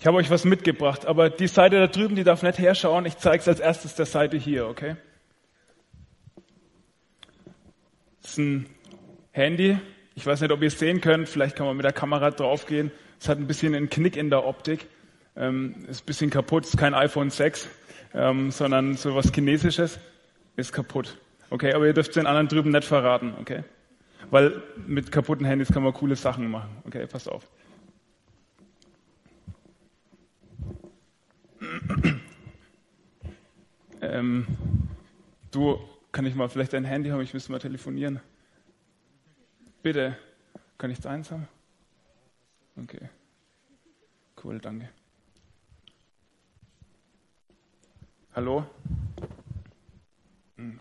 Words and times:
Ich 0.00 0.06
habe 0.06 0.16
euch 0.16 0.30
was 0.30 0.44
mitgebracht, 0.44 1.06
aber 1.06 1.28
die 1.28 1.48
Seite 1.48 1.80
da 1.80 1.88
drüben, 1.88 2.14
die 2.14 2.22
darf 2.22 2.44
nicht 2.44 2.58
herschauen. 2.60 3.04
Ich 3.04 3.16
zeige 3.16 3.40
es 3.40 3.48
als 3.48 3.58
erstes 3.58 3.96
der 3.96 4.06
Seite 4.06 4.36
hier, 4.36 4.68
okay? 4.68 4.94
Das 8.22 8.32
ist 8.32 8.38
ein 8.38 8.66
Handy. 9.32 9.76
Ich 10.14 10.24
weiß 10.24 10.40
nicht, 10.40 10.52
ob 10.52 10.62
ihr 10.62 10.68
es 10.68 10.78
sehen 10.78 11.00
könnt. 11.00 11.28
Vielleicht 11.28 11.56
kann 11.56 11.66
man 11.66 11.76
mit 11.76 11.84
der 11.84 11.92
Kamera 11.92 12.30
draufgehen. 12.30 12.92
Es 13.20 13.28
hat 13.28 13.38
ein 13.38 13.48
bisschen 13.48 13.74
einen 13.74 13.90
Knick 13.90 14.16
in 14.16 14.30
der 14.30 14.46
Optik. 14.46 14.86
Ähm, 15.36 15.74
ist 15.88 16.02
ein 16.02 16.06
bisschen 16.06 16.30
kaputt. 16.30 16.64
Ist 16.64 16.78
kein 16.78 16.94
iPhone 16.94 17.30
6, 17.30 17.68
ähm, 18.14 18.52
sondern 18.52 18.94
so 18.94 19.16
was 19.16 19.32
Chinesisches. 19.32 19.98
Ist 20.54 20.72
kaputt. 20.72 21.18
Okay, 21.50 21.72
aber 21.72 21.86
ihr 21.86 21.92
dürft 21.92 22.14
den 22.14 22.26
anderen 22.26 22.46
drüben 22.46 22.70
nicht 22.70 22.84
verraten, 22.84 23.34
okay? 23.40 23.64
Weil 24.30 24.62
mit 24.86 25.10
kaputten 25.10 25.44
Handys 25.44 25.72
kann 25.72 25.82
man 25.82 25.92
coole 25.92 26.14
Sachen 26.14 26.48
machen. 26.48 26.70
Okay, 26.84 27.04
passt 27.06 27.28
auf. 27.28 27.48
Ähm, 34.00 34.46
du, 35.50 35.78
kann 36.12 36.24
ich 36.26 36.34
mal 36.34 36.48
vielleicht 36.48 36.72
dein 36.72 36.84
Handy 36.84 37.10
haben? 37.10 37.20
Ich 37.20 37.34
müsste 37.34 37.52
mal 37.52 37.58
telefonieren. 37.58 38.20
Bitte. 39.82 40.16
Kann 40.76 40.90
ich 40.90 41.00
deins 41.00 41.30
haben? 41.30 41.48
Okay. 42.76 43.08
Cool, 44.42 44.60
danke. 44.60 44.88
Hallo? 48.34 48.64
Hm. 50.56 50.78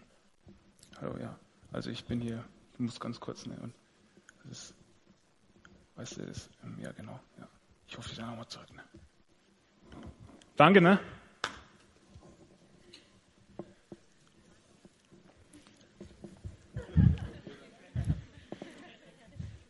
Hallo, 1.02 1.18
ja. 1.18 1.40
Also 1.72 1.90
ich 1.90 2.06
bin 2.06 2.22
hier, 2.22 2.44
ich 2.74 2.80
muss 2.80 3.00
ganz 3.00 3.20
kurz, 3.20 3.46
ne? 3.48 3.58
Und 3.62 3.74
das 4.44 4.52
ist, 4.52 4.74
weißt 5.96 6.18
du, 6.18 6.22
ähm, 6.64 6.78
ja 6.80 6.92
genau, 6.92 7.20
ja. 7.40 7.48
Ich 7.88 7.98
rufe 7.98 8.10
dich 8.10 8.18
dann 8.18 8.30
nochmal 8.30 8.48
zurück, 8.48 8.72
ne? 8.76 8.84
Danke, 10.58 10.82
ne? 10.82 11.00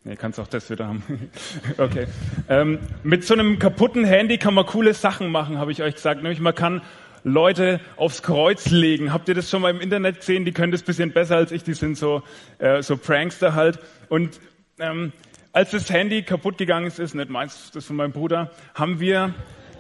Nee, 0.05 0.16
kannst 0.16 0.39
auch 0.39 0.47
das 0.47 0.69
wieder 0.69 0.88
haben. 0.88 1.03
okay. 1.77 2.07
Ähm, 2.47 2.79
mit 3.03 3.25
so 3.25 3.33
einem 3.33 3.59
kaputten 3.59 4.05
Handy 4.05 4.38
kann 4.38 4.53
man 4.53 4.66
coole 4.66 4.94
Sachen 4.94 5.29
machen, 5.29 5.57
habe 5.57 5.73
ich 5.73 5.83
euch 5.83 5.95
gesagt. 5.95 6.23
Nämlich 6.23 6.39
man 6.39 6.55
kann 6.55 6.81
Leute 7.25 7.81
aufs 7.97 8.23
Kreuz 8.23 8.69
legen. 8.69 9.11
Habt 9.11 9.27
ihr 9.27 9.35
das 9.35 9.49
schon 9.49 9.61
mal 9.61 9.72
im 9.72 9.81
Internet 9.81 10.22
gesehen? 10.22 10.45
Die 10.45 10.53
können 10.53 10.72
das 10.72 10.83
bisschen 10.83 11.11
besser 11.11 11.35
als 11.35 11.51
ich. 11.51 11.63
Die 11.63 11.73
sind 11.73 11.97
so, 11.97 12.23
äh, 12.59 12.81
so 12.81 12.95
Prankster 12.95 13.53
halt. 13.53 13.79
Und 14.07 14.39
ähm, 14.79 15.11
als 15.51 15.72
das 15.72 15.89
Handy 15.89 16.23
kaputt 16.23 16.57
gegangen 16.57 16.88
ist, 16.88 17.13
nicht 17.13 17.29
meins, 17.29 17.72
das 17.72 17.83
von 17.83 17.97
meinem 17.97 18.13
Bruder, 18.13 18.51
haben 18.73 19.01
wir, 19.01 19.33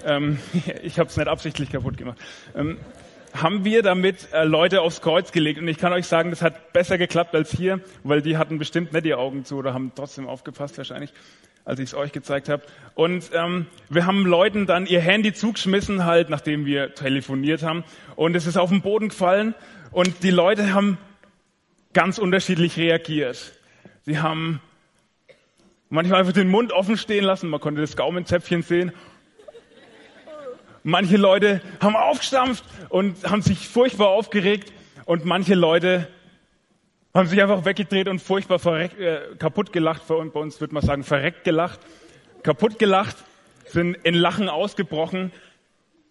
ähm, 0.05 0.39
ich 0.83 0.99
habe 0.99 1.09
es 1.09 1.17
nicht 1.17 1.27
absichtlich 1.27 1.71
kaputt 1.71 1.97
gemacht, 1.97 2.17
ähm, 2.55 2.77
haben 3.33 3.65
wir 3.65 3.83
damit 3.83 4.31
äh, 4.33 4.43
Leute 4.43 4.81
aufs 4.81 5.01
Kreuz 5.01 5.31
gelegt. 5.31 5.59
Und 5.59 5.67
ich 5.67 5.77
kann 5.77 5.93
euch 5.93 6.07
sagen, 6.07 6.29
das 6.29 6.41
hat 6.41 6.73
besser 6.73 6.97
geklappt 6.97 7.35
als 7.35 7.51
hier, 7.51 7.79
weil 8.03 8.21
die 8.21 8.37
hatten 8.37 8.57
bestimmt 8.57 8.93
nicht 8.93 9.05
die 9.05 9.13
Augen 9.13 9.45
zu 9.45 9.57
oder 9.57 9.73
haben 9.73 9.91
trotzdem 9.95 10.27
aufgepasst 10.27 10.77
wahrscheinlich, 10.77 11.13
als 11.65 11.79
ich 11.79 11.87
es 11.87 11.93
euch 11.93 12.11
gezeigt 12.11 12.49
habe. 12.49 12.63
Und 12.95 13.31
ähm, 13.33 13.67
wir 13.89 14.05
haben 14.05 14.25
Leuten 14.25 14.65
dann 14.65 14.85
ihr 14.85 15.01
Handy 15.01 15.33
zugeschmissen, 15.33 16.05
halt, 16.05 16.29
nachdem 16.29 16.65
wir 16.65 16.93
telefoniert 16.95 17.63
haben. 17.63 17.83
Und 18.15 18.35
es 18.35 18.47
ist 18.47 18.57
auf 18.57 18.69
den 18.69 18.81
Boden 18.81 19.09
gefallen. 19.09 19.53
Und 19.91 20.23
die 20.23 20.31
Leute 20.31 20.73
haben 20.73 20.97
ganz 21.93 22.17
unterschiedlich 22.17 22.77
reagiert. 22.77 23.53
Sie 24.05 24.19
haben 24.19 24.61
manchmal 25.89 26.19
einfach 26.19 26.33
den 26.33 26.49
Mund 26.49 26.71
offen 26.71 26.97
stehen 26.97 27.23
lassen. 27.23 27.49
Man 27.49 27.59
konnte 27.59 27.81
das 27.81 27.95
Gaumenzäpfchen 27.95 28.61
sehen. 28.61 28.91
Manche 30.83 31.17
Leute 31.17 31.61
haben 31.79 31.95
aufgestampft 31.95 32.63
und 32.89 33.29
haben 33.29 33.41
sich 33.41 33.67
furchtbar 33.67 34.09
aufgeregt 34.09 34.71
und 35.05 35.25
manche 35.25 35.55
Leute 35.55 36.07
haben 37.13 37.27
sich 37.27 37.41
einfach 37.41 37.65
weggedreht 37.65 38.07
und 38.07 38.19
furchtbar 38.19 38.59
äh, 38.79 39.35
kaputt 39.39 39.73
gelacht. 39.73 40.03
Bei 40.07 40.15
uns 40.15 40.61
würde 40.61 40.73
man 40.73 40.83
sagen 40.83 41.03
verreckt 41.03 41.43
gelacht. 41.43 41.79
Kaputt 42.43 42.77
gelacht, 42.79 43.17
sind 43.65 43.95
in 44.03 44.13
Lachen 44.13 44.49
ausgebrochen. 44.49 45.31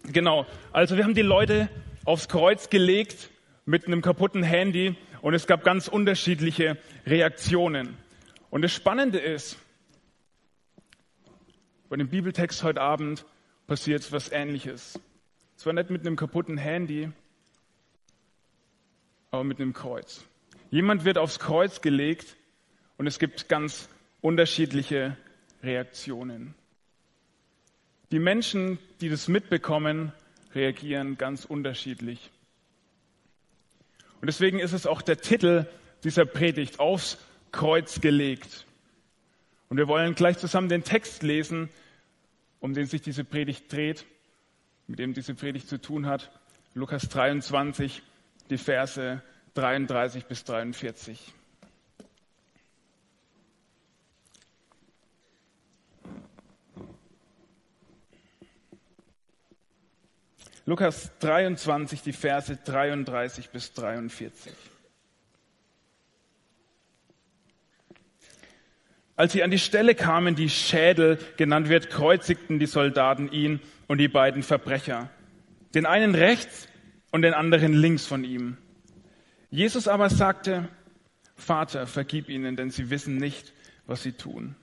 Genau. 0.04 0.46
Also 0.72 0.96
wir 0.96 1.04
haben 1.04 1.14
die 1.14 1.22
Leute 1.22 1.68
aufs 2.04 2.28
Kreuz 2.28 2.70
gelegt 2.70 3.30
mit 3.64 3.86
einem 3.86 4.02
kaputten 4.02 4.42
Handy 4.42 4.96
und 5.22 5.34
es 5.34 5.46
gab 5.46 5.64
ganz 5.64 5.88
unterschiedliche 5.88 6.76
Reaktionen. 7.06 7.96
Und 8.50 8.62
das 8.62 8.72
Spannende 8.72 9.18
ist, 9.18 9.58
bei 11.88 11.96
dem 11.96 12.08
Bibeltext 12.08 12.62
heute 12.62 12.80
Abend, 12.80 13.24
passiert 13.66 14.10
was 14.12 14.30
Ähnliches. 14.30 14.98
Zwar 15.56 15.72
nicht 15.72 15.90
mit 15.90 16.02
einem 16.02 16.16
kaputten 16.16 16.58
Handy, 16.58 17.10
aber 19.30 19.44
mit 19.44 19.60
einem 19.60 19.72
Kreuz. 19.72 20.24
Jemand 20.70 21.04
wird 21.04 21.18
aufs 21.18 21.38
Kreuz 21.38 21.80
gelegt 21.80 22.36
und 22.96 23.06
es 23.06 23.18
gibt 23.18 23.48
ganz 23.48 23.88
unterschiedliche 24.20 25.16
Reaktionen. 25.62 26.54
Die 28.12 28.18
Menschen, 28.18 28.78
die 29.00 29.08
das 29.08 29.28
mitbekommen, 29.28 30.12
reagieren 30.54 31.18
ganz 31.18 31.44
unterschiedlich. 31.44 32.30
Und 34.20 34.26
deswegen 34.26 34.58
ist 34.58 34.72
es 34.72 34.86
auch 34.86 35.02
der 35.02 35.20
Titel 35.20 35.66
dieser 36.04 36.24
Predigt, 36.24 36.78
aufs 36.80 37.18
Kreuz 37.52 38.00
gelegt. 38.00 38.64
Und 39.68 39.76
wir 39.76 39.88
wollen 39.88 40.14
gleich 40.14 40.38
zusammen 40.38 40.68
den 40.68 40.84
Text 40.84 41.22
lesen, 41.22 41.68
um 42.60 42.74
den 42.74 42.86
sich 42.86 43.02
diese 43.02 43.24
Predigt 43.24 43.72
dreht, 43.72 44.06
mit 44.86 44.98
dem 44.98 45.14
diese 45.14 45.34
Predigt 45.34 45.68
zu 45.68 45.80
tun 45.80 46.06
hat. 46.06 46.30
Lukas 46.74 47.08
23, 47.08 48.02
die 48.50 48.58
Verse 48.58 49.22
33 49.54 50.26
bis 50.26 50.44
43. 50.44 51.32
Lukas 60.68 61.12
23, 61.20 62.02
die 62.02 62.12
Verse 62.12 62.56
33 62.56 63.50
bis 63.50 63.72
43. 63.72 64.52
Als 69.16 69.32
sie 69.32 69.42
an 69.42 69.50
die 69.50 69.58
Stelle 69.58 69.94
kamen, 69.94 70.34
die 70.34 70.50
Schädel 70.50 71.18
genannt 71.38 71.70
wird, 71.70 71.88
kreuzigten 71.88 72.58
die 72.58 72.66
Soldaten 72.66 73.32
ihn 73.32 73.60
und 73.86 73.98
die 73.98 74.08
beiden 74.08 74.42
Verbrecher. 74.42 75.10
Den 75.74 75.86
einen 75.86 76.14
rechts 76.14 76.68
und 77.10 77.22
den 77.22 77.32
anderen 77.32 77.72
links 77.72 78.06
von 78.06 78.24
ihm. 78.24 78.58
Jesus 79.50 79.88
aber 79.88 80.10
sagte, 80.10 80.68
Vater, 81.34 81.86
vergib 81.86 82.28
ihnen, 82.28 82.56
denn 82.56 82.70
sie 82.70 82.90
wissen 82.90 83.16
nicht, 83.16 83.54
was 83.86 84.02
sie 84.02 84.12
tun. 84.12 84.54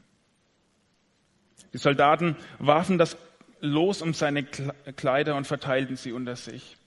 Die 1.74 1.78
Soldaten 1.78 2.36
warfen 2.60 2.98
das 2.98 3.18
Los 3.60 4.02
um 4.02 4.14
seine 4.14 4.44
Kleider 4.44 5.36
und 5.36 5.48
verteilten 5.48 5.96
sie 5.96 6.12
unter 6.12 6.36
sich. 6.36 6.78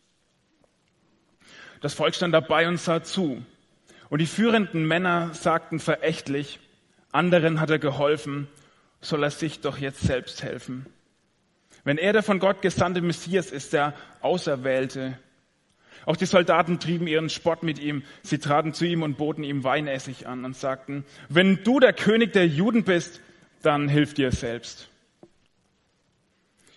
Das 1.81 1.95
Volk 1.95 2.15
stand 2.15 2.35
dabei 2.35 2.69
und 2.69 2.79
sah 2.79 3.03
zu. 3.03 3.45
Und 4.09 4.21
die 4.21 4.27
führenden 4.27 4.87
Männer 4.87 5.33
sagten 5.35 5.81
verächtlich, 5.81 6.61
anderen 7.17 7.61
hat 7.61 7.71
er 7.71 7.79
geholfen, 7.79 8.47
soll 9.01 9.25
er 9.25 9.31
sich 9.31 9.61
doch 9.61 9.79
jetzt 9.79 10.01
selbst 10.01 10.43
helfen. 10.43 10.87
Wenn 11.85 11.99
er 11.99 12.13
der 12.13 12.23
von 12.23 12.39
Gott 12.39 12.63
gesandte 12.63 13.01
Messias 13.01 13.51
ist, 13.51 13.73
der 13.73 13.95
Auserwählte. 14.21 15.19
Auch 16.05 16.17
die 16.17 16.27
Soldaten 16.27 16.79
trieben 16.79 17.07
ihren 17.07 17.31
Spott 17.31 17.63
mit 17.63 17.79
ihm. 17.79 18.03
Sie 18.23 18.39
traten 18.39 18.75
zu 18.75 18.85
ihm 18.85 19.03
und 19.03 19.17
boten 19.17 19.45
ihm 19.45 19.65
Weinessig 19.65 20.27
an 20.27 20.45
und 20.45 20.57
sagten, 20.57 21.05
wenn 21.29 21.63
du 21.65 21.81
der 21.81 21.93
König 21.93 22.33
der 22.33 22.47
Juden 22.47 22.85
bist, 22.85 23.21
dann 23.63 23.89
hilf 23.89 24.15
dir 24.15 24.31
selbst. 24.33 24.89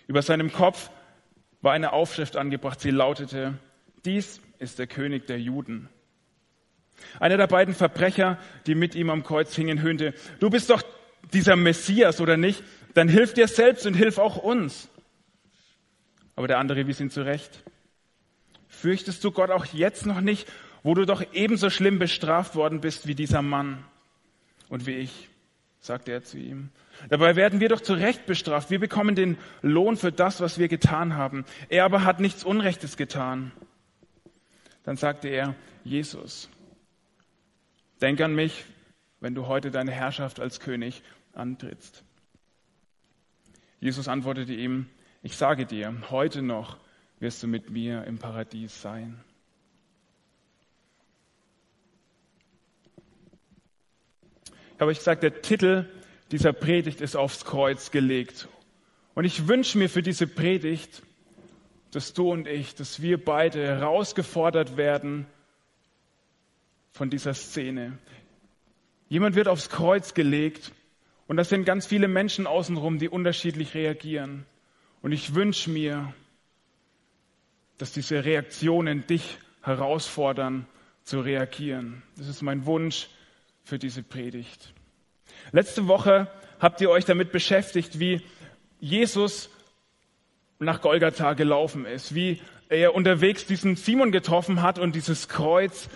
Über 0.06 0.22
seinem 0.22 0.52
Kopf 0.52 0.90
war 1.60 1.72
eine 1.72 1.92
Aufschrift 1.92 2.36
angebracht. 2.36 2.80
Sie 2.80 2.90
lautete, 2.90 3.54
dies 4.04 4.40
ist 4.58 4.78
der 4.78 4.86
König 4.86 5.26
der 5.26 5.40
Juden. 5.40 5.88
Einer 7.18 7.36
der 7.36 7.46
beiden 7.46 7.74
Verbrecher, 7.74 8.38
die 8.66 8.74
mit 8.74 8.94
ihm 8.94 9.10
am 9.10 9.22
Kreuz 9.22 9.54
hingen, 9.54 9.82
höhnte, 9.82 10.14
du 10.38 10.50
bist 10.50 10.70
doch 10.70 10.82
dieser 11.32 11.56
Messias 11.56 12.20
oder 12.20 12.36
nicht? 12.36 12.62
Dann 12.94 13.08
hilf 13.08 13.34
dir 13.34 13.48
selbst 13.48 13.86
und 13.86 13.94
hilf 13.94 14.18
auch 14.18 14.36
uns. 14.36 14.88
Aber 16.36 16.48
der 16.48 16.58
andere 16.58 16.86
wies 16.86 17.00
ihn 17.00 17.10
zurecht. 17.10 17.62
Fürchtest 18.68 19.22
du 19.24 19.30
Gott 19.30 19.50
auch 19.50 19.66
jetzt 19.66 20.06
noch 20.06 20.20
nicht, 20.20 20.50
wo 20.82 20.94
du 20.94 21.04
doch 21.04 21.22
ebenso 21.32 21.70
schlimm 21.70 21.98
bestraft 21.98 22.54
worden 22.54 22.80
bist 22.80 23.06
wie 23.06 23.14
dieser 23.14 23.42
Mann 23.42 23.84
und 24.68 24.86
wie 24.86 24.94
ich, 24.94 25.28
sagte 25.80 26.12
er 26.12 26.22
zu 26.22 26.38
ihm. 26.38 26.70
Dabei 27.08 27.36
werden 27.36 27.60
wir 27.60 27.68
doch 27.68 27.80
zu 27.80 27.94
Recht 27.94 28.26
bestraft. 28.26 28.70
Wir 28.70 28.78
bekommen 28.78 29.14
den 29.14 29.38
Lohn 29.62 29.96
für 29.96 30.12
das, 30.12 30.40
was 30.40 30.58
wir 30.58 30.68
getan 30.68 31.16
haben. 31.16 31.44
Er 31.68 31.84
aber 31.84 32.04
hat 32.04 32.20
nichts 32.20 32.44
Unrechtes 32.44 32.96
getan. 32.96 33.52
Dann 34.84 34.96
sagte 34.96 35.28
er, 35.28 35.54
Jesus, 35.84 36.48
Denk 38.00 38.20
an 38.20 38.34
mich, 38.34 38.64
wenn 39.20 39.34
du 39.34 39.46
heute 39.46 39.70
deine 39.70 39.92
Herrschaft 39.92 40.40
als 40.40 40.60
König 40.60 41.02
antrittst. 41.32 42.02
Jesus 43.80 44.08
antwortete 44.08 44.54
ihm, 44.54 44.86
Ich 45.22 45.36
sage 45.36 45.66
dir, 45.66 45.94
heute 46.10 46.40
noch 46.40 46.78
wirst 47.18 47.42
du 47.42 47.46
mit 47.46 47.70
mir 47.70 48.04
im 48.04 48.18
Paradies 48.18 48.80
sein. 48.80 49.22
Ich 54.74 54.80
habe 54.80 54.90
euch 54.90 54.98
gesagt, 54.98 55.22
der 55.22 55.42
Titel 55.42 55.86
dieser 56.30 56.54
Predigt 56.54 57.02
ist 57.02 57.16
aufs 57.16 57.44
Kreuz 57.44 57.90
gelegt. 57.90 58.48
Und 59.14 59.24
ich 59.24 59.46
wünsche 59.46 59.76
mir 59.76 59.90
für 59.90 60.00
diese 60.02 60.26
Predigt, 60.26 61.02
dass 61.90 62.14
du 62.14 62.32
und 62.32 62.46
ich, 62.46 62.74
dass 62.74 63.02
wir 63.02 63.22
beide 63.22 63.62
herausgefordert 63.62 64.78
werden 64.78 65.26
von 66.92 67.10
dieser 67.10 67.34
Szene. 67.34 67.98
Jemand 69.08 69.34
wird 69.36 69.48
aufs 69.48 69.68
Kreuz 69.68 70.14
gelegt 70.14 70.72
und 71.26 71.36
das 71.36 71.48
sind 71.48 71.64
ganz 71.64 71.86
viele 71.86 72.08
Menschen 72.08 72.46
außenrum, 72.46 72.98
die 72.98 73.08
unterschiedlich 73.08 73.74
reagieren. 73.74 74.46
Und 75.02 75.12
ich 75.12 75.34
wünsche 75.34 75.70
mir, 75.70 76.12
dass 77.78 77.92
diese 77.92 78.24
Reaktionen 78.24 79.06
dich 79.06 79.38
herausfordern 79.62 80.66
zu 81.04 81.20
reagieren. 81.20 82.02
Das 82.16 82.28
ist 82.28 82.42
mein 82.42 82.66
Wunsch 82.66 83.08
für 83.64 83.78
diese 83.78 84.02
Predigt. 84.02 84.74
Letzte 85.52 85.88
Woche 85.88 86.30
habt 86.58 86.80
ihr 86.80 86.90
euch 86.90 87.04
damit 87.04 87.32
beschäftigt, 87.32 87.98
wie 87.98 88.22
Jesus 88.80 89.50
nach 90.58 90.80
Golgatha 90.80 91.32
gelaufen 91.32 91.86
ist, 91.86 92.14
wie 92.14 92.40
er 92.68 92.94
unterwegs 92.94 93.46
diesen 93.46 93.76
Simon 93.76 94.12
getroffen 94.12 94.62
hat 94.62 94.78
und 94.78 94.94
dieses 94.94 95.28
Kreuz 95.28 95.88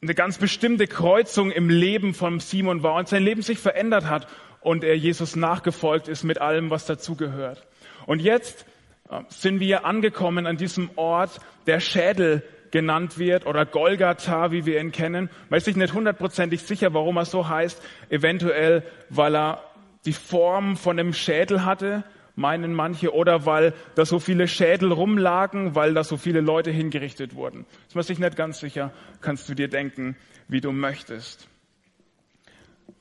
eine 0.00 0.14
ganz 0.14 0.38
bestimmte 0.38 0.86
Kreuzung 0.86 1.50
im 1.50 1.68
Leben 1.68 2.14
von 2.14 2.40
Simon 2.40 2.82
war 2.82 2.94
und 2.94 3.08
sein 3.08 3.22
Leben 3.22 3.42
sich 3.42 3.58
verändert 3.58 4.08
hat 4.08 4.28
und 4.60 4.84
er 4.84 4.96
Jesus 4.96 5.36
nachgefolgt 5.36 6.08
ist 6.08 6.24
mit 6.24 6.40
allem, 6.40 6.70
was 6.70 6.86
dazugehört. 6.86 7.66
Und 8.06 8.20
jetzt 8.20 8.64
äh, 9.10 9.20
sind 9.28 9.60
wir 9.60 9.84
angekommen 9.84 10.46
an 10.46 10.56
diesem 10.56 10.90
Ort, 10.96 11.40
der 11.66 11.80
Schädel 11.80 12.42
genannt 12.70 13.18
wird 13.18 13.46
oder 13.46 13.64
Golgatha, 13.64 14.52
wie 14.52 14.66
wir 14.66 14.80
ihn 14.80 14.92
kennen. 14.92 15.30
Weiß 15.48 15.66
ich 15.66 15.76
nicht 15.76 15.94
hundertprozentig 15.94 16.62
sicher, 16.62 16.92
warum 16.92 17.16
er 17.16 17.24
so 17.24 17.48
heißt. 17.48 17.82
Eventuell, 18.10 18.82
weil 19.08 19.34
er 19.34 19.64
die 20.04 20.12
Form 20.12 20.76
von 20.76 20.98
einem 20.98 21.12
Schädel 21.12 21.64
hatte, 21.64 22.04
meinen 22.38 22.72
manche, 22.72 23.12
oder 23.12 23.44
weil 23.46 23.74
da 23.96 24.06
so 24.06 24.20
viele 24.20 24.46
Schädel 24.46 24.92
rumlagen, 24.92 25.74
weil 25.74 25.92
da 25.92 26.04
so 26.04 26.16
viele 26.16 26.40
Leute 26.40 26.70
hingerichtet 26.70 27.34
wurden. 27.34 27.66
Ist 27.88 27.96
man 27.96 28.04
sich 28.04 28.18
nicht 28.18 28.36
ganz 28.36 28.60
sicher, 28.60 28.92
kannst 29.20 29.48
du 29.48 29.54
dir 29.54 29.68
denken, 29.68 30.16
wie 30.46 30.60
du 30.60 30.70
möchtest. 30.70 31.48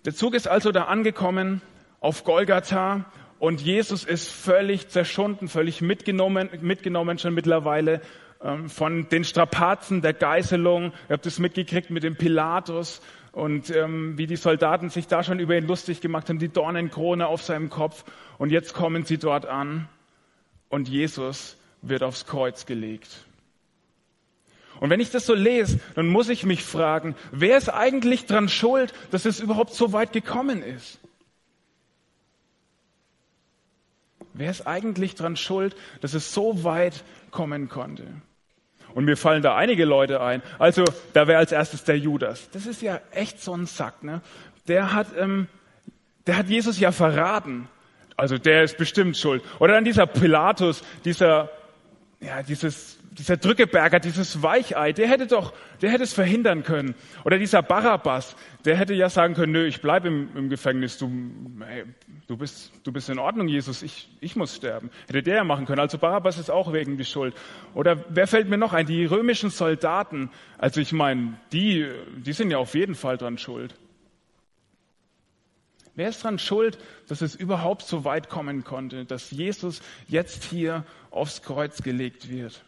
Der 0.06 0.16
Zug 0.16 0.34
ist 0.34 0.48
also 0.48 0.72
da 0.72 0.86
angekommen 0.86 1.62
auf 2.00 2.24
Golgatha 2.24 3.06
und 3.40 3.62
Jesus 3.62 4.04
ist 4.04 4.32
völlig 4.32 4.90
zerschunden, 4.90 5.48
völlig 5.48 5.82
mitgenommen, 5.82 6.50
mitgenommen 6.62 7.20
schon 7.20 7.36
mittlerweile 7.36 8.02
ähm, 8.42 8.70
von 8.70 9.08
den 9.10 9.24
Strapazen 9.24 10.02
der 10.02 10.14
Geißelung. 10.14 10.94
Ihr 11.10 11.14
habt 11.14 11.26
es 11.28 11.38
mitgekriegt 11.38 11.92
mit 11.92 12.04
dem 12.04 12.16
Pilatus 12.16 13.02
und 13.38 13.70
ähm, 13.70 14.18
wie 14.18 14.26
die 14.26 14.36
Soldaten 14.36 14.90
sich 14.90 15.06
da 15.06 15.22
schon 15.22 15.38
über 15.38 15.56
ihn 15.56 15.68
lustig 15.68 16.02
gemacht 16.02 16.28
haben, 16.28 16.40
die 16.40 16.50
Dornenkrone 16.50 17.28
auf 17.28 17.44
seinem 17.44 17.70
Kopf. 17.70 18.04
Und 18.40 18.50
jetzt 18.50 18.74
kommen 18.74 19.06
sie 19.06 19.20
dort 19.20 19.46
an 19.46 19.88
und 20.70 20.90
Jesus 20.90 21.56
wird 21.84 22.02
aufs 22.02 22.26
Kreuz 22.26 22.66
gelegt. 22.66 23.28
Und 24.80 24.90
wenn 24.90 25.00
ich 25.00 25.12
das 25.12 25.28
so 25.28 25.36
lese, 25.36 25.80
dann 25.94 26.08
muss 26.08 26.30
ich 26.30 26.46
mich 26.46 26.64
fragen, 26.64 27.16
wer 27.32 27.60
ist 27.60 27.70
eigentlich 27.70 28.26
dran 28.26 28.50
schuld, 28.50 28.92
dass 29.12 29.26
es 29.26 29.40
überhaupt 29.40 29.72
so 29.72 29.94
weit 29.94 30.14
gekommen 30.14 30.64
ist? 30.64 30.98
Wer 34.34 34.50
ist 34.50 34.66
eigentlich 34.66 35.14
dran 35.14 35.36
schuld, 35.36 35.76
dass 36.02 36.16
es 36.16 36.34
so 36.34 36.64
weit 36.64 37.04
kommen 37.30 37.70
konnte? 37.70 38.08
Und 38.94 39.06
mir 39.06 39.18
fallen 39.18 39.42
da 39.42 39.56
einige 39.56 39.86
Leute 39.86 40.22
ein. 40.22 40.42
Also, 40.60 40.84
da 41.14 41.28
wäre 41.28 41.40
als 41.40 41.52
erstes 41.52 41.84
der 41.84 41.98
Judas. 41.98 42.50
Das 42.52 42.66
ist 42.66 42.82
ja 42.82 43.00
echt 43.12 43.42
so 43.42 43.54
ein 43.54 43.66
Sack, 43.66 44.04
ne? 44.04 44.22
Der 44.68 44.94
hat, 44.94 45.08
ähm, 45.18 45.48
der 46.26 46.38
hat 46.38 46.48
Jesus 46.48 46.80
ja 46.80 46.92
verraten. 46.92 47.70
Also, 48.16 48.38
der 48.38 48.64
ist 48.64 48.78
bestimmt 48.78 49.18
schuld. 49.18 49.44
Oder 49.60 49.74
dann 49.74 49.86
dieser 49.86 50.08
Pilatus, 50.08 50.84
dieser, 51.06 51.50
ja, 52.20 52.42
dieses 52.44 52.98
dieser 53.18 53.38
Drückeberger, 53.38 54.00
dieses 54.00 54.44
Weichei, 54.44 54.94
der 54.94 55.08
hätte 55.08 55.28
doch, 55.28 55.54
der 55.82 55.92
hätte 55.92 56.04
es 56.04 56.14
verhindern 56.14 56.64
können. 56.64 56.96
Oder 57.26 57.38
dieser 57.38 57.64
Barabbas, 57.64 58.36
der 58.66 58.78
hätte 58.78 58.94
ja 58.94 59.10
sagen 59.10 59.34
können, 59.34 59.54
nö, 59.54 59.66
ich 59.66 59.82
bleibe 59.82 60.08
im, 60.08 60.30
im, 60.36 60.50
Gefängnis, 60.50 60.98
du, 60.98 61.12
hey, 61.66 61.86
du, 62.28 62.38
bist, 62.38 62.72
du 62.84 62.92
bist 62.92 63.10
in 63.10 63.18
Ordnung, 63.18 63.48
Jesus, 63.48 63.82
ich, 63.82 64.10
ich 64.20 64.36
muss 64.36 64.56
sterben. 64.56 64.92
Hätte 65.08 65.24
der 65.24 65.36
ja 65.38 65.44
machen 65.44 65.66
können. 65.66 65.80
Also 65.80 65.98
Barabbas 65.98 66.38
ist 66.38 66.52
auch 66.52 66.74
wegen 66.74 66.98
die 66.98 67.06
Schuld. 67.06 67.36
Oder 67.74 68.04
wer 68.10 68.28
fällt 68.28 68.50
mir 68.50 68.58
noch 68.58 68.74
ein? 68.74 68.86
Die 68.86 69.06
römischen 69.06 69.50
Soldaten. 69.50 70.30
Also 70.58 70.80
ich 70.80 70.92
meine, 70.92 71.34
die, 71.52 71.88
die 72.18 72.34
sind 72.34 72.52
ja 72.52 72.60
auf 72.60 72.76
jeden 72.76 72.96
Fall 72.96 73.18
dran 73.18 73.38
schuld. 73.38 73.74
Wer 75.96 76.10
ist 76.10 76.24
dran 76.24 76.38
schuld, 76.38 76.78
dass 77.08 77.22
es 77.22 77.34
überhaupt 77.34 77.82
so 77.82 78.06
weit 78.06 78.30
kommen 78.30 78.64
konnte, 78.64 79.06
dass 79.06 79.32
Jesus 79.32 79.82
jetzt 80.08 80.44
hier 80.44 80.86
aufs 81.10 81.42
Kreuz 81.42 81.82
gelegt 81.82 82.30
wird? 82.30 82.64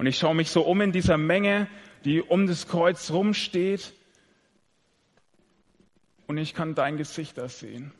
Und 0.00 0.06
ich 0.06 0.16
schaue 0.16 0.34
mich 0.34 0.48
so 0.48 0.62
um 0.62 0.80
in 0.80 0.92
dieser 0.92 1.18
Menge, 1.18 1.68
die 2.06 2.22
um 2.22 2.46
das 2.46 2.66
Kreuz 2.66 3.10
rumsteht. 3.10 3.92
Und 6.26 6.38
ich 6.38 6.54
kann 6.54 6.74
dein 6.74 6.96
Gesicht 6.96 7.36
da 7.36 7.50
sehen. 7.50 7.92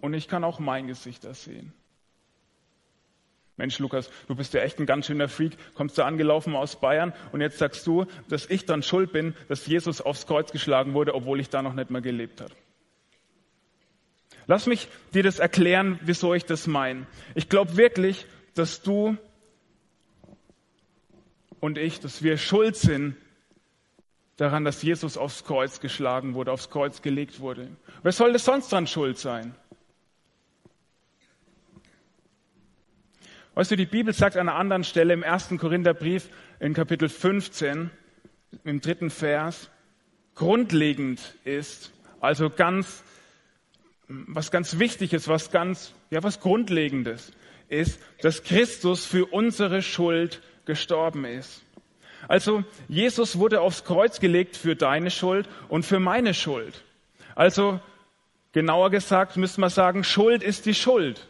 Und 0.00 0.14
ich 0.14 0.28
kann 0.28 0.44
auch 0.44 0.60
mein 0.60 0.86
Gesicht 0.86 1.24
da 1.24 1.34
sehen. 1.34 1.72
Mensch, 3.56 3.80
Lukas, 3.80 4.08
du 4.28 4.36
bist 4.36 4.54
ja 4.54 4.60
echt 4.60 4.78
ein 4.78 4.86
ganz 4.86 5.06
schöner 5.06 5.28
Freak, 5.28 5.56
kommst 5.74 5.98
du 5.98 6.04
angelaufen 6.04 6.54
aus 6.54 6.78
Bayern 6.78 7.12
und 7.32 7.40
jetzt 7.40 7.58
sagst 7.58 7.84
du, 7.88 8.06
dass 8.28 8.48
ich 8.48 8.66
dann 8.66 8.84
schuld 8.84 9.10
bin, 9.10 9.34
dass 9.48 9.66
Jesus 9.66 10.00
aufs 10.00 10.28
Kreuz 10.28 10.52
geschlagen 10.52 10.94
wurde, 10.94 11.12
obwohl 11.12 11.40
ich 11.40 11.50
da 11.50 11.60
noch 11.60 11.74
nicht 11.74 11.90
mal 11.90 12.02
gelebt 12.02 12.40
habe. 12.40 12.54
Lass 14.48 14.66
mich 14.66 14.88
dir 15.12 15.22
das 15.22 15.38
erklären, 15.38 16.00
wieso 16.02 16.32
ich 16.32 16.46
das 16.46 16.66
meine. 16.66 17.06
Ich 17.34 17.50
glaube 17.50 17.76
wirklich, 17.76 18.26
dass 18.54 18.82
du 18.82 19.18
und 21.60 21.76
ich, 21.76 22.00
dass 22.00 22.22
wir 22.22 22.38
schuld 22.38 22.74
sind 22.74 23.14
daran, 24.38 24.64
dass 24.64 24.82
Jesus 24.82 25.18
aufs 25.18 25.44
Kreuz 25.44 25.80
geschlagen 25.80 26.32
wurde, 26.32 26.50
aufs 26.50 26.70
Kreuz 26.70 27.02
gelegt 27.02 27.40
wurde. 27.40 27.68
Wer 28.02 28.12
soll 28.12 28.32
das 28.32 28.46
sonst 28.46 28.72
dran 28.72 28.86
schuld 28.86 29.18
sein? 29.18 29.54
Weißt 33.54 33.70
du, 33.70 33.76
die 33.76 33.86
Bibel 33.86 34.14
sagt 34.14 34.38
an 34.38 34.48
einer 34.48 34.56
anderen 34.56 34.84
Stelle 34.84 35.12
im 35.12 35.22
ersten 35.22 35.58
Korintherbrief 35.58 36.30
in 36.58 36.72
Kapitel 36.72 37.10
15, 37.10 37.90
im 38.64 38.80
dritten 38.80 39.10
Vers, 39.10 39.68
grundlegend 40.34 41.34
ist, 41.44 41.92
also 42.20 42.48
ganz 42.48 43.04
was 44.08 44.50
ganz 44.50 44.78
wichtig 44.78 45.12
ist, 45.12 45.28
was 45.28 45.50
ganz, 45.50 45.92
ja, 46.10 46.22
was 46.22 46.40
Grundlegendes 46.40 47.32
ist, 47.68 48.00
dass 48.22 48.42
Christus 48.42 49.04
für 49.04 49.26
unsere 49.26 49.82
Schuld 49.82 50.42
gestorben 50.64 51.24
ist. 51.24 51.62
Also 52.26 52.64
Jesus 52.88 53.38
wurde 53.38 53.60
aufs 53.60 53.84
Kreuz 53.84 54.18
gelegt 54.18 54.56
für 54.56 54.74
deine 54.74 55.10
Schuld 55.10 55.48
und 55.68 55.84
für 55.84 56.00
meine 56.00 56.34
Schuld. 56.34 56.82
Also 57.34 57.80
genauer 58.52 58.90
gesagt 58.90 59.36
müsste 59.36 59.60
man 59.60 59.70
sagen, 59.70 60.02
Schuld 60.04 60.42
ist 60.42 60.66
die 60.66 60.74
Schuld. 60.74 61.28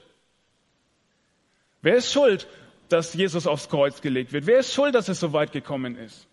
Wer 1.82 1.96
ist 1.96 2.12
schuld, 2.12 2.48
dass 2.88 3.14
Jesus 3.14 3.46
aufs 3.46 3.68
Kreuz 3.68 4.00
gelegt 4.00 4.32
wird? 4.32 4.46
Wer 4.46 4.60
ist 4.60 4.72
schuld, 4.72 4.94
dass 4.94 5.08
es 5.08 5.20
so 5.20 5.32
weit 5.32 5.52
gekommen 5.52 5.96
ist? 5.96 6.26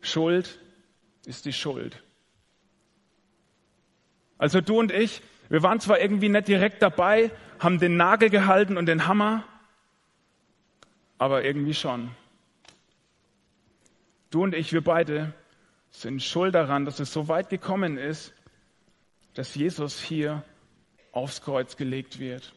Schuld 0.00 0.58
ist 1.26 1.44
die 1.44 1.52
Schuld. 1.52 2.02
Also 4.42 4.60
du 4.60 4.80
und 4.80 4.90
ich, 4.90 5.22
wir 5.50 5.62
waren 5.62 5.78
zwar 5.78 6.00
irgendwie 6.00 6.28
nicht 6.28 6.48
direkt 6.48 6.82
dabei, 6.82 7.30
haben 7.60 7.78
den 7.78 7.96
Nagel 7.96 8.28
gehalten 8.28 8.76
und 8.76 8.86
den 8.86 9.06
Hammer, 9.06 9.44
aber 11.16 11.44
irgendwie 11.44 11.74
schon. 11.74 12.10
Du 14.30 14.42
und 14.42 14.52
ich, 14.52 14.72
wir 14.72 14.82
beide 14.82 15.32
sind 15.92 16.24
schuld 16.24 16.56
daran, 16.56 16.84
dass 16.84 16.98
es 16.98 17.12
so 17.12 17.28
weit 17.28 17.50
gekommen 17.50 17.98
ist, 17.98 18.34
dass 19.34 19.54
Jesus 19.54 20.00
hier 20.00 20.42
aufs 21.12 21.42
Kreuz 21.42 21.76
gelegt 21.76 22.18
wird. 22.18 22.52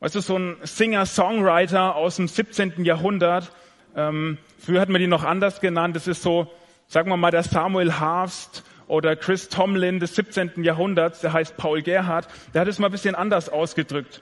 Weißt 0.00 0.14
du, 0.14 0.20
so 0.20 0.38
ein 0.38 0.56
Singer-Songwriter 0.62 1.96
aus 1.96 2.16
dem 2.16 2.28
17. 2.28 2.82
Jahrhundert, 2.82 3.52
ähm, 3.94 4.38
früher 4.58 4.80
hat 4.80 4.88
man 4.88 5.02
die 5.02 5.06
noch 5.06 5.24
anders 5.24 5.60
genannt, 5.60 5.96
das 5.96 6.06
ist 6.06 6.22
so, 6.22 6.50
sagen 6.86 7.10
wir 7.10 7.18
mal, 7.18 7.30
der 7.30 7.42
Samuel 7.42 7.92
Harfst 7.92 8.64
oder 8.88 9.16
Chris 9.16 9.48
Tomlin 9.48 10.00
des 10.00 10.14
17. 10.16 10.64
Jahrhunderts, 10.64 11.20
der 11.20 11.32
heißt 11.32 11.56
Paul 11.56 11.82
Gerhardt, 11.82 12.28
der 12.52 12.62
hat 12.62 12.68
es 12.68 12.78
mal 12.78 12.88
ein 12.88 12.92
bisschen 12.92 13.14
anders 13.14 13.48
ausgedrückt. 13.48 14.20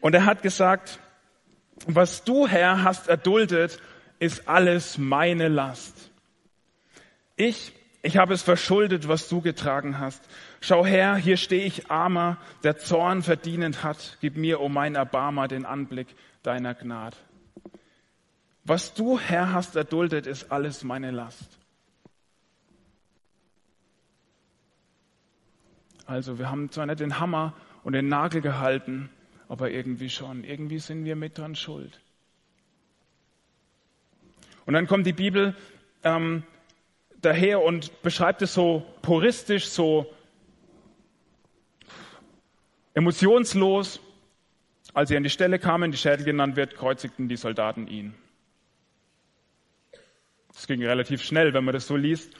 Und 0.00 0.14
er 0.14 0.26
hat 0.26 0.42
gesagt, 0.42 1.00
was 1.86 2.24
du, 2.24 2.46
Herr, 2.46 2.82
hast 2.84 3.08
erduldet, 3.08 3.80
ist 4.18 4.48
alles 4.48 4.98
meine 4.98 5.48
Last. 5.48 6.10
Ich 7.36 7.72
Ich 8.02 8.16
habe 8.16 8.32
es 8.32 8.42
verschuldet, 8.42 9.08
was 9.08 9.28
du 9.28 9.40
getragen 9.40 9.98
hast. 9.98 10.22
Schau 10.60 10.86
her, 10.86 11.16
hier 11.16 11.36
stehe 11.36 11.64
ich 11.64 11.90
armer, 11.90 12.38
der 12.62 12.78
Zorn 12.78 13.22
verdienend 13.22 13.82
hat. 13.82 14.18
Gib 14.20 14.36
mir, 14.36 14.60
o 14.60 14.64
oh 14.64 14.68
mein 14.68 14.94
Erbarmer, 14.94 15.48
den 15.48 15.66
Anblick 15.66 16.06
deiner 16.42 16.74
Gnade. 16.74 17.16
Was 18.64 18.94
du, 18.94 19.18
Herr, 19.18 19.52
hast 19.52 19.74
erduldet, 19.74 20.26
ist 20.26 20.52
alles 20.52 20.84
meine 20.84 21.10
Last. 21.10 21.57
Also, 26.08 26.38
wir 26.38 26.50
haben 26.50 26.70
zwar 26.70 26.86
nicht 26.86 27.00
den 27.00 27.20
Hammer 27.20 27.52
und 27.84 27.92
den 27.92 28.08
Nagel 28.08 28.40
gehalten, 28.40 29.10
aber 29.46 29.70
irgendwie 29.70 30.08
schon. 30.08 30.42
Irgendwie 30.42 30.78
sind 30.78 31.04
wir 31.04 31.16
mit 31.16 31.36
dran 31.36 31.54
schuld. 31.54 32.00
Und 34.64 34.72
dann 34.72 34.86
kommt 34.86 35.06
die 35.06 35.12
Bibel 35.12 35.54
ähm, 36.04 36.44
daher 37.20 37.62
und 37.62 38.00
beschreibt 38.00 38.40
es 38.40 38.54
so 38.54 38.86
puristisch, 39.02 39.66
so 39.66 40.10
emotionslos. 42.94 44.00
Als 44.94 45.10
sie 45.10 45.16
an 45.18 45.24
die 45.24 45.30
Stelle 45.30 45.58
kamen, 45.58 45.90
die 45.90 45.98
Schädel 45.98 46.24
genannt 46.24 46.56
wird, 46.56 46.74
kreuzigten 46.74 47.28
die 47.28 47.36
Soldaten 47.36 47.86
ihn. 47.86 48.14
Das 50.54 50.66
ging 50.66 50.82
relativ 50.82 51.22
schnell, 51.22 51.52
wenn 51.52 51.64
man 51.64 51.74
das 51.74 51.86
so 51.86 51.96
liest. 51.96 52.32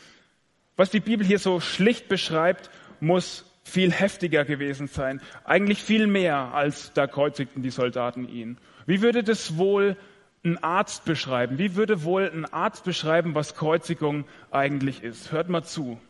Was 0.77 0.89
die 0.89 1.01
Bibel 1.01 1.27
hier 1.27 1.39
so 1.39 1.61
schlicht 1.61 2.09
beschreibt, 2.09 2.71
muss 3.01 3.45
viel 3.69 3.93
heftiger 3.93 4.45
gewesen 4.45 4.89
sein. 4.89 5.21
Eigentlich 5.45 5.83
viel 5.83 6.07
mehr 6.07 6.55
als 6.55 6.93
da 6.95 7.07
kreuzigten 7.07 7.63
die 7.63 7.71
Soldaten 7.71 8.29
ihn. 8.29 8.59
Wie 8.87 9.03
würde 9.03 9.23
das 9.23 9.57
wohl 9.57 9.97
ein 10.45 10.63
Arzt 10.63 11.05
beschreiben? 11.05 11.59
Wie 11.59 11.75
würde 11.77 12.03
wohl 12.03 12.31
ein 12.31 12.45
Arzt 12.47 12.85
beschreiben, 12.85 13.35
was 13.35 13.55
Kreuzigung 13.55 14.25
eigentlich 14.51 15.03
ist? 15.03 15.33
Hört 15.33 15.49
mal 15.49 15.65
zu. 15.65 16.01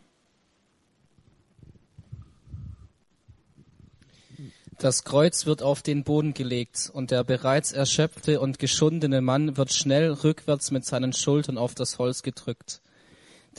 Das 4.79 5.03
Kreuz 5.03 5.45
wird 5.45 5.61
auf 5.61 5.81
den 5.81 6.05
Boden 6.05 6.33
gelegt 6.33 6.89
und 6.93 7.11
der 7.11 7.25
bereits 7.25 7.73
erschöpfte 7.73 8.39
und 8.39 8.59
geschundene 8.59 9.19
Mann 9.19 9.57
wird 9.57 9.73
schnell 9.73 10.09
rückwärts 10.09 10.71
mit 10.71 10.85
seinen 10.85 11.11
Schultern 11.11 11.57
auf 11.57 11.75
das 11.75 11.99
Holz 11.99 12.23
gedrückt. 12.23 12.81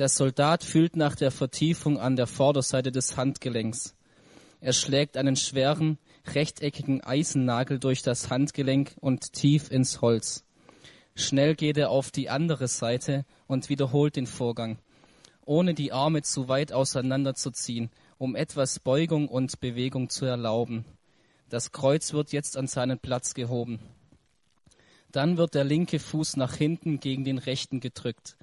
Der 0.00 0.09
Soldat 0.09 0.64
fühlt 0.64 0.97
nach 0.97 1.14
der 1.14 1.30
Vertiefung 1.30 1.99
an 1.99 2.16
der 2.16 2.26
Vorderseite 2.26 2.90
des 2.90 3.19
Handgelenks. 3.19 3.95
Er 4.62 4.73
schlägt 4.73 5.19
einen 5.19 5.37
schweren, 5.37 5.99
rechteckigen 6.26 7.04
Eisennagel 7.04 7.78
durch 7.78 8.00
das 8.00 8.30
Handgelenk 8.30 8.95
und 9.02 9.35
tief 9.35 9.71
ins 9.71 10.00
Holz. 10.00 10.42
Schnell 11.14 11.54
geht 11.54 11.76
er 11.76 11.90
auf 11.90 12.11
die 12.11 12.30
andere 12.30 12.66
Seite 12.66 13.26
und 13.47 13.69
wiederholt 13.69 14.16
den 14.16 14.26
Vorgang, 14.26 14.78
ohne 15.45 15.75
die 15.75 15.92
Arme 15.92 16.23
zu 16.23 16.49
weit 16.49 16.73
auseinanderzuziehen, 16.73 17.90
um 18.16 18.35
etwas 18.37 18.78
Beugung 18.78 19.28
und 19.28 19.61
Bewegung 19.61 20.09
zu 20.09 20.25
erlauben. 20.25 20.87
Das 21.50 21.73
Kreuz 21.73 22.14
wird 22.14 22.33
jetzt 22.33 22.57
an 22.57 22.69
seinen 22.69 22.99
Platz 22.99 23.35
gehoben. 23.35 23.80
Dann 25.12 25.37
wird 25.37 25.54
der 25.54 25.64
linke 25.64 25.99
Fuß 25.99 26.38
nach 26.38 26.54
hinten 26.54 27.00
gegen 27.00 27.25
den 27.25 27.37
rechten 27.37 27.80
gedrückt. 27.80 28.38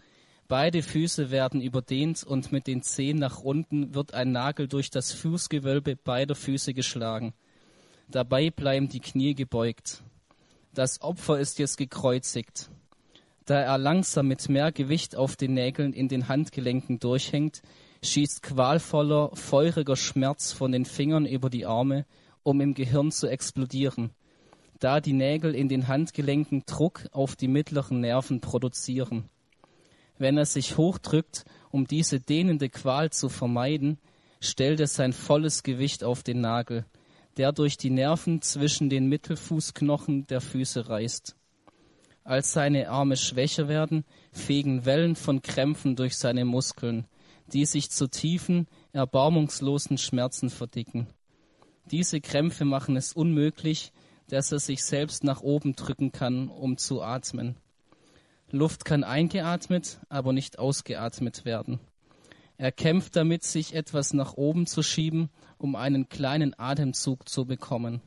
Beide 0.48 0.82
Füße 0.82 1.30
werden 1.30 1.60
überdehnt 1.60 2.24
und 2.24 2.54
mit 2.54 2.68
den 2.68 2.82
Zehen 2.82 3.20
nach 3.20 3.42
unten 3.42 3.94
wird 3.94 4.14
ein 4.14 4.32
Nagel 4.32 4.70
durch 4.70 4.90
das 4.90 5.12
Fußgewölbe 5.12 5.98
beider 5.98 6.36
Füße 6.36 6.74
geschlagen. 6.74 7.34
Dabei 8.08 8.50
bleiben 8.50 8.88
die 8.88 9.02
Knie 9.02 9.36
gebeugt. 9.36 10.04
Das 10.74 11.02
Opfer 11.02 11.40
ist 11.40 11.60
jetzt 11.60 11.78
gekreuzigt. 11.78 12.70
Da 13.46 13.60
er 13.60 13.78
langsam 13.78 14.28
mit 14.28 14.48
mehr 14.48 14.72
Gewicht 14.72 15.18
auf 15.18 15.36
den 15.36 15.54
Nägeln 15.54 15.92
in 15.92 16.08
den 16.08 16.30
Handgelenken 16.30 17.00
durchhängt, 17.00 17.62
schießt 18.02 18.42
qualvoller, 18.42 19.32
feuriger 19.34 19.98
Schmerz 19.98 20.54
von 20.54 20.72
den 20.72 20.86
Fingern 20.86 21.26
über 21.26 21.50
die 21.50 21.66
Arme, 21.66 22.06
um 22.44 22.62
im 22.62 22.74
Gehirn 22.74 23.12
zu 23.12 23.28
explodieren, 23.28 24.12
da 24.80 25.02
die 25.02 25.14
Nägel 25.14 25.56
in 25.56 25.68
den 25.68 25.90
Handgelenken 25.90 26.64
Druck 26.66 27.08
auf 27.12 27.36
die 27.36 27.50
mittleren 27.50 28.00
Nerven 28.00 28.40
produzieren. 28.40 29.30
Wenn 30.18 30.38
er 30.38 30.46
sich 30.46 30.78
hochdrückt, 30.78 31.46
um 31.70 31.86
diese 31.86 32.20
dehnende 32.20 32.70
Qual 32.70 33.12
zu 33.12 33.30
vermeiden, 33.30 34.00
stellt 34.40 34.80
er 34.80 34.88
sein 34.88 35.14
volles 35.14 35.64
Gewicht 35.64 36.04
auf 36.04 36.24
den 36.24 36.42
Nagel, 36.42 36.86
der 37.38 37.52
durch 37.52 37.78
die 37.78 37.90
Nerven 37.90 38.42
zwischen 38.42 38.90
den 38.90 39.08
Mittelfußknochen 39.08 40.28
der 40.28 40.42
Füße 40.42 40.90
reißt. 40.90 41.36
Als 42.24 42.52
seine 42.52 42.90
Arme 42.90 43.16
schwächer 43.16 43.68
werden, 43.68 44.04
fegen 44.32 44.86
Wellen 44.86 45.16
von 45.16 45.42
Krämpfen 45.42 45.96
durch 45.96 46.18
seine 46.18 46.46
Muskeln, 46.46 47.08
die 47.54 47.66
sich 47.66 47.90
zu 47.90 48.10
tiefen, 48.10 48.68
erbarmungslosen 48.92 49.98
Schmerzen 49.98 50.50
verdicken. 50.50 51.08
Diese 51.90 52.20
Krämpfe 52.20 52.66
machen 52.66 52.98
es 52.98 53.14
unmöglich, 53.14 53.94
dass 54.28 54.52
er 54.52 54.60
sich 54.60 54.84
selbst 54.84 55.24
nach 55.24 55.42
oben 55.42 55.76
drücken 55.76 56.12
kann, 56.12 56.50
um 56.50 56.78
zu 56.78 57.02
atmen. 57.02 57.56
Luft 58.50 58.86
kann 58.86 59.04
eingeatmet, 59.04 60.00
aber 60.10 60.32
nicht 60.32 60.58
ausgeatmet 60.58 61.44
werden. 61.44 61.80
Er 62.58 62.72
kämpft 62.72 63.16
damit, 63.16 63.44
sich 63.44 63.76
etwas 63.76 64.14
nach 64.14 64.34
oben 64.34 64.66
zu 64.66 64.82
schieben, 64.82 65.30
um 65.58 65.76
einen 65.76 66.10
kleinen 66.10 66.58
Atemzug 66.58 67.28
zu 67.30 67.46
bekommen. 67.46 68.02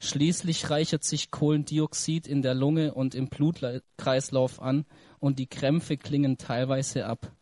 Schließlich 0.00 0.70
reichert 0.70 1.04
sich 1.04 1.30
Kohlendioxid 1.30 2.26
in 2.26 2.42
der 2.42 2.54
Lunge 2.54 2.94
und 2.94 3.14
im 3.14 3.28
Blutkreislauf 3.28 4.60
an 4.62 4.84
und 5.18 5.38
die 5.38 5.48
Krämpfe 5.48 5.96
klingen 5.96 6.38
teilweise 6.38 7.06
ab. 7.06 7.32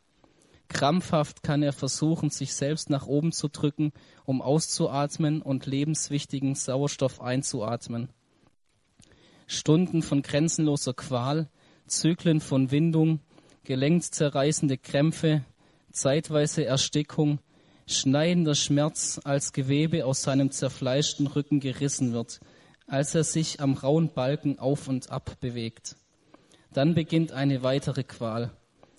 Krampfhaft 0.68 1.42
kann 1.42 1.62
er 1.62 1.73
versuchen, 1.73 2.30
sich 2.30 2.54
selbst 2.54 2.90
nach 2.90 3.06
oben 3.06 3.33
zu 3.33 3.49
drücken, 3.49 3.92
um 4.25 4.42
auszuatmen 4.42 5.42
und 5.42 5.66
lebenswichtigen 5.66 6.54
Sauerstoff 6.54 7.21
einzuatmen. 7.21 8.09
Stunden 9.47 10.02
von 10.02 10.23
grenzenloser 10.23 10.92
Qual, 10.92 11.49
Zyklen 11.87 12.40
von 12.40 12.71
Windung, 12.71 13.21
gelenkszerreißende 13.64 14.78
Krämpfe, 14.78 15.45
zeitweise 15.93 16.64
Erstickung, 16.64 17.38
schneidender 17.87 18.55
Schmerz, 18.55 19.21
als 19.25 19.52
Gewebe 19.52 20.05
aus 20.05 20.23
seinem 20.23 20.50
zerfleischten 20.50 21.26
Rücken 21.26 21.61
gerissen 21.61 22.12
wird, 22.12 22.40
als 22.87 23.14
er 23.14 23.25
sich 23.25 23.61
am 23.61 23.75
rauen 23.75 24.12
Balken 24.12 24.59
auf 24.59 24.88
und 24.88 25.11
ab 25.11 25.37
bewegt. 25.40 25.97
Dann 26.73 26.95
beginnt 26.95 27.33
eine 27.33 27.62
weitere 27.62 28.02
Qual, 28.02 28.50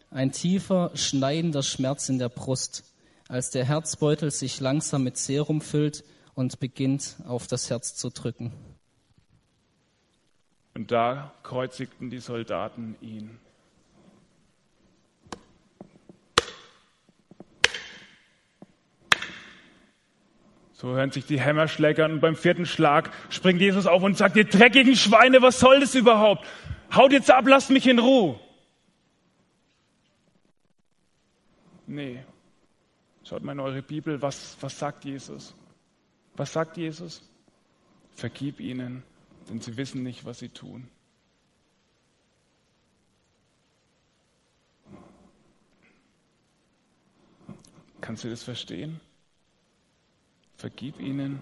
ein 0.10 0.32
tiefer, 0.32 0.92
schneidender 0.96 1.64
Schmerz 1.64 2.10
in 2.10 2.20
der 2.20 2.30
Brust, 2.30 2.84
als 3.28 3.52
der 3.52 3.66
Herzbeutel 3.66 4.32
sich 4.32 4.60
langsam 4.60 5.04
mit 5.04 5.18
Serum 5.18 5.62
füllt 5.62 6.04
und 6.34 6.60
beginnt 6.60 7.18
auf 7.28 7.48
das 7.48 7.70
Herz 7.70 7.96
zu 7.96 8.10
drücken. 8.10 8.54
Und 10.78 10.92
da 10.92 11.34
kreuzigten 11.42 12.12
die 12.12 12.20
Soldaten 12.20 12.96
ihn. 13.02 13.40
So 20.74 20.90
hören 20.90 21.10
sich 21.10 21.26
die 21.26 21.40
Hämmerschläger 21.40 22.06
und 22.06 22.20
beim 22.20 22.36
vierten 22.36 22.68
Schlag 22.68 23.10
springt 23.32 23.60
Jesus 23.60 23.88
auf 23.88 24.04
und 24.04 24.20
sagt, 24.20 24.36
ihr 24.36 24.44
dreckigen 24.44 24.96
Schweine, 24.96 25.42
was 25.42 25.60
soll 25.60 25.80
das 25.80 25.96
überhaupt? 25.96 26.46
Haut 26.94 27.12
jetzt 27.12 27.32
ab, 27.32 27.46
lasst 27.48 27.72
mich 27.72 27.88
in 27.88 27.98
Ruhe. 27.98 28.40
Nee. 31.88 32.24
Schaut 33.24 33.44
mal 33.44 33.54
in 33.54 33.62
eure 33.62 33.82
Bibel, 33.82 34.22
was, 34.22 34.56
was 34.62 34.78
sagt 34.78 35.06
Jesus? 35.06 35.56
Was 36.36 36.54
sagt 36.54 36.78
Jesus? 36.78 37.28
Vergib 38.14 38.60
ihnen, 38.60 39.02
denn 39.50 39.62
sie 39.62 39.78
wissen 39.78 40.04
nicht, 40.04 40.26
was 40.26 40.40
sie 40.40 40.50
tun. 40.50 40.88
Kannst 48.02 48.24
du 48.24 48.30
das 48.30 48.44
verstehen? 48.44 49.00
Vergib 50.56 51.00
ihnen, 51.00 51.42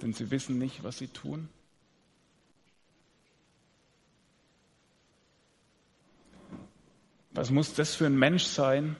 denn 0.00 0.12
sie 0.12 0.30
wissen 0.30 0.58
nicht, 0.58 0.82
was 0.84 0.98
sie 0.98 1.08
tun. 1.08 1.48
Was 7.32 7.50
muss 7.50 7.74
das 7.74 7.94
für 7.94 8.06
ein 8.06 8.16
Mensch 8.16 8.44
sein? 8.44 8.96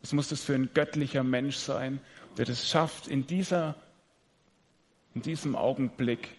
Was 0.00 0.12
muss 0.12 0.28
das 0.28 0.42
für 0.42 0.54
ein 0.54 0.70
göttlicher 0.74 1.22
Mensch 1.22 1.56
sein, 1.56 2.00
der 2.36 2.44
das 2.44 2.68
schafft, 2.68 3.06
in, 3.06 3.26
dieser, 3.26 3.76
in 5.14 5.22
diesem 5.22 5.54
Augenblick 5.54 6.36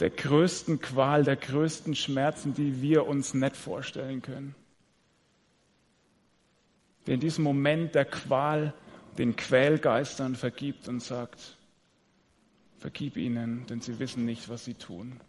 der 0.00 0.10
größten 0.10 0.80
Qual, 0.80 1.24
der 1.24 1.36
größten 1.36 1.94
Schmerzen, 1.94 2.54
die 2.54 2.80
wir 2.80 3.06
uns 3.06 3.34
nicht 3.34 3.54
vorstellen 3.54 4.22
können. 4.22 4.54
Der 7.06 7.14
in 7.14 7.20
diesem 7.20 7.44
Moment 7.44 7.94
der 7.94 8.06
Qual 8.06 8.72
den 9.18 9.36
Quälgeistern 9.36 10.36
vergibt 10.36 10.88
und 10.88 11.00
sagt, 11.00 11.58
vergib 12.78 13.18
ihnen, 13.18 13.66
denn 13.66 13.82
sie 13.82 13.98
wissen 13.98 14.24
nicht, 14.24 14.48
was 14.48 14.64
sie 14.64 14.74
tun. 14.74 15.20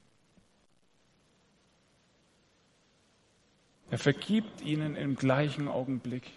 Er 3.89 3.97
vergibt 3.97 4.61
ihnen 4.61 4.95
im 4.95 5.17
gleichen 5.17 5.67
Augenblick. 5.67 6.31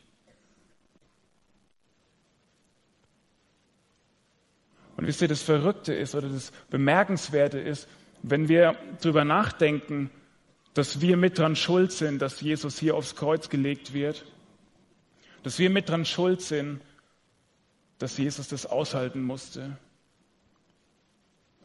Und 4.97 5.07
wisst 5.07 5.23
ihr, 5.23 5.29
das 5.29 5.43
Verrückte 5.43 5.95
ist 5.95 6.17
oder 6.17 6.29
das 6.29 6.51
Bemerkenswerte 6.71 7.61
ist, 7.61 7.89
wenn 8.27 8.49
wir 8.49 8.75
drüber 9.03 9.25
nachdenken, 9.25 10.11
dass 10.73 11.03
wir 11.03 11.19
mit 11.19 11.39
dran 11.39 11.57
schuld 11.57 11.93
sind, 11.93 12.23
dass 12.23 12.41
Jesus 12.41 12.79
hier 12.79 12.97
aufs 12.97 13.17
Kreuz 13.17 13.51
gelegt 13.51 13.93
wird, 13.93 14.25
dass 15.43 15.59
wir 15.59 15.69
mit 15.69 15.91
dran 15.91 16.07
schuld 16.07 16.41
sind, 16.41 16.81
dass 17.99 18.17
Jesus 18.17 18.49
das 18.49 18.65
aushalten 18.65 19.23
musste, 19.23 19.77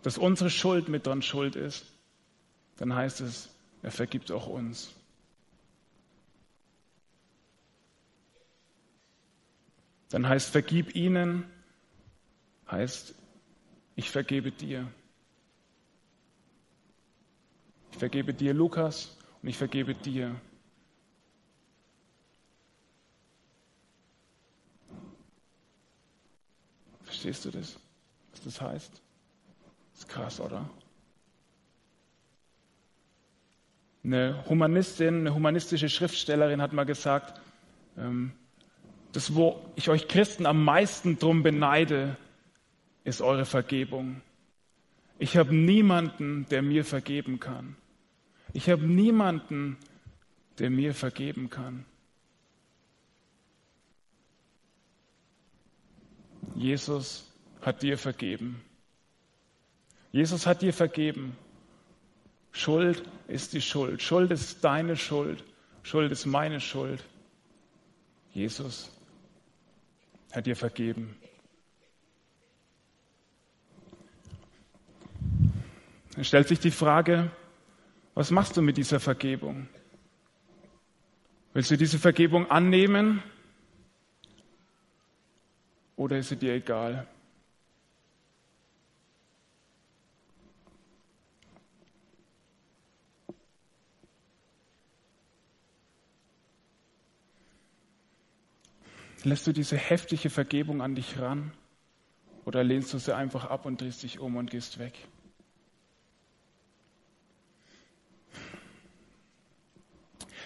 dass 0.04 0.18
unsere 0.18 0.50
Schuld 0.50 0.90
mit 0.90 1.08
dran 1.08 1.22
schuld 1.22 1.56
ist, 1.56 1.86
dann 2.76 2.94
heißt 2.94 3.22
es, 3.22 3.50
er 3.82 3.92
vergibt 3.92 4.30
auch 4.30 4.48
uns. 4.48 4.92
Dann 10.10 10.28
heißt, 10.28 10.50
vergib 10.50 10.94
ihnen, 10.94 11.46
heißt, 12.70 13.16
ich 13.96 14.10
vergebe 14.10 14.52
dir. 14.52 14.92
Ich 18.00 18.02
vergebe 18.02 18.34
dir, 18.34 18.54
Lukas, 18.54 19.18
und 19.42 19.50
ich 19.50 19.58
vergebe 19.58 19.94
dir. 19.94 20.34
Verstehst 27.04 27.44
du 27.44 27.52
das, 27.52 27.78
was 28.32 28.42
das 28.42 28.62
heißt? 28.62 28.94
Das 29.92 30.00
ist 30.00 30.08
krass, 30.08 30.40
oder? 30.40 30.70
Eine 34.06 34.46
Humanistin, 34.48 35.16
eine 35.16 35.34
humanistische 35.34 35.90
Schriftstellerin 35.90 36.62
hat 36.62 36.72
mal 36.72 36.86
gesagt, 36.86 37.42
ähm, 37.98 38.32
das, 39.12 39.36
wo 39.36 39.60
ich 39.76 39.90
euch 39.90 40.08
Christen 40.08 40.46
am 40.46 40.64
meisten 40.64 41.20
drum 41.20 41.44
beneide, 41.44 42.16
ist 43.04 43.22
eure 43.22 43.44
Vergebung. 43.44 44.22
Ich 45.18 45.36
habe 45.36 45.54
niemanden, 45.54 46.46
der 46.50 46.62
mir 46.62 46.86
vergeben 46.86 47.42
kann. 47.42 47.76
Ich 48.54 48.70
habe 48.70 48.86
niemanden, 48.86 49.78
der 50.58 50.70
mir 50.70 50.94
vergeben 50.94 51.50
kann. 51.50 51.86
Jesus 56.56 57.32
hat 57.62 57.84
dir 57.84 57.98
vergeben. 57.98 58.62
Jesus 60.12 60.48
hat 60.48 60.62
dir 60.62 60.74
vergeben. 60.74 61.38
Schuld 62.52 63.04
ist 63.28 63.54
die 63.54 63.62
Schuld. 63.62 64.02
Schuld 64.02 64.32
ist 64.32 64.64
deine 64.64 64.98
Schuld. 64.98 65.44
Schuld 65.84 66.12
ist 66.12 66.26
meine 66.26 66.60
Schuld. 66.60 67.04
Jesus 68.34 68.92
hat 70.32 70.46
dir 70.46 70.56
vergeben. 70.56 71.16
Dann 76.16 76.26
stellt 76.26 76.48
sich 76.48 76.60
die 76.60 76.72
Frage, 76.72 77.32
was 78.20 78.32
machst 78.32 78.58
du 78.58 78.62
mit 78.62 78.76
dieser 78.76 79.00
Vergebung? 79.00 79.70
Willst 81.54 81.72
du 81.72 81.78
diese 81.78 81.98
Vergebung 81.98 82.52
annehmen 82.52 83.24
oder 85.96 86.18
ist 86.18 86.28
sie 86.28 86.36
dir 86.36 86.54
egal? 86.56 87.08
Lässt 99.24 99.48
du 99.48 99.54
diese 99.54 99.78
heftige 99.78 100.30
Vergebung 100.30 100.82
an 100.82 100.94
dich 100.94 101.20
ran 101.20 101.54
oder 102.44 102.66
lehnst 102.66 102.94
du 102.94 102.98
sie 102.98 103.16
einfach 103.16 103.46
ab 103.46 103.66
und 103.66 103.80
drehst 103.80 104.04
dich 104.04 104.20
um 104.20 104.36
und 104.36 104.52
gehst 104.52 104.78
weg? 104.78 105.08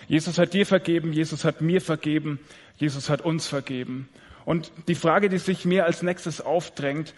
Jesus 0.07 0.37
hat 0.37 0.53
dir 0.53 0.65
vergeben, 0.65 1.13
Jesus 1.13 1.45
hat 1.45 1.61
mir 1.61 1.81
vergeben, 1.81 2.39
Jesus 2.77 3.09
hat 3.09 3.21
uns 3.21 3.47
vergeben. 3.47 4.09
Und 4.45 4.71
die 4.87 4.95
Frage, 4.95 5.29
die 5.29 5.37
sich 5.37 5.65
mir 5.65 5.85
als 5.85 6.01
nächstes 6.03 6.41
aufdrängt, 6.41 7.13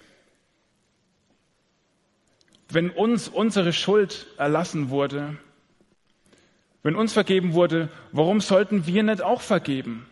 wenn 2.70 2.90
uns 2.90 3.28
unsere 3.28 3.74
Schuld 3.74 4.28
erlassen 4.38 4.90
wurde, 4.90 5.38
wenn 6.84 6.96
uns 6.96 7.14
vergeben 7.14 7.54
wurde, 7.54 7.90
warum 8.12 8.42
sollten 8.42 8.86
wir 8.86 9.02
nicht 9.04 9.22
auch 9.22 9.42
vergeben? 9.42 10.06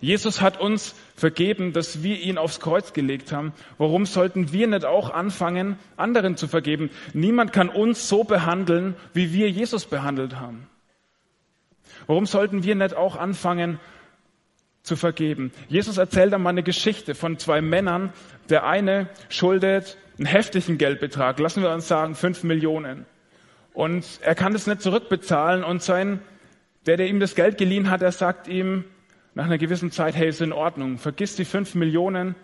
Jesus 0.00 0.40
hat 0.40 0.60
uns 0.60 0.94
vergeben, 1.16 1.72
dass 1.72 2.02
wir 2.02 2.20
ihn 2.20 2.38
aufs 2.38 2.60
Kreuz 2.60 2.92
gelegt 2.92 3.32
haben. 3.32 3.52
Warum 3.78 4.06
sollten 4.06 4.52
wir 4.52 4.66
nicht 4.68 4.84
auch 4.84 5.10
anfangen, 5.10 5.76
anderen 5.96 6.36
zu 6.36 6.46
vergeben? 6.46 6.90
Niemand 7.14 7.52
kann 7.52 7.68
uns 7.68 8.08
so 8.08 8.22
behandeln, 8.22 8.94
wie 9.12 9.32
wir 9.32 9.50
Jesus 9.50 9.86
behandelt 9.86 10.36
haben. 10.36 10.68
Warum 12.08 12.24
sollten 12.24 12.64
wir 12.64 12.74
nicht 12.74 12.96
auch 12.96 13.16
anfangen 13.16 13.78
zu 14.82 14.96
vergeben? 14.96 15.52
Jesus 15.68 15.98
erzählt 15.98 16.32
einmal 16.32 16.52
eine 16.52 16.62
Geschichte 16.62 17.14
von 17.14 17.38
zwei 17.38 17.60
Männern. 17.60 18.14
Der 18.48 18.66
eine 18.66 19.10
schuldet 19.28 19.98
einen 20.16 20.24
heftigen 20.24 20.78
Geldbetrag, 20.78 21.38
lassen 21.38 21.62
wir 21.62 21.70
uns 21.70 21.86
sagen 21.86 22.14
fünf 22.14 22.44
Millionen. 22.44 23.04
Und 23.74 24.06
er 24.22 24.34
kann 24.34 24.54
das 24.54 24.66
nicht 24.66 24.80
zurückbezahlen 24.80 25.62
und 25.62 25.82
sein, 25.82 26.20
der, 26.86 26.96
der 26.96 27.08
ihm 27.08 27.20
das 27.20 27.34
Geld 27.34 27.58
geliehen 27.58 27.90
hat, 27.90 28.00
er 28.00 28.10
sagt 28.10 28.48
ihm 28.48 28.84
nach 29.34 29.44
einer 29.44 29.58
gewissen 29.58 29.92
Zeit, 29.92 30.16
hey, 30.16 30.30
ist 30.30 30.40
in 30.40 30.52
Ordnung, 30.52 30.96
vergiss 30.96 31.36
die 31.36 31.44
fünf 31.44 31.74
Millionen, 31.74 32.34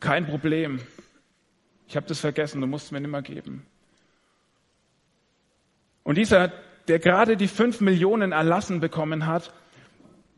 kein 0.00 0.26
Problem. 0.26 0.80
Ich 1.88 1.96
habe 1.96 2.06
das 2.06 2.20
vergessen, 2.20 2.60
du 2.60 2.66
musst 2.66 2.92
mir 2.92 3.00
nicht 3.00 3.10
mehr 3.10 3.22
geben. 3.22 3.64
Und 6.02 6.18
dieser 6.18 6.52
der 6.88 6.98
gerade 6.98 7.36
die 7.36 7.48
fünf 7.48 7.80
Millionen 7.80 8.32
erlassen 8.32 8.80
bekommen 8.80 9.26
hat, 9.26 9.52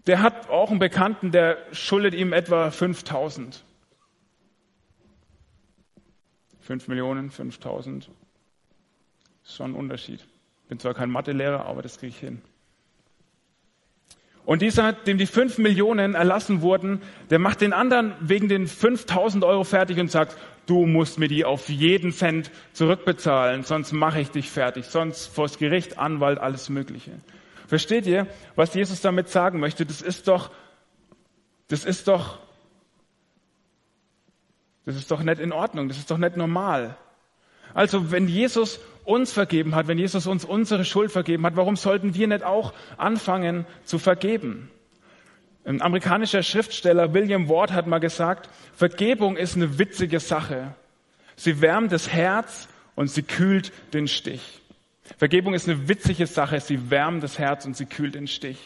der 0.07 0.23
hat 0.23 0.49
auch 0.49 0.71
einen 0.71 0.79
Bekannten, 0.79 1.33
der 1.33 1.59
schuldet 1.73 2.15
ihm 2.15 2.33
etwa 2.33 2.71
5000. 2.71 3.65
Fünf 6.61 6.89
Millionen, 6.89 7.31
5000. 7.31 8.11
Ist 9.45 9.57
schon 9.57 9.73
ein 9.73 9.75
Unterschied. 9.75 10.27
Bin 10.69 10.79
zwar 10.79 10.95
kein 10.95 11.11
Mathelehrer, 11.11 11.67
aber 11.67 11.83
das 11.83 11.99
kriege 11.99 12.11
ich 12.11 12.19
hin. 12.19 12.43
Und 14.45 14.63
dieser, 14.63 14.93
dem 14.93 15.19
die 15.19 15.27
fünf 15.27 15.59
Millionen 15.59 16.15
erlassen 16.15 16.63
wurden, 16.63 17.03
der 17.31 17.41
macht 17.41 17.61
den 17.61 17.73
anderen 17.73 18.15
wegen 18.21 18.49
den 18.49 18.69
5000 18.69 19.45
Euro 19.45 19.65
fertig 19.65 19.99
und 19.99 20.11
sagt, 20.11 20.37
du 20.66 20.87
musst 20.87 21.18
mir 21.18 21.29
die 21.29 21.44
auf 21.44 21.68
jeden 21.68 22.12
Cent 22.12 22.50
zurückbezahlen, 22.72 23.62
sonst 23.62 23.92
mache 23.92 24.20
ich 24.20 24.31
dich 24.31 24.50
fertig, 24.50 24.87
sonst 24.87 25.26
vors 25.26 25.59
Gericht, 25.59 25.98
Anwalt, 25.98 26.38
alles 26.38 26.68
Mögliche. 26.68 27.12
Versteht 27.66 28.07
ihr, 28.07 28.26
was 28.55 28.74
Jesus 28.74 29.00
damit 29.00 29.29
sagen 29.29 29.59
möchte? 29.61 29.87
Das 29.87 30.02
ist 30.02 30.29
doch, 30.29 30.50
das 31.68 31.85
ist 31.85 32.09
doch, 32.09 32.38
das 34.85 34.96
ist 34.96 35.11
doch 35.11 35.22
nicht 35.22 35.40
in 35.40 35.52
Ordnung, 35.52 35.88
das 35.88 35.98
ist 35.98 36.11
doch 36.11 36.18
nicht 36.18 36.37
normal. 36.37 36.96
Also 37.74 38.11
wenn 38.11 38.29
Jesus 38.29 38.81
uns 39.05 39.33
vergeben 39.33 39.74
hat, 39.74 39.88
wenn 39.88 39.98
Jesus 39.98 40.26
uns 40.26 40.44
unsere 40.44 40.85
Schuld 40.85 41.11
vergeben 41.11 41.44
hat, 41.44 41.57
warum 41.57 41.76
sollten 41.76 42.14
wir 42.14 42.26
nicht 42.26 42.44
auch 42.44 42.72
anfangen 42.96 43.66
zu 43.85 43.98
vergeben? 43.98 44.70
Ein 45.66 45.83
amerikanischer 45.83 46.44
Schriftsteller 46.44 47.12
William 47.12 47.48
Ward 47.48 47.72
hat 47.72 47.88
mal 47.88 47.98
gesagt, 47.98 48.48
Vergebung 48.76 49.37
ist 49.37 49.57
eine 49.57 49.81
witzige 49.81 50.20
Sache. 50.20 50.72
Sie 51.35 51.61
wärmt 51.61 51.90
das 51.90 52.09
Herz 52.09 52.68
und 52.94 53.11
sie 53.11 53.24
kühlt 53.24 53.72
den 53.92 54.07
Stich. 54.07 54.62
Vergebung 55.18 55.55
ist 55.55 55.68
eine 55.68 55.88
witzige 55.88 56.29
Sache. 56.29 56.61
Sie 56.61 56.88
wärmt 56.90 57.24
das 57.24 57.40
Herz 57.40 57.66
und 57.66 57.76
sie 57.76 57.87
kühlt 57.87 58.14
den 58.14 58.29
Stich. 58.29 58.59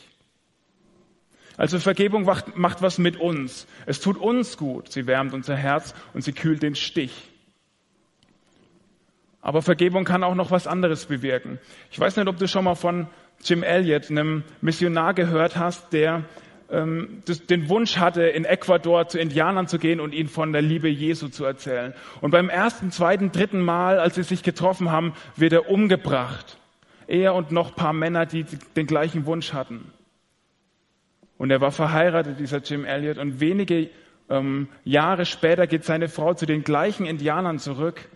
Also 1.57 1.79
Vergebung 1.79 2.25
macht, 2.25 2.59
macht 2.59 2.83
was 2.83 2.99
mit 2.99 3.17
uns. 3.17 3.67
Es 3.87 4.01
tut 4.01 4.19
uns 4.19 4.59
gut. 4.59 4.93
Sie 4.93 5.07
wärmt 5.07 5.33
unser 5.33 5.57
Herz 5.57 5.95
und 6.13 6.23
sie 6.23 6.33
kühlt 6.33 6.63
den 6.63 6.75
Stich. 6.75 7.31
Aber 9.41 9.63
Vergebung 9.63 10.05
kann 10.05 10.23
auch 10.23 10.35
noch 10.35 10.51
was 10.51 10.67
anderes 10.67 11.07
bewirken. 11.07 11.59
Ich 11.91 11.99
weiß 11.99 12.17
nicht, 12.17 12.29
ob 12.29 12.37
du 12.37 12.47
schon 12.47 12.65
mal 12.65 12.75
von 12.75 13.07
Jim 13.43 13.63
Elliot, 13.63 14.11
einem 14.11 14.45
Missionar, 14.61 15.15
gehört 15.15 15.57
hast, 15.57 15.95
der 15.95 16.25
ähm, 16.71 17.23
das, 17.27 17.47
den 17.47 17.69
Wunsch 17.69 17.97
hatte, 17.97 18.23
in 18.23 18.45
Ecuador 18.45 19.09
zu 19.09 19.19
Indianern 19.19 19.69
zu 19.69 19.79
gehen 19.79 20.01
und 20.01 20.15
ihnen 20.15 20.29
von 20.29 20.53
der 20.53 20.63
Liebe 20.63 20.89
Jesu 20.89 21.29
zu 21.29 21.45
erzählen. 21.45 21.95
Und 22.21 22.31
beim 22.31 22.49
ersten, 22.49 22.91
zweiten, 22.91 23.33
dritten 23.33 23.61
Mal, 23.61 23.99
als 23.99 24.15
sie 24.15 24.23
sich 24.23 24.43
getroffen 24.43 24.91
haben, 24.91 25.15
wird 25.37 25.53
er 25.53 25.71
umgebracht. 25.71 26.59
Er 27.07 27.35
und 27.35 27.51
noch 27.51 27.75
paar 27.75 27.93
Männer, 27.93 28.27
die 28.27 28.45
den 28.77 28.87
gleichen 28.87 29.27
Wunsch 29.27 29.53
hatten. 29.53 29.93
Und 31.39 31.51
er 31.51 31.61
war 31.61 31.73
verheiratet, 31.73 32.39
dieser 32.39 32.59
Jim 32.59 32.85
Elliot. 32.85 33.19
Und 33.19 33.41
wenige 33.41 33.91
ähm, 34.29 34.69
Jahre 34.85 35.27
später 35.27 35.67
geht 35.67 35.85
seine 35.85 36.09
Frau 36.09 36.35
zu 36.35 36.47
den 36.47 36.63
gleichen 36.63 37.07
Indianern 37.07 37.59
zurück 37.59 38.09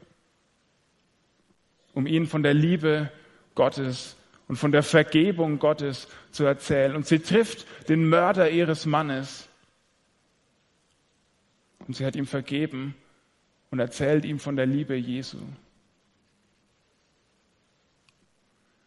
um 1.94 2.06
ihnen 2.06 2.26
von 2.26 2.42
der 2.42 2.54
Liebe 2.54 3.10
Gottes 3.54 4.16
und 4.48 4.56
von 4.56 4.72
der 4.72 4.82
Vergebung 4.82 5.58
Gottes 5.58 6.08
zu 6.34 6.44
erzählen. 6.44 6.96
Und 6.96 7.06
sie 7.06 7.20
trifft 7.20 7.66
den 7.88 8.08
Mörder 8.08 8.50
ihres 8.50 8.86
Mannes. 8.86 9.48
Und 11.86 11.96
sie 11.96 12.04
hat 12.04 12.16
ihm 12.16 12.26
vergeben. 12.26 12.94
und 13.70 13.80
erzählt 13.80 14.24
ihm 14.24 14.38
von 14.38 14.54
der 14.54 14.66
Liebe 14.66 14.94
Jesu. 14.94 15.38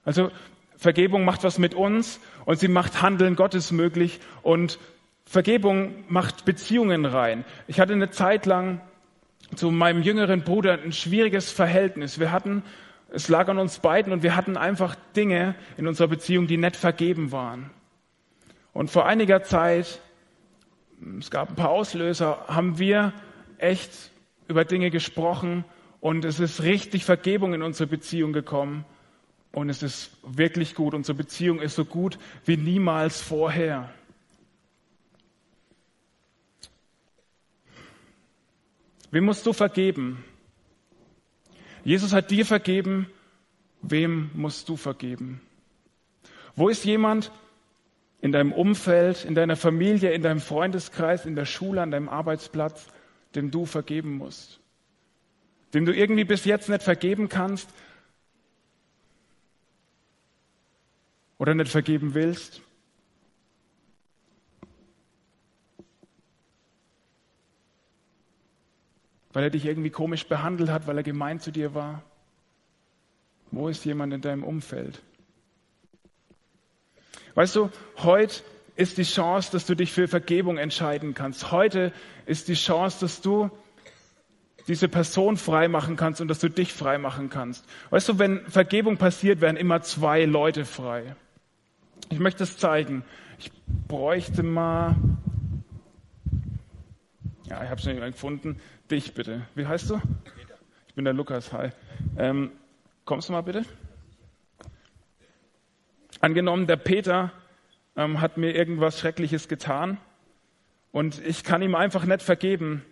Also 0.06 0.32
Vergebung 0.78 1.26
macht 1.26 1.44
was 1.44 1.58
mit 1.58 1.74
uns 1.74 2.22
und 2.46 2.58
sie 2.58 2.70
macht 2.70 3.02
Handeln 3.02 3.36
Gottes 3.36 3.74
möglich 3.74 4.22
und 4.44 4.80
Vergebung 5.26 6.06
macht 6.08 6.46
Beziehungen 6.46 7.06
rein. 7.06 7.44
Ich 7.68 7.82
hatte 7.82 7.92
eine 7.92 8.12
Zeit 8.12 8.46
lang 8.46 8.80
zu 9.56 9.72
meinem 9.72 10.02
jüngeren 10.02 10.44
Bruder 10.44 10.80
ein 10.82 10.94
schwieriges 10.94 11.52
Verhältnis. 11.52 12.18
Wir 12.18 12.32
hatten, 12.32 12.64
es 13.10 13.30
lag 13.30 13.48
an 13.48 13.58
uns 13.58 13.80
beiden 13.80 14.12
und 14.12 14.24
wir 14.24 14.36
hatten 14.36 14.58
einfach 14.58 14.96
Dinge 15.16 15.56
in 15.78 15.88
unserer 15.88 16.08
Beziehung, 16.08 16.48
die 16.48 16.58
nicht 16.58 16.76
vergeben 16.76 17.32
waren. 17.32 17.70
Und 18.74 18.92
vor 18.92 19.06
einiger 19.06 19.44
Zeit, 19.44 20.02
es 21.20 21.32
gab 21.32 21.50
ein 21.50 21.56
paar 21.56 21.70
Auslöser, 21.70 22.46
haben 22.48 22.80
wir 22.80 23.14
echt 23.58 24.12
über 24.48 24.66
Dinge 24.66 24.92
gesprochen 24.92 25.64
und 26.00 26.26
es 26.26 26.40
ist 26.40 26.64
richtig 26.64 27.06
Vergebung 27.06 27.54
in 27.54 27.62
unsere 27.62 27.88
Beziehung 27.88 28.34
gekommen. 28.34 28.86
Und 29.52 29.70
es 29.70 29.82
ist 29.82 30.12
wirklich 30.24 30.76
gut. 30.76 30.94
Unsere 30.94 31.18
Beziehung 31.18 31.60
ist 31.60 31.76
so 31.76 31.86
gut 31.86 32.20
wie 32.46 32.58
niemals 32.58 33.22
vorher. 33.22 33.90
Wem 39.10 39.24
musst 39.24 39.46
du 39.46 39.54
vergeben? 39.54 40.24
Jesus 41.88 42.12
hat 42.12 42.32
dir 42.32 42.46
vergeben. 42.46 43.10
Wem 43.82 44.30
musst 44.34 44.68
du 44.68 44.76
vergeben? 44.76 45.40
Wo 46.54 46.68
ist 46.68 46.84
jemand 46.84 47.32
in 48.20 48.34
deinem 48.34 48.52
Umfeld, 48.52 49.24
in 49.24 49.36
deiner 49.36 49.56
Familie, 49.56 50.12
in 50.12 50.22
deinem 50.22 50.42
Freundeskreis, 50.42 51.26
in 51.26 51.38
der 51.38 51.46
Schule, 51.46 51.82
an 51.82 51.92
deinem 51.92 52.10
Arbeitsplatz, 52.10 52.88
dem 53.36 53.52
du 53.52 53.66
vergeben 53.66 54.18
musst? 54.18 54.60
Dem 55.74 55.86
du 55.86 55.96
irgendwie 55.96 56.26
bis 56.26 56.44
jetzt 56.44 56.68
nicht 56.68 56.84
vergeben 56.84 57.30
kannst, 57.30 57.70
oder 61.38 61.56
nicht 61.56 61.72
vergeben 61.72 62.14
willst? 62.14 62.62
Weil 69.38 69.44
er 69.44 69.50
dich 69.52 69.66
irgendwie 69.66 69.92
komisch 69.92 70.26
behandelt 70.26 70.72
hat, 70.72 70.88
weil 70.88 70.98
er 70.98 71.04
gemein 71.04 71.40
zu 71.40 71.52
dir 71.52 71.76
war? 71.76 72.02
Wo 73.52 73.68
ist 73.68 73.86
jemand 73.86 74.12
in 74.12 74.22
deinem 74.22 74.44
Umfeld? 74.44 75.00
Weißt 77.36 77.56
du, 77.56 77.70
heute 77.98 78.42
ist 78.76 78.98
die 78.98 79.04
Chance, 79.04 79.52
dass 79.52 79.68
du 79.68 79.76
dich 79.76 79.94
für 79.94 80.08
Vergebung 80.08 80.58
entscheiden 80.58 81.14
kannst. 81.14 81.52
Heute 81.52 81.94
ist 82.26 82.48
die 82.48 82.56
Chance, 82.56 82.98
dass 83.02 83.22
du 83.22 83.52
diese 84.68 84.88
Person 84.88 85.38
frei 85.38 85.68
machen 85.68 85.98
kannst 85.98 86.20
und 86.20 86.30
dass 86.30 86.40
du 86.40 86.50
dich 86.50 86.74
frei 86.74 86.98
machen 86.98 87.30
kannst. 87.30 87.64
Weißt 87.92 88.10
du, 88.10 88.18
wenn 88.18 88.44
Vergebung 88.48 88.98
passiert, 88.98 89.40
werden 89.40 89.56
immer 89.56 89.84
zwei 89.84 90.26
Leute 90.26 90.66
frei. 90.66 91.16
Ich 92.10 92.18
möchte 92.18 92.44
es 92.44 92.58
zeigen. 92.58 93.06
Ich 93.38 93.52
bräuchte 93.88 94.42
mal. 94.42 94.96
Ja, 97.50 97.64
ich 97.64 97.70
habe 97.70 97.80
es 97.80 97.86
nicht 97.86 98.00
mehr 98.00 98.10
gefunden. 98.10 98.60
Dich 98.90 99.14
bitte. 99.14 99.42
Wie 99.54 99.68
heißt 99.68 99.90
du? 99.90 100.02
Ich 100.88 100.94
bin 100.94 101.04
der 101.04 101.14
Lukas. 101.14 101.52
Hi. 101.52 101.72
Ähm, 102.18 102.52
kommst 103.04 103.28
du 103.28 103.34
mal 103.34 103.42
bitte? 103.42 103.64
Angenommen, 106.22 106.68
der 106.68 106.78
Peter 106.78 107.34
ähm, 107.98 108.22
hat 108.22 108.38
mir 108.38 108.56
irgendwas 108.56 108.98
Schreckliches 108.98 109.50
getan 109.50 109.98
und 110.94 111.20
ich 111.26 111.44
kann 111.44 111.62
ihm 111.62 111.76
einfach 111.76 112.06
nicht 112.06 112.22
vergeben. 112.22 112.86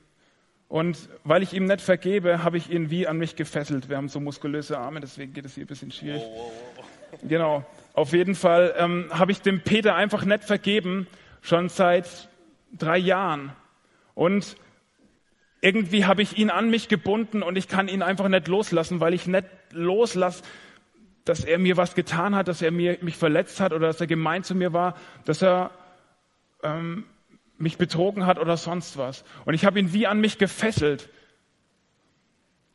Und 0.67 1.08
weil 1.23 1.43
ich 1.43 1.53
ihm 1.53 1.63
nicht 1.63 1.79
vergebe, 1.79 2.43
habe 2.43 2.58
ich 2.58 2.69
ihn 2.69 2.89
wie 2.89 3.08
an 3.08 3.17
mich 3.17 3.38
gefesselt. 3.38 3.88
Wir 3.88 3.95
haben 3.95 4.10
so 4.10 4.19
muskulöse 4.19 4.77
Arme, 4.77 4.99
deswegen 4.99 5.31
geht 5.31 5.45
es 5.45 5.55
hier 5.55 5.63
ein 5.63 5.67
bisschen 5.67 5.91
schwierig. 5.91 6.23
Genau. 7.23 7.63
Auf 7.93 8.12
jeden 8.12 8.36
Fall 8.36 8.73
ähm, 8.77 9.08
habe 9.12 9.31
ich 9.31 9.41
dem 9.41 9.62
Peter 9.62 9.95
einfach 9.95 10.25
nicht 10.25 10.43
vergeben, 10.43 11.08
schon 11.41 11.69
seit 11.69 12.27
drei 12.73 12.97
Jahren. 12.97 13.53
Und 14.13 14.58
irgendwie 15.65 16.06
habe 16.06 16.21
ich 16.21 16.38
ihn 16.38 16.51
an 16.51 16.69
mich 16.69 16.89
gebunden 16.89 17.41
und 17.41 17.58
ich 17.58 17.67
kann 17.67 17.88
ihn 17.88 18.04
einfach 18.04 18.28
nicht 18.28 18.47
loslassen, 18.47 18.99
weil 18.99 19.15
ich 19.15 19.25
nicht 19.25 19.47
loslasse, 19.71 20.43
dass 21.23 21.43
er 21.43 21.58
mir 21.58 21.75
was 21.75 21.95
getan 21.95 22.36
hat, 22.36 22.47
dass 22.47 22.62
er 22.62 22.69
mir, 22.69 22.99
mich 23.01 23.17
verletzt 23.17 23.60
hat 23.60 23.73
oder 23.73 23.88
dass 23.88 23.99
er 23.99 24.06
gemein 24.06 24.43
zu 24.43 24.54
mir 24.54 24.73
war, 24.73 24.95
dass 25.25 25.41
er 25.41 25.71
ähm, 26.62 27.06
mich 27.58 27.80
betrogen 27.80 28.28
hat 28.28 28.38
oder 28.38 28.58
sonst 28.58 28.95
was. 28.99 29.25
Und 29.45 29.56
ich 29.56 29.65
habe 29.65 29.80
ihn 29.80 29.91
wie 29.91 30.06
an 30.06 30.21
mich 30.21 30.38
gefesselt. 30.38 31.10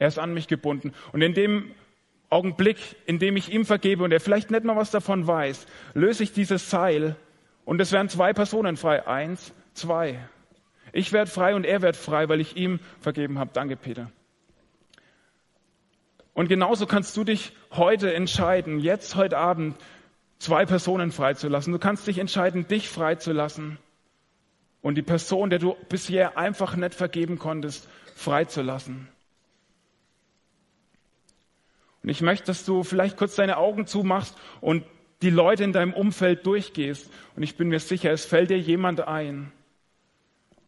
Er 0.00 0.08
ist 0.08 0.18
an 0.18 0.34
mich 0.34 0.48
gebunden. 0.48 0.92
Und 1.12 1.22
in 1.22 1.32
dem 1.32 1.70
Augenblick, 2.28 2.96
in 3.06 3.20
dem 3.20 3.36
ich 3.36 3.52
ihm 3.52 3.66
vergebe 3.66 4.02
und 4.02 4.10
er 4.10 4.18
vielleicht 4.18 4.50
nicht 4.50 4.64
mal 4.64 4.74
was 4.74 4.90
davon 4.90 5.28
weiß, 5.28 5.66
löse 5.94 6.24
ich 6.24 6.32
dieses 6.32 6.70
Seil 6.70 7.14
und 7.64 7.80
es 7.80 7.92
werden 7.92 8.08
zwei 8.08 8.32
Personen 8.32 8.76
frei. 8.76 9.06
Eins, 9.06 9.54
zwei. 9.74 10.18
Ich 10.92 11.12
werde 11.12 11.30
frei 11.30 11.54
und 11.54 11.64
er 11.64 11.82
wird 11.82 11.96
frei, 11.96 12.28
weil 12.28 12.40
ich 12.40 12.56
ihm 12.56 12.80
vergeben 13.00 13.38
habe. 13.38 13.50
Danke, 13.52 13.76
Peter. 13.76 14.10
Und 16.34 16.48
genauso 16.48 16.86
kannst 16.86 17.16
du 17.16 17.24
dich 17.24 17.52
heute 17.72 18.14
entscheiden, 18.14 18.78
jetzt, 18.80 19.14
heute 19.16 19.36
Abend, 19.36 19.76
zwei 20.38 20.64
Personen 20.64 21.12
freizulassen. 21.12 21.72
Du 21.72 21.78
kannst 21.78 22.06
dich 22.06 22.18
entscheiden, 22.18 22.66
dich 22.66 22.88
freizulassen 22.88 23.78
und 24.82 24.94
die 24.94 25.02
Person, 25.02 25.50
der 25.50 25.58
du 25.58 25.76
bisher 25.88 26.38
einfach 26.38 26.76
nicht 26.76 26.94
vergeben 26.94 27.38
konntest, 27.38 27.88
freizulassen. 28.14 29.08
Und 32.02 32.08
ich 32.08 32.22
möchte, 32.22 32.46
dass 32.46 32.64
du 32.64 32.82
vielleicht 32.82 33.16
kurz 33.16 33.34
deine 33.36 33.58
Augen 33.58 33.86
zumachst 33.86 34.36
und 34.60 34.84
die 35.20 35.30
Leute 35.30 35.64
in 35.64 35.74
deinem 35.74 35.92
Umfeld 35.92 36.46
durchgehst. 36.46 37.10
Und 37.36 37.42
ich 37.42 37.56
bin 37.56 37.68
mir 37.68 37.80
sicher, 37.80 38.10
es 38.10 38.24
fällt 38.24 38.48
dir 38.48 38.58
jemand 38.58 39.06
ein, 39.06 39.52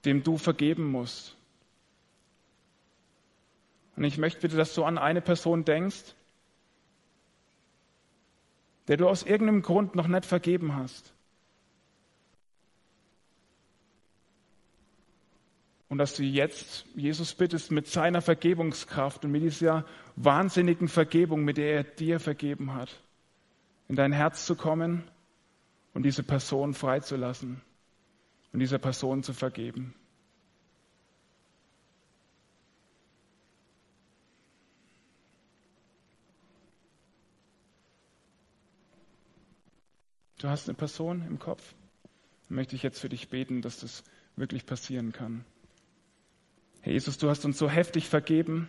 dem 0.05 0.23
du 0.23 0.37
vergeben 0.37 0.91
musst. 0.91 1.37
Und 3.97 4.05
ich 4.05 4.19
möchte 4.19 4.41
bitte, 4.41 4.57
dass 4.57 4.75
du 4.75 4.85
an 4.85 4.99
eine 4.99 5.21
Person 5.21 5.65
denkst, 5.65 6.15
der 8.89 8.97
du 8.97 9.09
aus 9.09 9.23
irgendeinem 9.23 9.63
Grund 9.63 9.95
noch 9.95 10.09
nicht 10.09 10.25
vergeben 10.25 10.75
hast. 10.75 11.13
Und 15.89 15.99
dass 15.99 16.17
du 16.17 16.23
jetzt 16.23 16.87
Jesus 16.97 17.35
bittest 17.35 17.71
mit 17.71 17.87
seiner 17.87 18.23
Vergebungskraft 18.23 19.25
und 19.25 19.31
mit 19.31 19.43
dieser 19.43 19.85
wahnsinnigen 20.17 20.89
Vergebung, 20.89 21.45
mit 21.45 21.59
der 21.59 21.75
er 21.75 21.85
dir 21.85 22.19
vergeben 22.19 22.73
hat, 22.73 22.99
in 23.89 23.97
dein 23.97 24.13
Herz 24.13 24.47
zu 24.47 24.57
kommen 24.57 25.05
und 25.93 26.05
diese 26.05 26.23
Person 26.23 26.73
freizulassen 26.73 27.61
und 28.53 28.61
dieser 28.61 28.79
Person 28.79 29.23
zu 29.23 29.33
vergeben. 29.33 29.95
Du 40.39 40.49
hast 40.49 40.69
eine 40.69 40.75
Person 40.75 41.25
im 41.29 41.39
Kopf. 41.39 41.75
Dann 42.49 42.57
möchte 42.57 42.75
ich 42.75 42.83
jetzt 42.83 42.99
für 42.99 43.09
dich 43.09 43.29
beten, 43.29 43.63
dass 43.63 43.79
das 43.79 44.03
wirklich 44.35 44.67
passieren 44.67 45.13
kann. 45.13 45.45
Herr 46.81 46.93
Jesus, 46.93 47.17
du 47.17 47.31
hast 47.31 47.45
uns 47.45 47.59
so 47.59 47.71
heftig 47.71 48.09
vergeben. 48.09 48.69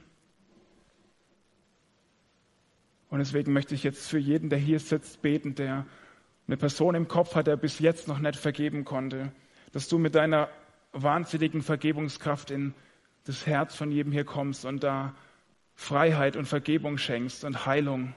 Und 3.09 3.19
deswegen 3.19 3.53
möchte 3.53 3.73
ich 3.73 3.83
jetzt 3.83 4.07
für 4.07 4.19
jeden, 4.19 4.51
der 4.51 4.59
hier 4.59 4.79
sitzt, 4.79 5.23
beten, 5.23 5.55
der 5.55 5.87
eine 6.45 6.57
Person 6.57 6.93
im 6.93 7.07
Kopf 7.07 7.33
hat, 7.33 7.47
der 7.47 7.57
bis 7.57 7.79
jetzt 7.79 8.07
noch 8.07 8.19
nicht 8.19 8.35
vergeben 8.35 8.85
konnte, 8.85 9.31
dass 9.73 9.89
du 9.89 9.97
mit 9.97 10.15
deiner 10.15 10.49
wahnsinnigen 10.93 11.61
Vergebungskraft 11.61 12.51
in 12.51 12.73
das 13.25 13.45
Herz 13.45 13.75
von 13.75 13.91
jedem 13.91 14.11
hier 14.11 14.23
kommst 14.23 14.63
und 14.65 14.83
da 14.83 15.13
Freiheit 15.75 16.37
und 16.37 16.45
Vergebung 16.45 16.97
schenkst 16.97 17.43
und 17.43 17.65
Heilung. 17.65 18.13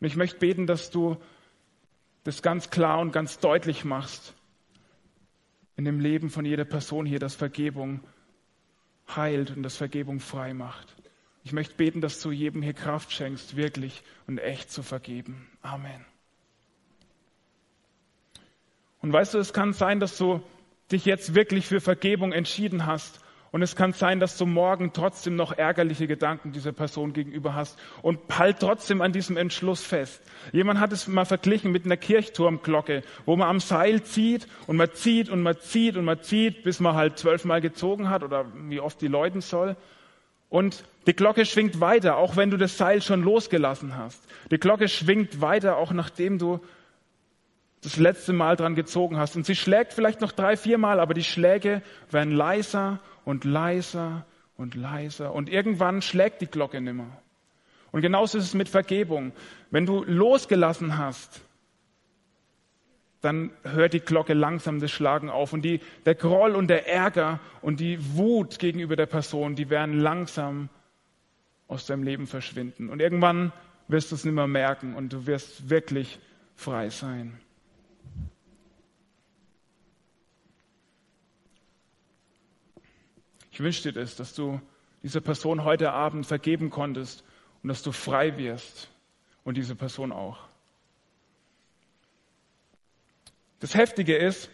Und 0.00 0.06
ich 0.06 0.16
möchte 0.16 0.38
beten, 0.38 0.66
dass 0.66 0.90
du 0.90 1.16
das 2.24 2.42
ganz 2.42 2.70
klar 2.70 3.00
und 3.00 3.12
ganz 3.12 3.38
deutlich 3.38 3.84
machst 3.84 4.34
in 5.76 5.84
dem 5.84 6.00
Leben 6.00 6.28
von 6.28 6.44
jeder 6.44 6.64
Person 6.64 7.06
hier, 7.06 7.18
dass 7.18 7.34
Vergebung 7.34 8.00
heilt 9.08 9.56
und 9.56 9.62
dass 9.62 9.76
Vergebung 9.76 10.20
frei 10.20 10.54
macht. 10.54 10.94
Ich 11.44 11.52
möchte 11.52 11.74
beten, 11.74 12.00
dass 12.00 12.20
du 12.20 12.30
jedem 12.30 12.62
hier 12.62 12.74
Kraft 12.74 13.12
schenkst, 13.12 13.56
wirklich 13.56 14.02
und 14.26 14.38
echt 14.38 14.70
zu 14.70 14.82
vergeben. 14.82 15.48
Amen. 15.60 16.04
Und 19.00 19.12
weißt 19.12 19.34
du, 19.34 19.38
es 19.38 19.52
kann 19.52 19.72
sein, 19.72 19.98
dass 19.98 20.16
du 20.16 20.40
dich 20.92 21.04
jetzt 21.04 21.34
wirklich 21.34 21.66
für 21.66 21.80
Vergebung 21.80 22.32
entschieden 22.32 22.86
hast 22.86 23.20
und 23.52 23.60
es 23.60 23.76
kann 23.76 23.92
sein, 23.92 24.18
dass 24.18 24.38
du 24.38 24.46
morgen 24.46 24.94
trotzdem 24.94 25.36
noch 25.36 25.52
ärgerliche 25.52 26.06
Gedanken 26.06 26.52
dieser 26.52 26.72
Person 26.72 27.12
gegenüber 27.12 27.54
hast 27.54 27.78
und 28.00 28.18
halt 28.38 28.60
trotzdem 28.60 29.02
an 29.02 29.12
diesem 29.12 29.36
Entschluss 29.36 29.82
fest. 29.84 30.22
Jemand 30.52 30.80
hat 30.80 30.90
es 30.90 31.06
mal 31.06 31.26
verglichen 31.26 31.70
mit 31.70 31.84
einer 31.84 31.98
Kirchturmglocke, 31.98 33.02
wo 33.26 33.36
man 33.36 33.48
am 33.48 33.60
Seil 33.60 34.02
zieht 34.02 34.48
und 34.66 34.78
man 34.78 34.90
zieht 34.94 35.28
und 35.28 35.42
man 35.42 35.60
zieht 35.60 35.98
und 35.98 36.06
man 36.06 36.22
zieht, 36.22 36.64
bis 36.64 36.80
man 36.80 36.94
halt 36.94 37.18
zwölfmal 37.18 37.60
gezogen 37.60 38.08
hat 38.08 38.22
oder 38.22 38.46
wie 38.54 38.80
oft 38.80 39.02
die 39.02 39.08
läuten 39.08 39.42
soll. 39.42 39.76
Und 40.48 40.84
die 41.06 41.14
Glocke 41.14 41.44
schwingt 41.44 41.78
weiter, 41.78 42.16
auch 42.16 42.36
wenn 42.36 42.50
du 42.50 42.56
das 42.56 42.78
Seil 42.78 43.02
schon 43.02 43.22
losgelassen 43.22 43.98
hast. 43.98 44.22
Die 44.50 44.58
Glocke 44.58 44.88
schwingt 44.88 45.42
weiter, 45.42 45.76
auch 45.76 45.92
nachdem 45.92 46.38
du 46.38 46.60
das 47.82 47.96
letzte 47.96 48.32
Mal 48.32 48.56
dran 48.56 48.74
gezogen 48.74 49.18
hast. 49.18 49.36
Und 49.36 49.44
sie 49.44 49.56
schlägt 49.56 49.92
vielleicht 49.92 50.20
noch 50.20 50.32
drei, 50.32 50.56
vier 50.56 50.78
Mal, 50.78 51.00
aber 51.00 51.14
die 51.14 51.24
Schläge 51.24 51.82
werden 52.10 52.32
leiser 52.32 53.00
und 53.24 53.44
leiser 53.44 54.24
und 54.56 54.74
leiser. 54.74 55.34
Und 55.34 55.50
irgendwann 55.50 56.00
schlägt 56.00 56.40
die 56.40 56.46
Glocke 56.46 56.80
nimmer. 56.80 57.18
Und 57.90 58.00
genauso 58.00 58.38
ist 58.38 58.44
es 58.44 58.54
mit 58.54 58.68
Vergebung. 58.68 59.32
Wenn 59.70 59.84
du 59.84 60.04
losgelassen 60.04 60.96
hast, 60.96 61.42
dann 63.20 63.50
hört 63.62 63.92
die 63.92 64.00
Glocke 64.00 64.32
langsam 64.32 64.80
das 64.80 64.90
Schlagen 64.90 65.28
auf. 65.28 65.52
Und 65.52 65.62
die, 65.62 65.80
der 66.06 66.14
Groll 66.14 66.54
und 66.54 66.68
der 66.68 66.88
Ärger 66.88 67.40
und 67.62 67.80
die 67.80 68.16
Wut 68.16 68.58
gegenüber 68.58 68.96
der 68.96 69.06
Person, 69.06 69.56
die 69.56 69.70
werden 69.70 69.98
langsam 69.98 70.68
aus 71.66 71.86
deinem 71.86 72.02
Leben 72.04 72.26
verschwinden. 72.26 72.90
Und 72.90 73.00
irgendwann 73.00 73.52
wirst 73.88 74.12
du 74.12 74.14
es 74.14 74.24
nicht 74.24 74.34
mehr 74.34 74.46
merken 74.46 74.94
und 74.94 75.12
du 75.12 75.26
wirst 75.26 75.68
wirklich 75.68 76.18
frei 76.54 76.90
sein. 76.90 77.40
Ich 83.52 83.60
wünsche 83.60 83.82
dir 83.82 84.00
das, 84.00 84.16
dass 84.16 84.34
du 84.34 84.60
dieser 85.02 85.20
Person 85.20 85.64
heute 85.64 85.92
Abend 85.92 86.26
vergeben 86.26 86.70
konntest 86.70 87.22
und 87.62 87.68
dass 87.68 87.82
du 87.82 87.92
frei 87.92 88.38
wirst 88.38 88.88
und 89.44 89.56
diese 89.56 89.74
Person 89.74 90.10
auch. 90.10 90.38
Das 93.60 93.74
Heftige 93.74 94.16
ist, 94.16 94.50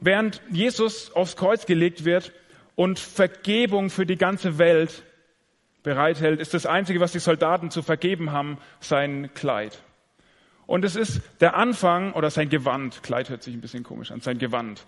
während 0.00 0.42
Jesus 0.50 1.12
aufs 1.12 1.36
Kreuz 1.36 1.66
gelegt 1.66 2.04
wird 2.04 2.32
und 2.76 2.98
Vergebung 2.98 3.90
für 3.90 4.06
die 4.06 4.16
ganze 4.16 4.58
Welt 4.58 5.02
bereithält, 5.82 6.38
ist 6.38 6.54
das 6.54 6.66
Einzige, 6.66 7.00
was 7.00 7.12
die 7.12 7.18
Soldaten 7.18 7.70
zu 7.70 7.82
vergeben 7.82 8.32
haben, 8.32 8.58
sein 8.80 9.32
Kleid. 9.34 9.82
Und 10.66 10.84
es 10.84 10.94
ist 10.94 11.22
der 11.40 11.56
Anfang, 11.56 12.12
oder 12.12 12.30
sein 12.30 12.50
Gewand, 12.50 13.02
Kleid 13.02 13.30
hört 13.30 13.42
sich 13.42 13.54
ein 13.54 13.60
bisschen 13.60 13.82
komisch 13.82 14.12
an, 14.12 14.20
sein 14.20 14.38
Gewand. 14.38 14.86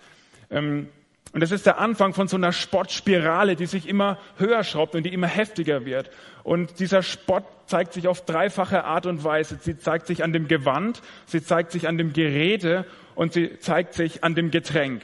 Ähm, 0.51 0.89
und 1.33 1.43
es 1.43 1.51
ist 1.51 1.67
der 1.67 1.79
Anfang 1.79 2.15
von 2.15 2.29
so 2.29 2.37
einer 2.37 2.53
Spottspirale, 2.53 3.57
die 3.57 3.67
sich 3.67 3.89
immer 3.89 4.19
höher 4.39 4.63
schraubt 4.63 4.95
und 4.95 5.03
die 5.03 5.13
immer 5.13 5.27
heftiger 5.27 5.85
wird. 5.85 6.11
Und 6.45 6.79
dieser 6.79 7.03
Spott 7.03 7.45
zeigt 7.67 7.93
sich 7.93 8.07
auf 8.07 8.25
dreifache 8.25 8.85
Art 8.85 9.07
und 9.07 9.25
Weise. 9.25 9.59
Sie 9.61 9.77
zeigt 9.77 10.07
sich 10.07 10.23
an 10.23 10.33
dem 10.33 10.47
Gewand, 10.47 11.03
sie 11.27 11.43
zeigt 11.43 11.73
sich 11.73 11.89
an 11.89 11.99
dem 11.99 12.13
Gerede 12.13 12.87
und 13.17 13.33
sie 13.33 13.59
zeigt 13.59 13.95
sich 13.95 14.23
an 14.23 14.37
dem 14.37 14.53
Getränk. 14.53 15.03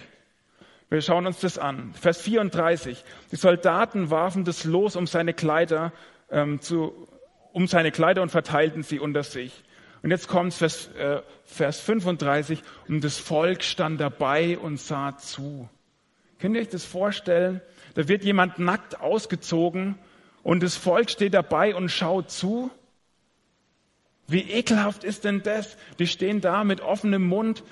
Wir 0.89 1.03
schauen 1.03 1.27
uns 1.27 1.41
das 1.41 1.59
an. 1.59 1.95
Vers 1.95 2.21
34. 2.21 3.05
Die 3.33 3.37
Soldaten 3.37 4.11
warfen 4.11 4.45
das 4.45 4.65
Los 4.65 4.97
um 4.97 5.07
seine 5.07 5.35
Kleider, 5.35 5.93
ähm, 6.31 6.61
zu, 6.61 7.09
um 7.53 7.67
seine 7.67 7.91
Kleider 7.91 8.23
und 8.23 8.31
verteilten 8.31 8.83
sie 8.83 9.01
unter 9.01 9.23
sich. 9.23 9.65
Und 10.03 10.11
jetzt 10.11 10.29
kommt 10.29 10.55
Vers, 10.55 10.89
äh, 10.95 11.23
Vers 11.45 11.81
35. 11.81 12.63
Und 12.89 13.05
das 13.05 13.19
Volk 13.19 13.63
stand 13.63 14.01
dabei 14.01 14.59
und 14.59 14.81
sah 14.81 15.17
zu. 15.17 15.69
Könnt 16.41 16.57
ihr 16.57 16.63
euch 16.63 16.69
das 16.69 16.85
vorstellen? 16.85 17.61
Da 17.95 18.09
wird 18.09 18.25
jemand 18.25 18.59
nackt 18.59 19.01
ausgezogen 19.01 19.99
und 20.43 20.63
das 20.63 20.77
Volk 20.77 21.11
steht 21.11 21.35
dabei 21.35 21.75
und 21.75 21.91
schaut 21.91 22.31
zu. 22.31 22.71
Wie 24.27 24.43
ekelhaft 24.51 25.05
ist 25.05 25.25
denn 25.25 25.43
das? 25.43 25.77
Die 25.99 26.07
stehen 26.07 26.41
da 26.41 26.65
mit 26.65 26.81
offenem 26.81 27.27
Mund, 27.27 27.63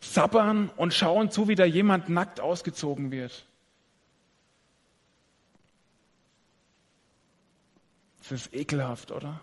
sabbern 0.00 0.70
und 0.76 0.94
schauen 0.94 1.30
zu, 1.30 1.48
wie 1.48 1.54
da 1.54 1.64
jemand 1.64 2.08
nackt 2.08 2.40
ausgezogen 2.40 3.10
wird. 3.10 3.44
Das 8.20 8.32
ist 8.32 8.54
ekelhaft, 8.54 9.12
oder? 9.12 9.40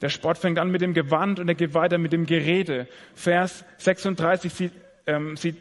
Der 0.00 0.08
Sport 0.08 0.38
fängt 0.38 0.58
an 0.58 0.70
mit 0.70 0.82
dem 0.82 0.92
Gewand 0.92 1.40
und 1.40 1.48
er 1.48 1.54
geht 1.54 1.74
weiter 1.74 1.98
mit 1.98 2.12
dem 2.12 2.26
Gerede. 2.26 2.88
Vers 3.14 3.64
36 3.78 4.70
ähm, 5.06 5.36
sie, 5.36 5.56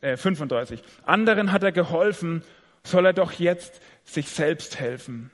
äh, 0.00 0.16
35. 0.16 0.82
Anderen 1.04 1.52
hat 1.52 1.62
er 1.62 1.72
geholfen, 1.72 2.42
soll 2.84 3.06
er 3.06 3.12
doch 3.12 3.32
jetzt 3.32 3.80
sich 4.04 4.28
selbst 4.28 4.78
helfen. 4.78 5.30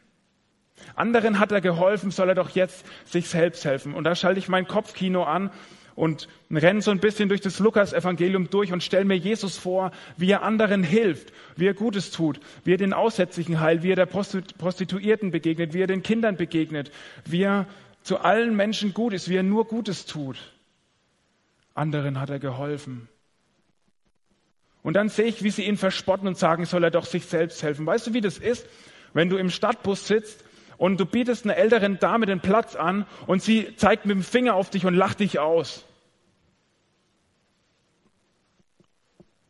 Anderen 0.95 1.39
hat 1.39 1.53
er 1.53 1.61
geholfen, 1.61 2.11
soll 2.11 2.31
er 2.31 2.35
doch 2.35 2.51
jetzt 2.51 2.85
sich 3.05 3.29
selbst 3.29 3.65
helfen. 3.65 3.95
Und 3.95 4.05
da 4.05 4.15
schalte 4.15 4.39
ich 4.39 4.49
mein 4.49 4.67
Kopfkino 4.67 5.25
an 5.25 5.51
und 5.95 6.29
renne 6.51 6.81
so 6.81 6.91
ein 6.91 7.01
bisschen 7.01 7.29
durch 7.29 7.41
das 7.41 7.59
Lukas-Evangelium 7.59 8.51
durch 8.51 8.73
und 8.73 8.83
stelle 8.83 9.05
mir 9.05 9.17
Jesus 9.17 9.59
vor, 9.59 9.93
wie 10.17 10.31
er 10.31 10.43
anderen 10.43 10.83
hilft, 10.83 11.33
wie 11.57 11.67
er 11.67 11.75
Gutes 11.75 12.11
tut, 12.11 12.41
wie 12.65 12.75
er 12.75 12.79
den 12.79 12.93
Aussätzigen 12.93 13.61
heilt, 13.61 13.83
wie 13.83 13.93
er 13.93 13.97
der 13.97 14.07
Prostituierten 14.07 15.31
begegnet, 15.31 15.75
wie 15.75 15.83
er 15.83 15.87
den 15.87 16.03
Kindern 16.03 16.37
begegnet, 16.37 16.91
wie 17.25 17.43
er 17.43 17.67
zu 18.03 18.19
allen 18.19 18.57
Menschen 18.57 18.95
gut 18.95 19.13
ist, 19.13 19.29
wie 19.29 19.37
er 19.37 19.43
nur 19.43 19.67
Gutes 19.67 20.07
tut. 20.07 20.39
Anderen 21.75 22.21
hat 22.21 22.31
er 22.31 22.39
geholfen. 22.39 23.09
Und 24.83 24.95
dann 24.95 25.09
sehe 25.09 25.27
ich, 25.27 25.43
wie 25.43 25.51
sie 25.51 25.65
ihn 25.65 25.77
verspotten 25.77 26.27
und 26.27 26.37
sagen, 26.37 26.65
soll 26.65 26.85
er 26.85 26.91
doch 26.91 27.07
sich 27.07 27.27
selbst 27.27 27.63
helfen. 27.63 27.87
Weißt 27.87 28.07
du, 28.09 28.15
wie 28.15 28.21
das 28.21 28.39
ist, 28.39 28.67
wenn 29.13 29.29
du 29.29 29.37
im 29.37 29.51
Stadtbus 29.51 30.07
sitzt 30.07 30.45
und 30.77 30.99
du 30.99 31.07
bietest 31.07 31.45
einer 31.45 31.57
älteren 31.57 31.99
Dame 31.99 32.27
den 32.27 32.41
Platz 32.41 32.75
an 32.75 33.07
und 33.27 33.43
sie 33.43 33.77
zeigt 33.77 34.07
mit 34.07 34.17
dem 34.17 34.25
Finger 34.25 34.55
auf 34.55 34.71
dich 34.71 34.85
und 34.85 34.95
lacht 34.95 35.21
dich 35.21 35.39
aus. 35.39 35.85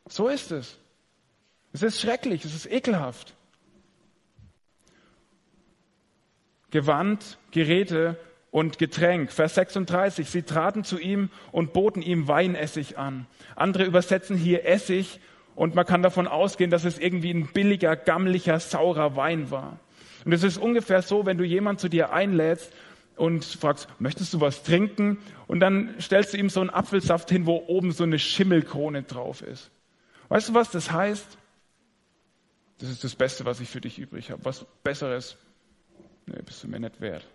So 0.09 0.29
ist 0.29 0.53
es. 0.53 0.79
Es 1.73 1.83
ist 1.83 2.01
schrecklich, 2.01 2.45
es 2.45 2.55
ist 2.55 2.71
ekelhaft. 2.71 3.35
Gewand, 6.71 7.39
Geräte 7.51 8.19
und 8.53 8.79
Getränk. 8.79 9.33
Vers 9.33 9.57
36. 9.57 10.31
Sie 10.31 10.43
traten 10.43 10.85
zu 10.85 11.01
ihm 11.01 11.31
und 11.51 11.73
boten 11.73 12.03
ihm 12.03 12.29
Weinessig 12.29 12.99
an. 12.99 13.27
Andere 13.57 13.85
übersetzen 13.85 14.37
hier 14.37 14.65
Essig 14.65 15.19
und 15.57 15.75
man 15.75 15.87
kann 15.87 16.03
davon 16.03 16.29
ausgehen, 16.29 16.71
dass 16.71 16.85
es 16.85 16.99
irgendwie 16.99 17.33
ein 17.33 17.49
billiger, 17.53 17.97
gammlicher, 17.97 18.61
saurer 18.61 19.17
Wein 19.17 19.51
war. 19.51 19.81
Und 20.25 20.33
es 20.33 20.45
ist 20.45 20.59
ungefähr 20.59 21.03
so, 21.03 21.27
wenn 21.27 21.39
du 21.39 21.45
jemand 21.45 21.81
zu 21.81 21.89
dir 21.89 22.13
einlädst 22.13 22.73
und 23.17 23.45
fragst, 23.45 23.89
möchtest 23.99 24.33
du 24.35 24.41
was 24.41 24.63
trinken? 24.63 25.19
Und 25.47 25.61
dann 25.61 25.95
stellst 25.99 26.35
du 26.35 26.37
ihm 26.37 26.51
so 26.51 26.61
einen 26.61 26.71
Apfelsaft 26.71 27.31
hin, 27.31 27.47
wo 27.47 27.65
oben 27.67 27.93
so 27.93 28.05
eine 28.05 28.19
Schimmelkrone 28.19 29.03
drauf 29.03 29.43
ist. 29.43 29.71
Weißt 30.29 30.51
du, 30.51 30.55
was 30.55 30.71
das 30.71 30.93
heißt? 30.93 31.39
Das 32.79 32.91
ist 32.91 33.03
das 33.03 33.15
Beste, 33.15 33.45
was 33.45 33.61
ich 33.61 33.69
für 33.69 33.81
dich 33.81 33.99
übrig 33.99 34.31
habe. 34.31 34.45
Was 34.45 34.67
Besseres, 34.85 35.37
nee, 36.27 36.41
bist 36.45 36.63
du 36.63 36.69
mir 36.69 36.81
nicht 36.81 37.01
wert. 37.01 37.27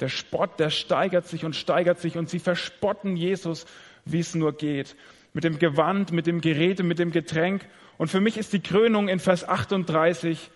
Der 0.00 0.08
Spott, 0.08 0.58
der 0.60 0.70
steigert 0.70 1.26
sich 1.26 1.44
und 1.44 1.56
steigert 1.56 1.98
sich 1.98 2.16
und 2.16 2.28
sie 2.30 2.38
verspotten 2.38 3.16
Jesus, 3.16 3.66
wie 4.04 4.20
es 4.20 4.34
nur 4.34 4.56
geht. 4.56 4.96
Mit 5.32 5.44
dem 5.44 5.58
Gewand, 5.58 6.12
mit 6.12 6.26
dem 6.26 6.40
Geräte, 6.40 6.82
mit 6.82 6.98
dem 6.98 7.10
Getränk. 7.10 7.66
Und 7.96 8.08
für 8.08 8.20
mich 8.20 8.36
ist 8.36 8.52
die 8.52 8.60
Krönung 8.60 9.08
in 9.08 9.18
Vers 9.18 9.46
38 9.46 10.50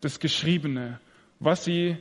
das 0.00 0.20
Geschriebene, 0.20 1.00
was 1.38 1.64
sie 1.64 1.96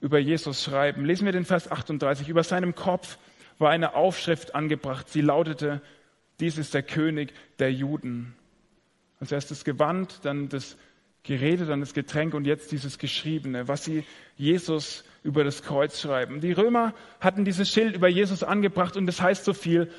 über 0.00 0.18
Jesus 0.18 0.64
schreiben. 0.64 1.04
Lesen 1.04 1.24
wir 1.24 1.32
den 1.32 1.44
Vers 1.44 1.70
38. 1.70 2.28
Über 2.28 2.44
seinem 2.44 2.74
Kopf 2.74 3.18
war 3.58 3.70
eine 3.70 3.94
Aufschrift 3.94 4.54
angebracht. 4.54 5.08
Sie 5.08 5.20
lautete, 5.20 5.82
dies 6.40 6.58
ist 6.58 6.74
der 6.74 6.84
König 6.84 7.32
der 7.58 7.72
Juden. 7.72 8.34
Also 9.20 9.34
erst 9.34 9.50
das 9.50 9.64
Gewand, 9.64 10.20
dann 10.22 10.48
das 10.48 10.76
Gerede, 11.24 11.66
dann 11.66 11.80
das 11.80 11.94
Getränk 11.94 12.34
und 12.34 12.46
jetzt 12.46 12.70
dieses 12.70 12.98
Geschriebene, 12.98 13.66
was 13.66 13.84
sie 13.84 14.04
Jesus 14.36 15.04
über 15.28 15.44
das 15.44 15.62
Kreuz 15.62 16.00
schreiben. 16.00 16.40
Die 16.40 16.52
Römer 16.52 16.94
hatten 17.20 17.44
dieses 17.44 17.68
Schild 17.68 17.94
über 17.94 18.08
Jesus 18.08 18.42
angebracht 18.42 18.96
und 18.96 19.04
das 19.06 19.20
heißt 19.20 19.44
so 19.44 19.52
viel, 19.52 19.90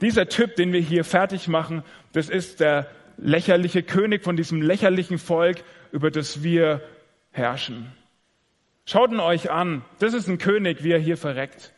dieser 0.00 0.28
Typ, 0.28 0.56
den 0.56 0.72
wir 0.72 0.80
hier 0.80 1.04
fertig 1.04 1.46
machen, 1.46 1.84
das 2.12 2.28
ist 2.28 2.58
der 2.58 2.88
lächerliche 3.16 3.84
König 3.84 4.24
von 4.24 4.36
diesem 4.36 4.60
lächerlichen 4.60 5.18
Volk, 5.18 5.62
über 5.92 6.10
das 6.10 6.42
wir 6.42 6.82
herrschen. 7.30 7.92
Schaut 8.86 9.12
ihn 9.12 9.20
euch 9.20 9.52
an, 9.52 9.84
das 10.00 10.14
ist 10.14 10.26
ein 10.26 10.38
König, 10.38 10.82
wie 10.82 10.90
er 10.90 10.98
hier 10.98 11.16
verreckt. 11.16 11.72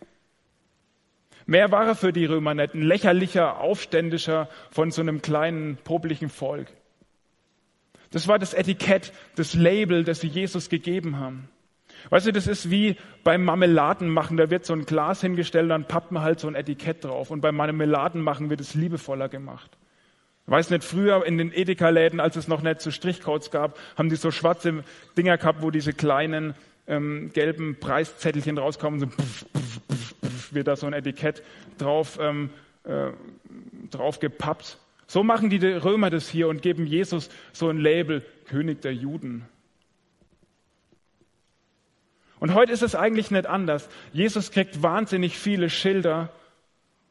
Mehr 1.44 1.70
war 1.70 1.86
er 1.86 1.94
für 1.94 2.14
die 2.14 2.24
Römer 2.24 2.54
nicht, 2.54 2.72
ein 2.72 2.80
lächerlicher 2.80 3.60
Aufständischer 3.60 4.48
von 4.70 4.90
so 4.90 5.02
einem 5.02 5.20
kleinen, 5.20 5.76
popeligen 5.76 6.30
Volk. 6.30 6.68
Das 8.12 8.28
war 8.28 8.38
das 8.38 8.54
Etikett, 8.54 9.12
das 9.36 9.52
Label, 9.52 10.04
das 10.04 10.20
sie 10.20 10.28
Jesus 10.28 10.70
gegeben 10.70 11.18
haben. 11.18 11.50
Weißt 12.10 12.26
du, 12.26 12.32
das 12.32 12.46
ist 12.46 12.70
wie 12.70 12.96
beim 13.22 13.44
Marmeladenmachen. 13.44 14.36
Da 14.36 14.50
wird 14.50 14.64
so 14.64 14.72
ein 14.72 14.84
Glas 14.84 15.20
hingestellt, 15.20 15.70
dann 15.70 15.86
pappt 15.86 16.12
man 16.12 16.22
halt 16.22 16.40
so 16.40 16.48
ein 16.48 16.54
Etikett 16.54 17.04
drauf. 17.04 17.30
Und 17.30 17.40
beim 17.40 17.56
Marmeladenmachen 17.56 18.50
wird 18.50 18.60
es 18.60 18.74
liebevoller 18.74 19.28
gemacht. 19.28 19.76
Weiß 20.46 20.70
nicht, 20.70 20.84
früher 20.84 21.24
in 21.24 21.38
den 21.38 21.52
Edeka-Läden, 21.52 22.20
als 22.20 22.36
es 22.36 22.48
noch 22.48 22.60
nicht 22.60 22.82
so 22.82 22.90
Strichcodes 22.90 23.50
gab, 23.50 23.78
haben 23.96 24.10
die 24.10 24.16
so 24.16 24.30
schwarze 24.30 24.84
Dinger 25.16 25.38
gehabt, 25.38 25.62
wo 25.62 25.70
diese 25.70 25.94
kleinen 25.94 26.54
ähm, 26.86 27.30
gelben 27.32 27.78
Preiszettelchen 27.80 28.58
rauskommen. 28.58 29.00
So 29.00 29.06
pff, 29.06 29.46
pff, 29.56 29.80
pff, 30.22 30.54
wird 30.54 30.68
da 30.68 30.76
so 30.76 30.86
ein 30.86 30.92
Etikett 30.92 31.42
drauf 31.78 32.18
ähm, 32.20 32.50
äh, 32.84 33.12
drauf 33.90 34.20
gepappt. 34.20 34.78
So 35.06 35.22
machen 35.22 35.50
die 35.50 35.58
Römer 35.66 36.10
das 36.10 36.28
hier 36.28 36.48
und 36.48 36.62
geben 36.62 36.86
Jesus 36.86 37.30
so 37.52 37.68
ein 37.68 37.78
Label, 37.78 38.22
König 38.46 38.82
der 38.82 38.94
Juden. 38.94 39.46
Und 42.40 42.54
heute 42.54 42.72
ist 42.72 42.82
es 42.82 42.94
eigentlich 42.94 43.30
nicht 43.30 43.46
anders. 43.46 43.88
Jesus 44.12 44.50
kriegt 44.50 44.82
wahnsinnig 44.82 45.38
viele 45.38 45.70
Schilder, 45.70 46.30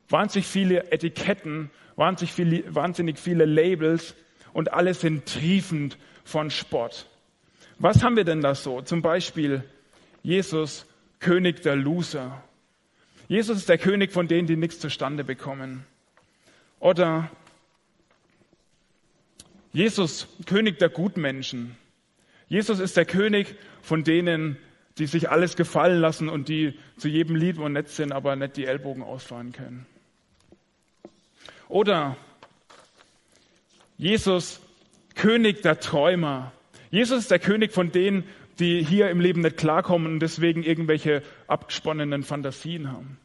wahnsinnig 0.09 0.47
viele 0.47 0.91
Etiketten, 0.91 1.71
wahnsinnig 1.95 2.33
viele, 2.33 2.75
wahnsinnig 2.75 3.17
viele 3.17 3.45
Labels 3.45 4.15
und 4.53 4.73
alle 4.73 4.93
sind 4.93 5.25
triefend 5.25 5.97
von 6.23 6.51
Spott. 6.51 7.07
Was 7.79 8.03
haben 8.03 8.15
wir 8.15 8.23
denn 8.23 8.41
da 8.41 8.55
so? 8.55 8.81
Zum 8.81 9.01
Beispiel 9.01 9.63
Jesus, 10.21 10.86
König 11.19 11.62
der 11.63 11.75
Loser. 11.75 12.43
Jesus 13.27 13.57
ist 13.57 13.69
der 13.69 13.77
König 13.77 14.12
von 14.12 14.27
denen, 14.27 14.47
die 14.47 14.55
nichts 14.55 14.79
zustande 14.79 15.23
bekommen. 15.23 15.86
Oder 16.79 17.31
Jesus, 19.71 20.27
König 20.45 20.77
der 20.77 20.89
Gutmenschen. 20.89 21.75
Jesus 22.47 22.79
ist 22.79 22.95
der 22.95 23.05
König 23.05 23.55
von 23.81 24.03
denen, 24.03 24.57
die 24.97 25.08
sich 25.08 25.29
alles 25.29 25.56
gefallen 25.56 25.99
lassen 25.99 26.29
und 26.29 26.49
die 26.49 26.77
zu 26.97 27.08
jedem 27.08 27.36
Lied 27.36 27.58
und 27.58 27.73
nett 27.73 27.89
sind, 27.89 28.12
aber 28.12 28.36
nicht 28.36 28.58
die 28.58 28.65
Ellbogen 28.65 29.03
ausfahren 29.03 29.51
können. 29.51 29.86
Oder 31.67 32.17
Jesus, 33.97 34.62
König 35.15 35.62
der 35.62 35.79
Träumer. 35.79 36.51
Jesus 36.91 37.19
ist 37.19 37.32
der 37.32 37.39
König 37.39 37.71
von 37.71 37.91
denen, 37.91 38.23
die 38.60 38.84
hier 38.84 39.10
im 39.10 39.19
Leben 39.19 39.41
nicht 39.41 39.58
klarkommen 39.58 40.13
und 40.13 40.19
deswegen 40.19 40.63
irgendwelche 40.63 41.23
abgesponnenen 41.47 42.23
Fantasien 42.23 42.91
haben. 42.91 43.17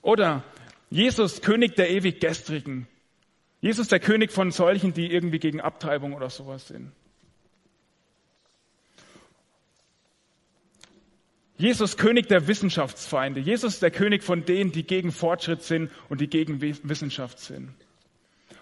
Oder 0.00 0.44
Jesus, 0.88 1.42
König 1.42 1.74
der 1.74 1.90
ewig 1.90 2.20
Gestrigen. 2.20 2.86
Jesus, 3.60 3.88
der 3.88 4.00
König 4.00 4.30
von 4.30 4.52
solchen, 4.52 4.94
die 4.94 5.12
irgendwie 5.12 5.40
gegen 5.40 5.60
Abtreibung 5.60 6.14
oder 6.14 6.30
sowas 6.30 6.68
sind. 6.68 6.92
Jesus, 11.58 11.96
König 11.96 12.28
der 12.28 12.46
Wissenschaftsfeinde. 12.48 13.40
Jesus, 13.40 13.80
der 13.80 13.90
König 13.90 14.22
von 14.22 14.44
denen, 14.44 14.72
die 14.72 14.82
gegen 14.82 15.10
Fortschritt 15.10 15.62
sind 15.62 15.90
und 16.08 16.20
die 16.20 16.28
gegen 16.28 16.60
Wissenschaft 16.60 17.38
sind. 17.38 17.70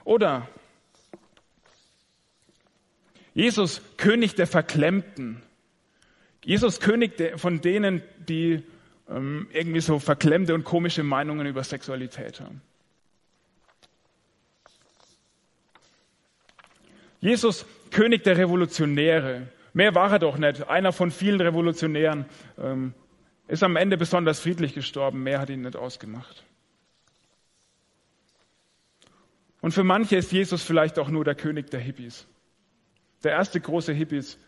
Oder 0.04 0.48
Jesus, 3.34 3.82
König 3.96 4.36
der 4.36 4.46
Verklemmten. 4.46 5.42
Jesus, 6.44 6.78
König 6.78 7.16
der, 7.16 7.36
von 7.36 7.60
denen, 7.60 8.02
die 8.28 8.62
ähm, 9.08 9.48
irgendwie 9.52 9.80
so 9.80 9.98
verklemmte 9.98 10.54
und 10.54 10.62
komische 10.62 11.02
Meinungen 11.02 11.46
über 11.46 11.64
Sexualität 11.64 12.40
haben. 12.40 12.62
Jesus, 17.20 17.66
König 17.90 18.22
der 18.22 18.36
Revolutionäre. 18.36 19.48
Mehr 19.74 19.94
war 19.94 20.12
er 20.12 20.18
doch 20.20 20.38
nicht. 20.38 20.68
Einer 20.68 20.92
von 20.92 21.10
vielen 21.10 21.40
Revolutionären 21.40 22.26
ähm, 22.58 22.94
ist 23.48 23.64
am 23.64 23.74
Ende 23.74 23.98
besonders 23.98 24.38
friedlich 24.40 24.72
gestorben. 24.72 25.22
Mehr 25.24 25.40
hat 25.40 25.50
ihn 25.50 25.62
nicht 25.62 25.76
ausgemacht. 25.76 26.44
Und 29.60 29.72
für 29.72 29.82
manche 29.82 30.16
ist 30.16 30.30
Jesus 30.30 30.62
vielleicht 30.62 30.98
auch 30.98 31.08
nur 31.08 31.24
der 31.24 31.34
König 31.34 31.70
der 31.70 31.80
Hippies. 31.80 32.26
Der 33.24 33.32
erste 33.32 33.60
große 33.60 33.92
Hippies 33.92 34.38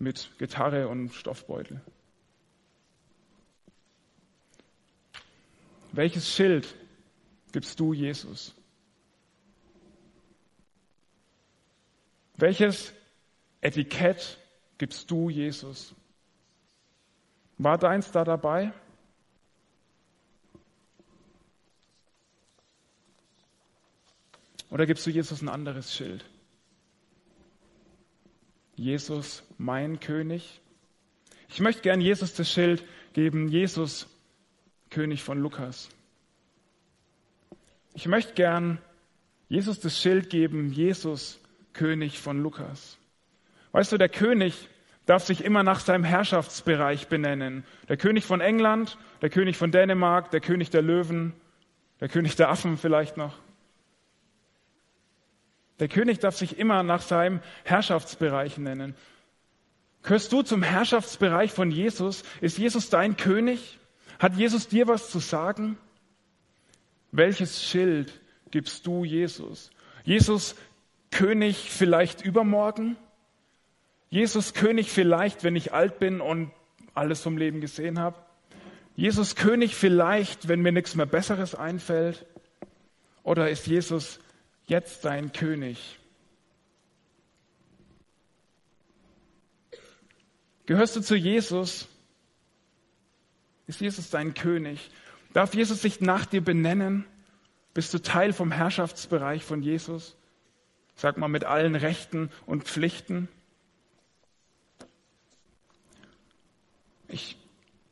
mit 0.00 0.30
Gitarre 0.38 0.88
und 0.88 1.14
Stoffbeutel. 1.14 1.80
Welches 5.92 6.34
Schild 6.34 6.74
gibst 7.52 7.78
du 7.78 7.92
Jesus? 7.92 8.56
Welches 12.36 12.92
Etikett 13.64 14.38
gibst 14.76 15.10
du 15.10 15.30
Jesus? 15.30 15.94
War 17.56 17.78
deins 17.78 18.12
da 18.12 18.22
dabei? 18.22 18.74
Oder 24.68 24.84
gibst 24.84 25.06
du 25.06 25.10
Jesus 25.10 25.40
ein 25.40 25.48
anderes 25.48 25.94
Schild? 25.94 26.26
Jesus, 28.76 29.42
mein 29.56 29.98
König. 29.98 30.60
Ich 31.48 31.60
möchte 31.60 31.80
gern 31.80 32.02
Jesus 32.02 32.34
das 32.34 32.50
Schild 32.50 32.84
geben, 33.14 33.48
Jesus, 33.48 34.08
König 34.90 35.22
von 35.22 35.38
Lukas. 35.38 35.88
Ich 37.94 38.06
möchte 38.08 38.34
gern 38.34 38.78
Jesus 39.48 39.80
das 39.80 39.98
Schild 39.98 40.28
geben, 40.28 40.70
Jesus, 40.70 41.40
König 41.72 42.18
von 42.18 42.42
Lukas. 42.42 42.98
Weißt 43.74 43.90
du, 43.90 43.98
der 43.98 44.08
König 44.08 44.68
darf 45.04 45.24
sich 45.24 45.42
immer 45.42 45.64
nach 45.64 45.80
seinem 45.80 46.04
Herrschaftsbereich 46.04 47.08
benennen. 47.08 47.64
Der 47.88 47.96
König 47.96 48.24
von 48.24 48.40
England, 48.40 48.96
der 49.20 49.30
König 49.30 49.56
von 49.56 49.72
Dänemark, 49.72 50.30
der 50.30 50.40
König 50.40 50.70
der 50.70 50.80
Löwen, 50.80 51.32
der 51.98 52.08
König 52.08 52.36
der 52.36 52.50
Affen 52.50 52.78
vielleicht 52.78 53.16
noch. 53.16 53.34
Der 55.80 55.88
König 55.88 56.20
darf 56.20 56.36
sich 56.36 56.56
immer 56.56 56.84
nach 56.84 57.02
seinem 57.02 57.40
Herrschaftsbereich 57.64 58.58
nennen. 58.58 58.94
Gehörst 60.04 60.32
du 60.32 60.42
zum 60.42 60.62
Herrschaftsbereich 60.62 61.50
von 61.50 61.72
Jesus? 61.72 62.22
Ist 62.40 62.58
Jesus 62.58 62.90
dein 62.90 63.16
König? 63.16 63.80
Hat 64.20 64.36
Jesus 64.36 64.68
dir 64.68 64.86
was 64.86 65.10
zu 65.10 65.18
sagen? 65.18 65.76
Welches 67.10 67.64
Schild 67.64 68.20
gibst 68.52 68.86
du 68.86 69.04
Jesus? 69.04 69.72
Jesus 70.04 70.54
König 71.10 71.70
vielleicht 71.70 72.24
übermorgen? 72.24 72.96
Jesus 74.14 74.54
König 74.54 74.92
vielleicht, 74.92 75.42
wenn 75.42 75.56
ich 75.56 75.72
alt 75.72 75.98
bin 75.98 76.20
und 76.20 76.52
alles 76.94 77.20
vom 77.20 77.36
Leben 77.36 77.60
gesehen 77.60 77.98
habe? 77.98 78.16
Jesus 78.94 79.34
König 79.34 79.74
vielleicht, 79.74 80.46
wenn 80.46 80.62
mir 80.62 80.70
nichts 80.70 80.94
mehr 80.94 81.04
Besseres 81.04 81.56
einfällt? 81.56 82.24
Oder 83.24 83.50
ist 83.50 83.66
Jesus 83.66 84.20
jetzt 84.68 85.04
dein 85.04 85.32
König? 85.32 85.98
Gehörst 90.66 90.94
du 90.94 91.00
zu 91.00 91.16
Jesus? 91.16 91.88
Ist 93.66 93.80
Jesus 93.80 94.10
dein 94.10 94.34
König? 94.34 94.92
Darf 95.32 95.56
Jesus 95.56 95.82
sich 95.82 96.00
nach 96.00 96.24
dir 96.24 96.40
benennen? 96.40 97.04
Bist 97.74 97.92
du 97.92 97.98
Teil 98.00 98.32
vom 98.32 98.52
Herrschaftsbereich 98.52 99.42
von 99.42 99.60
Jesus? 99.60 100.16
Sag 100.94 101.18
mal, 101.18 101.26
mit 101.26 101.42
allen 101.42 101.74
Rechten 101.74 102.30
und 102.46 102.62
Pflichten. 102.62 103.28
Ich 107.14 107.36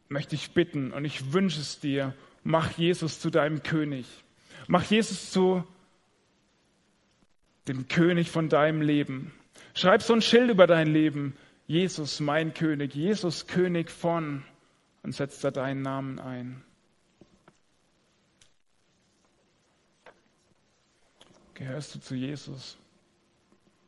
möchte 0.09 0.31
dich 0.31 0.51
bitten 0.51 0.93
und 0.93 1.05
ich 1.05 1.33
wünsche 1.33 1.61
es 1.61 1.79
dir, 1.79 2.13
mach 2.43 2.73
Jesus 2.73 3.21
zu 3.21 3.31
deinem 3.31 3.63
König. 3.63 4.05
Mach 4.67 4.83
Jesus 4.83 5.31
zu 5.31 5.63
dem 7.69 7.87
König 7.87 8.33
von 8.33 8.49
deinem 8.49 8.83
Leben. 8.83 9.33
Schreib 9.75 10.03
so 10.03 10.13
ein 10.13 10.23
Schild 10.23 10.51
über 10.51 10.67
dein 10.67 10.89
Leben. 10.89 11.37
Jesus, 11.69 12.19
mein 12.19 12.53
König. 12.53 12.97
Jesus, 12.97 13.47
König 13.47 13.93
von. 13.93 14.43
Und 15.05 15.15
setz 15.15 15.39
da 15.39 15.53
deinen 15.53 15.83
Namen 15.83 16.19
ein. 16.19 16.65
Gehörst 21.55 21.95
du 21.95 22.01
zu 22.01 22.17
Jesus? 22.17 22.77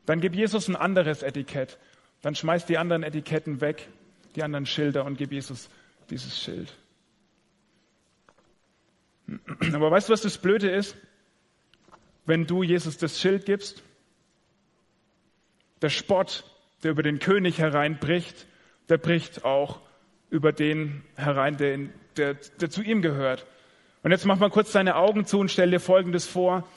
Dann 0.05 0.21
gib 0.21 0.33
Jesus 0.33 0.69
ein 0.69 0.77
anderes 0.77 1.23
Etikett. 1.23 1.77
Dann 2.21 2.35
schmeiß 2.35 2.65
die 2.65 2.77
anderen 2.77 3.03
Etiketten 3.03 3.59
weg, 3.59 3.89
die 4.35 4.43
anderen 4.43 4.65
Schilder 4.65 5.05
und 5.05 5.17
gib 5.17 5.31
Jesus 5.31 5.69
dieses 6.09 6.39
Schild. 6.39 6.73
Aber 9.73 9.91
weißt 9.91 10.09
du, 10.09 10.13
was 10.13 10.21
das 10.21 10.37
Blöde 10.37 10.69
ist? 10.69 10.95
Wenn 12.25 12.45
du 12.45 12.63
Jesus 12.63 12.97
das 12.97 13.19
Schild 13.19 13.45
gibst, 13.45 13.83
der 15.81 15.89
Spott, 15.89 16.43
der 16.83 16.91
über 16.91 17.03
den 17.03 17.19
König 17.19 17.59
hereinbricht, 17.59 18.47
der 18.89 18.97
bricht 18.97 19.45
auch 19.45 19.81
über 20.29 20.51
den 20.51 21.03
herein, 21.15 21.57
der, 21.57 21.79
der, 22.17 22.33
der 22.33 22.69
zu 22.69 22.81
ihm 22.81 23.01
gehört. 23.01 23.45
Und 24.03 24.11
jetzt 24.11 24.25
mach 24.25 24.39
mal 24.39 24.49
kurz 24.49 24.71
deine 24.71 24.95
Augen 24.95 25.25
zu 25.25 25.39
und 25.39 25.49
stell 25.49 25.71
dir 25.71 25.79
Folgendes 25.79 26.27
vor. 26.27 26.67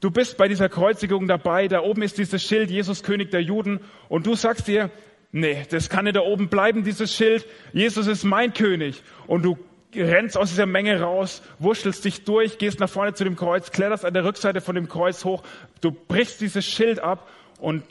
Du 0.00 0.10
bist 0.10 0.36
bei 0.36 0.46
dieser 0.46 0.68
Kreuzigung 0.68 1.26
dabei, 1.26 1.68
da 1.68 1.80
oben 1.80 2.02
ist 2.02 2.18
dieses 2.18 2.42
Schild, 2.42 2.70
Jesus 2.70 3.02
König 3.02 3.30
der 3.30 3.42
Juden, 3.42 3.80
und 4.08 4.26
du 4.26 4.34
sagst 4.34 4.68
dir, 4.68 4.90
nee, 5.32 5.66
das 5.70 5.88
kann 5.88 6.04
nicht 6.04 6.16
da 6.16 6.20
oben 6.20 6.48
bleiben, 6.48 6.84
dieses 6.84 7.14
Schild, 7.14 7.46
Jesus 7.72 8.06
ist 8.06 8.24
mein 8.24 8.52
König. 8.52 9.02
Und 9.26 9.42
du 9.42 9.58
rennst 9.94 10.36
aus 10.36 10.50
dieser 10.50 10.66
Menge 10.66 11.00
raus, 11.00 11.42
wurschtelst 11.58 12.04
dich 12.04 12.24
durch, 12.24 12.58
gehst 12.58 12.80
nach 12.80 12.90
vorne 12.90 13.14
zu 13.14 13.24
dem 13.24 13.36
Kreuz, 13.36 13.70
kletterst 13.70 14.04
an 14.04 14.14
der 14.14 14.24
Rückseite 14.24 14.60
von 14.60 14.74
dem 14.74 14.88
Kreuz 14.88 15.24
hoch, 15.24 15.42
du 15.80 15.90
brichst 15.90 16.40
dieses 16.40 16.66
Schild 16.66 17.00
ab 17.00 17.28
und 17.58 17.82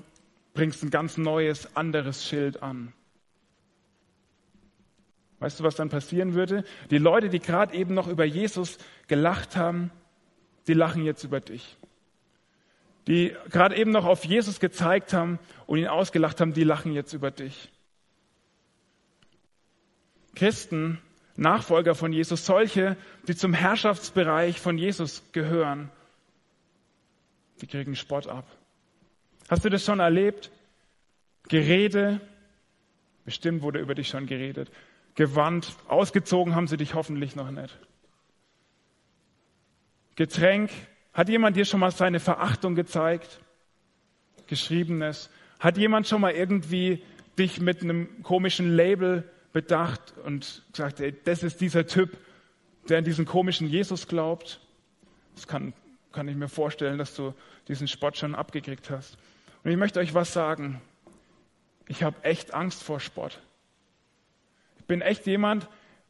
bringst 0.54 0.84
ein 0.84 0.90
ganz 0.90 1.18
neues, 1.18 1.76
anderes 1.76 2.26
Schild 2.26 2.64
an. 2.64 2.94
Weißt 5.40 5.60
du, 5.60 5.64
was 5.64 5.76
dann 5.76 5.90
passieren 5.90 6.34
würde? 6.34 6.64
Die 6.92 6.98
Leute, 6.98 7.30
die 7.30 7.40
gerade 7.40 7.76
eben 7.76 7.94
noch 7.94 8.08
über 8.08 8.26
Jesus 8.26 8.78
gelacht 9.08 9.56
haben, 9.56 9.92
die 10.68 10.74
lachen 10.74 11.04
jetzt 11.04 11.24
über 11.24 11.40
dich. 11.40 11.78
Die 13.08 13.36
gerade 13.52 13.76
eben 13.76 13.92
noch 13.92 14.06
auf 14.06 14.26
Jesus 14.26 14.60
gezeigt 14.60 15.14
haben 15.14 15.38
und 15.68 15.80
ihn 15.80 15.88
ausgelacht 15.88 16.41
haben, 16.41 16.53
die 16.53 16.63
lachen 16.63 16.93
jetzt 16.93 17.13
über 17.13 17.32
dich. 17.32 17.70
Christen, 20.36 20.99
Nachfolger 21.38 21.95
von 21.95 22.13
Jesus, 22.13 22.45
solche, 22.45 22.97
die 23.28 23.36
zum 23.36 23.53
Herrschaftsbereich 23.53 24.59
von 24.59 24.78
Jesus 24.78 25.24
gehören, 25.32 25.89
die 27.61 27.68
kriegen 27.68 27.95
Spott 27.95 28.28
ab. 28.28 28.45
Hast 29.49 29.63
du 29.66 29.70
das 29.70 29.84
schon 29.84 29.99
erlebt? 29.99 30.51
Gerede, 31.47 32.20
bestimmt 33.24 33.61
wurde 33.61 33.80
über 33.80 33.95
dich 33.95 34.07
schon 34.07 34.26
geredet. 34.28 34.72
Gewandt, 35.16 35.76
ausgezogen 35.88 36.55
haben 36.55 36.68
sie 36.68 36.78
dich 36.78 36.93
hoffentlich 36.93 37.36
noch 37.36 37.51
nicht. 37.51 37.78
Getränk, 40.16 40.72
hat 41.13 41.30
jemand 41.30 41.55
dir 41.55 41.66
schon 41.66 41.80
mal 41.80 41.91
seine 41.91 42.20
Verachtung 42.20 42.76
gezeigt? 42.76 43.39
Geschriebenes. 44.47 45.30
Hat 45.66 45.80
jemand 45.80 46.07
schon 46.07 46.22
mal 46.22 46.32
irgendwie 46.32 47.01
dich 47.39 47.59
mit 47.59 47.82
einem 47.82 48.22
komischen 48.22 48.76
Label 48.76 49.28
bedacht 49.51 50.13
und 50.24 50.63
gesagt, 50.72 50.99
ey, 50.99 51.11
das 51.24 51.41
ist 51.41 51.59
dieser 51.59 51.88
Typ, 51.88 52.20
der 52.88 52.99
an 52.99 53.03
diesen 53.03 53.26
komischen 53.26 53.68
Jesus 53.68 54.07
glaubt? 54.07 54.59
Das 55.34 55.47
kann, 55.47 55.74
kann 56.11 56.28
ich 56.28 56.36
mir 56.36 56.49
vorstellen, 56.49 56.99
dass 56.99 57.16
du 57.16 57.34
diesen 57.68 57.88
Spott 57.88 58.16
schon 58.16 58.36
abgekriegt 58.36 58.91
hast. 58.91 59.18
Und 59.63 59.72
ich 59.72 59.78
möchte 59.78 59.99
euch 59.99 60.13
was 60.13 60.34
sagen. 60.34 60.84
Ich 61.88 62.03
habe 62.03 62.24
echt 62.24 62.53
Angst 62.53 62.84
vor 62.84 62.99
Spott. 62.99 63.41
Ich 64.78 64.86
bin 64.86 65.01
echt 65.01 65.26
jemand, 65.26 65.68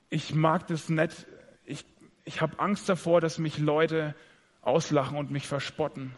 ich 0.09 0.35
mag 0.35 0.67
das 0.67 0.89
nicht. 0.89 1.27
Ich, 1.63 1.85
ich 2.25 2.41
habe 2.41 2.59
Angst 2.59 2.89
davor, 2.89 3.21
dass 3.21 3.37
mich 3.37 3.57
Leute 3.57 4.15
auslachen 4.61 5.17
und 5.17 5.31
mich 5.31 5.47
verspotten. 5.47 6.13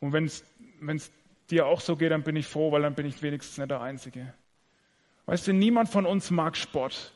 Und 0.00 0.12
wenn 0.12 0.26
es 0.26 0.44
dir 1.50 1.66
auch 1.66 1.80
so 1.80 1.96
geht, 1.96 2.10
dann 2.10 2.22
bin 2.22 2.36
ich 2.36 2.46
froh, 2.46 2.72
weil 2.72 2.82
dann 2.82 2.94
bin 2.94 3.06
ich 3.06 3.22
wenigstens 3.22 3.58
nicht 3.58 3.70
der 3.70 3.80
Einzige. 3.80 4.34
Weißt 5.26 5.46
du, 5.46 5.52
niemand 5.52 5.88
von 5.88 6.06
uns 6.06 6.30
mag 6.30 6.56
Spott. 6.56 7.12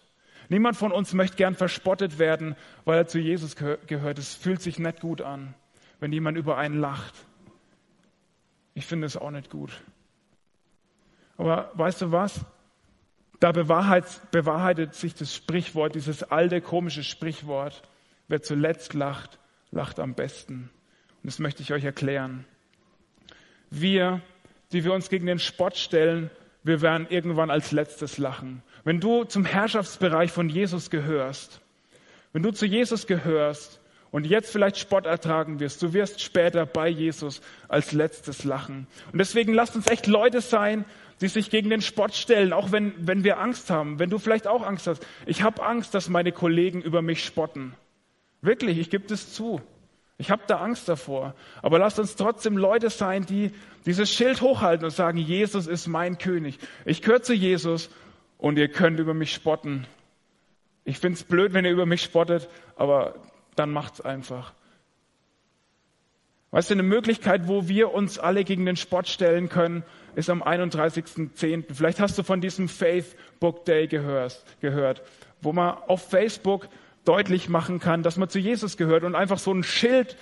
Niemand 0.49 0.77
von 0.77 0.91
uns 0.91 1.13
möchte 1.15 1.37
gern 1.37 1.55
verspottet 1.55 2.19
werden, 2.19 2.57
weil 2.85 2.99
er 2.99 3.07
zu 3.07 3.21
Jesus 3.21 3.55
gehört. 3.55 4.19
Es 4.19 4.35
fühlt 4.35 4.61
sich 4.61 4.79
nicht 4.79 5.01
gut 5.01 5.23
an, 5.23 5.55
wenn 6.01 6.13
jemand 6.13 6.37
über 6.37 6.57
einen 6.57 6.81
lacht. 6.81 7.15
Ich 8.75 8.87
finde 8.87 9.07
es 9.07 9.17
auch 9.17 9.31
nicht 9.31 9.51
gut. 9.51 9.71
Aber 11.37 11.71
weißt 11.75 12.03
du 12.03 12.13
was? 12.13 12.45
Da 13.39 13.53
bewahrheitet 13.53 14.95
sich 14.95 15.15
das 15.15 15.35
Sprichwort, 15.35 15.95
dieses 15.95 16.25
alte 16.25 16.61
komische 16.61 17.05
Sprichwort, 17.05 17.83
wer 18.29 18.43
zuletzt 18.43 18.93
lacht, 18.93 19.39
lacht 19.71 19.99
am 19.99 20.15
besten. 20.15 20.71
Und 21.23 21.27
das 21.27 21.39
möchte 21.39 21.63
ich 21.63 21.73
euch 21.73 21.85
erklären. 21.85 22.45
Wir, 23.71 24.21
die 24.73 24.85
wir 24.85 24.93
uns 24.93 25.09
gegen 25.09 25.27
den 25.27 25.39
Spott 25.39 25.77
stellen, 25.77 26.31
wir 26.63 26.83
werden 26.83 27.07
irgendwann 27.09 27.51
als 27.51 27.73
letztes 27.73 28.19
lachen. 28.19 28.63
Wenn 28.85 29.01
du 29.01 29.25
zum 29.25 29.45
Herrschaftsbereich 29.45 30.31
von 30.31 30.49
Jesus 30.49 30.91
gehörst, 30.91 31.61
wenn 32.33 32.43
du 32.43 32.51
zu 32.51 32.67
Jesus 32.67 33.07
gehörst, 33.07 33.81
und 34.11 34.27
jetzt 34.27 34.51
vielleicht 34.51 34.79
Spott 34.79 35.07
ertragen 35.07 35.61
wirst. 35.61 35.83
Du 35.83 35.93
wirst 35.93 36.21
später 36.21 36.67
bei 36.67 36.89
Jesus 36.89 37.41
als 37.69 37.93
letztes 37.93 38.45
lachen. 38.45 38.87
Und 39.13 39.19
deswegen 39.19 39.55
lasst 39.55 39.77
uns 39.77 39.87
echt 39.87 40.07
Leute 40.07 40.41
sein, 40.41 40.85
die 41.21 41.29
sich 41.29 41.51
gegen 41.51 41.71
den 41.71 41.83
Spott 41.83 42.15
stellen, 42.15 42.53
auch 42.53 42.73
wenn, 42.73 42.95
wenn 43.07 43.25
wir 43.25 43.39
Angst 43.39 43.71
haben, 43.71 43.99
wenn 43.99 44.11
du 44.11 44.19
vielleicht 44.19 44.47
auch 44.47 44.67
Angst 44.67 44.87
hast. 44.87 45.07
Ich 45.27 45.43
habe 45.43 45.63
Angst, 45.63 45.95
dass 45.95 46.09
meine 46.09 46.33
Kollegen 46.33 46.81
über 46.81 47.03
mich 47.03 47.25
spotten. 47.25 47.75
Wirklich, 48.43 48.79
ich 48.79 48.91
gebe 48.91 49.07
das 49.07 49.33
zu. 49.33 49.61
Ich 50.21 50.31
habe 50.31 50.43
da 50.47 50.59
Angst 50.59 50.87
davor. 50.87 51.35
Aber 51.63 51.79
lasst 51.79 51.99
uns 51.99 52.15
trotzdem 52.15 52.59
Leute 52.59 52.91
sein, 52.91 53.25
die 53.25 53.53
dieses 53.87 54.13
Schild 54.13 54.43
hochhalten 54.43 54.85
und 54.85 54.91
sagen, 54.91 55.17
Jesus 55.17 55.67
ist 55.67 55.87
mein 55.87 56.19
König. 56.19 56.59
Ich 56.85 57.01
zu 57.03 57.33
Jesus 57.33 57.89
und 58.37 58.59
ihr 58.59 58.69
könnt 58.69 59.01
über 59.01 59.15
mich 59.15 59.33
spotten. 59.33 59.87
Ich 60.85 60.99
find's 60.99 61.25
blöd, 61.25 61.55
wenn 61.55 61.65
ihr 61.65 61.71
über 61.71 61.87
mich 61.87 62.03
spottet, 62.03 62.51
aber 62.77 63.15
dann 63.57 63.71
macht's 63.71 64.03
einfach. 64.03 64.53
Weißt 66.51 66.69
du, 66.69 66.75
eine 66.75 66.83
Möglichkeit, 66.83 67.49
wo 67.49 67.67
wir 67.67 67.95
uns 67.95 68.19
alle 68.19 68.45
gegen 68.45 68.67
den 68.67 68.77
Spott 68.77 69.09
stellen 69.09 69.49
können, 69.49 69.85
ist 70.17 70.29
am 70.29 70.43
31.10. 70.43 71.73
Vielleicht 71.73 71.99
hast 71.99 72.19
du 72.19 72.23
von 72.25 72.43
diesem 72.43 72.69
Faith 72.69 73.17
Book 73.39 73.65
Day 73.65 73.87
gehört, 73.87 75.03
wo 75.41 75.55
man 75.55 75.79
auf 75.87 76.11
Facebook 76.11 76.69
deutlich 77.05 77.49
machen 77.49 77.81
kann, 77.81 78.03
dass 78.03 78.17
man 78.17 78.29
zu 78.29 78.39
Jesus 78.39 78.77
gehört 78.77 79.05
und 79.05 79.15
einfach 79.15 79.39
so 79.39 79.53
ein 79.53 79.63
Schild 79.63 80.17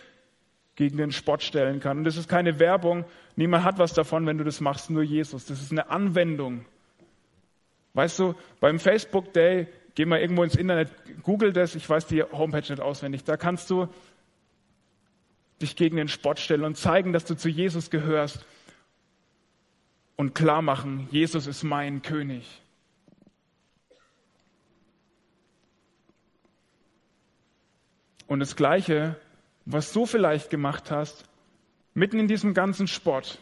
gegen 0.77 0.97
den 0.97 1.13
Spott 1.13 1.43
stellen 1.43 1.81
kann. 1.81 1.99
Und 1.99 2.05
das 2.05 2.17
ist 2.17 2.29
keine 2.29 2.59
Werbung. 2.61 3.05
Niemand 3.37 3.65
hat 3.65 3.79
was 3.79 3.95
davon, 3.95 4.27
wenn 4.27 4.39
du 4.39 4.45
das 4.45 4.61
machst, 4.61 4.91
nur 4.91 5.03
Jesus. 5.03 5.47
Das 5.47 5.61
ist 5.61 5.73
eine 5.73 5.91
Anwendung. 5.91 6.65
Weißt 7.95 8.19
du, 8.19 8.35
beim 8.61 8.79
Facebook 8.79 9.33
Day 9.33 9.67
Geh 9.99 10.05
mal 10.05 10.21
irgendwo 10.21 10.45
ins 10.45 10.55
Internet, 10.55 10.93
google 11.25 11.53
das, 11.53 11.75
ich 11.75 11.91
weiß 11.91 12.07
die 12.07 12.23
Homepage 12.23 12.71
nicht 12.71 12.79
auswendig. 12.79 13.25
Da 13.25 13.37
kannst 13.37 13.69
du 13.69 13.89
dich 15.61 15.75
gegen 15.75 15.97
den 15.97 16.07
Spott 16.07 16.39
stellen 16.39 16.63
und 16.63 16.77
zeigen, 16.77 17.13
dass 17.13 17.25
du 17.25 17.35
zu 17.35 17.49
Jesus 17.49 17.91
gehörst 17.91 18.47
und 20.15 20.37
klar 20.37 20.63
machen, 20.63 21.09
Jesus 21.11 21.49
ist 21.49 21.65
mein 21.65 22.01
König. 22.03 22.63
Und 28.29 28.41
das 28.41 28.55
Gleiche, 28.55 29.17
was 29.65 29.93
du 29.93 30.07
vielleicht 30.07 30.51
gemacht 30.51 30.91
hast, 30.93 31.25
mitten 31.95 32.21
in 32.21 32.29
diesem 32.29 32.55
ganzen 32.55 32.87
Spott, 32.87 33.39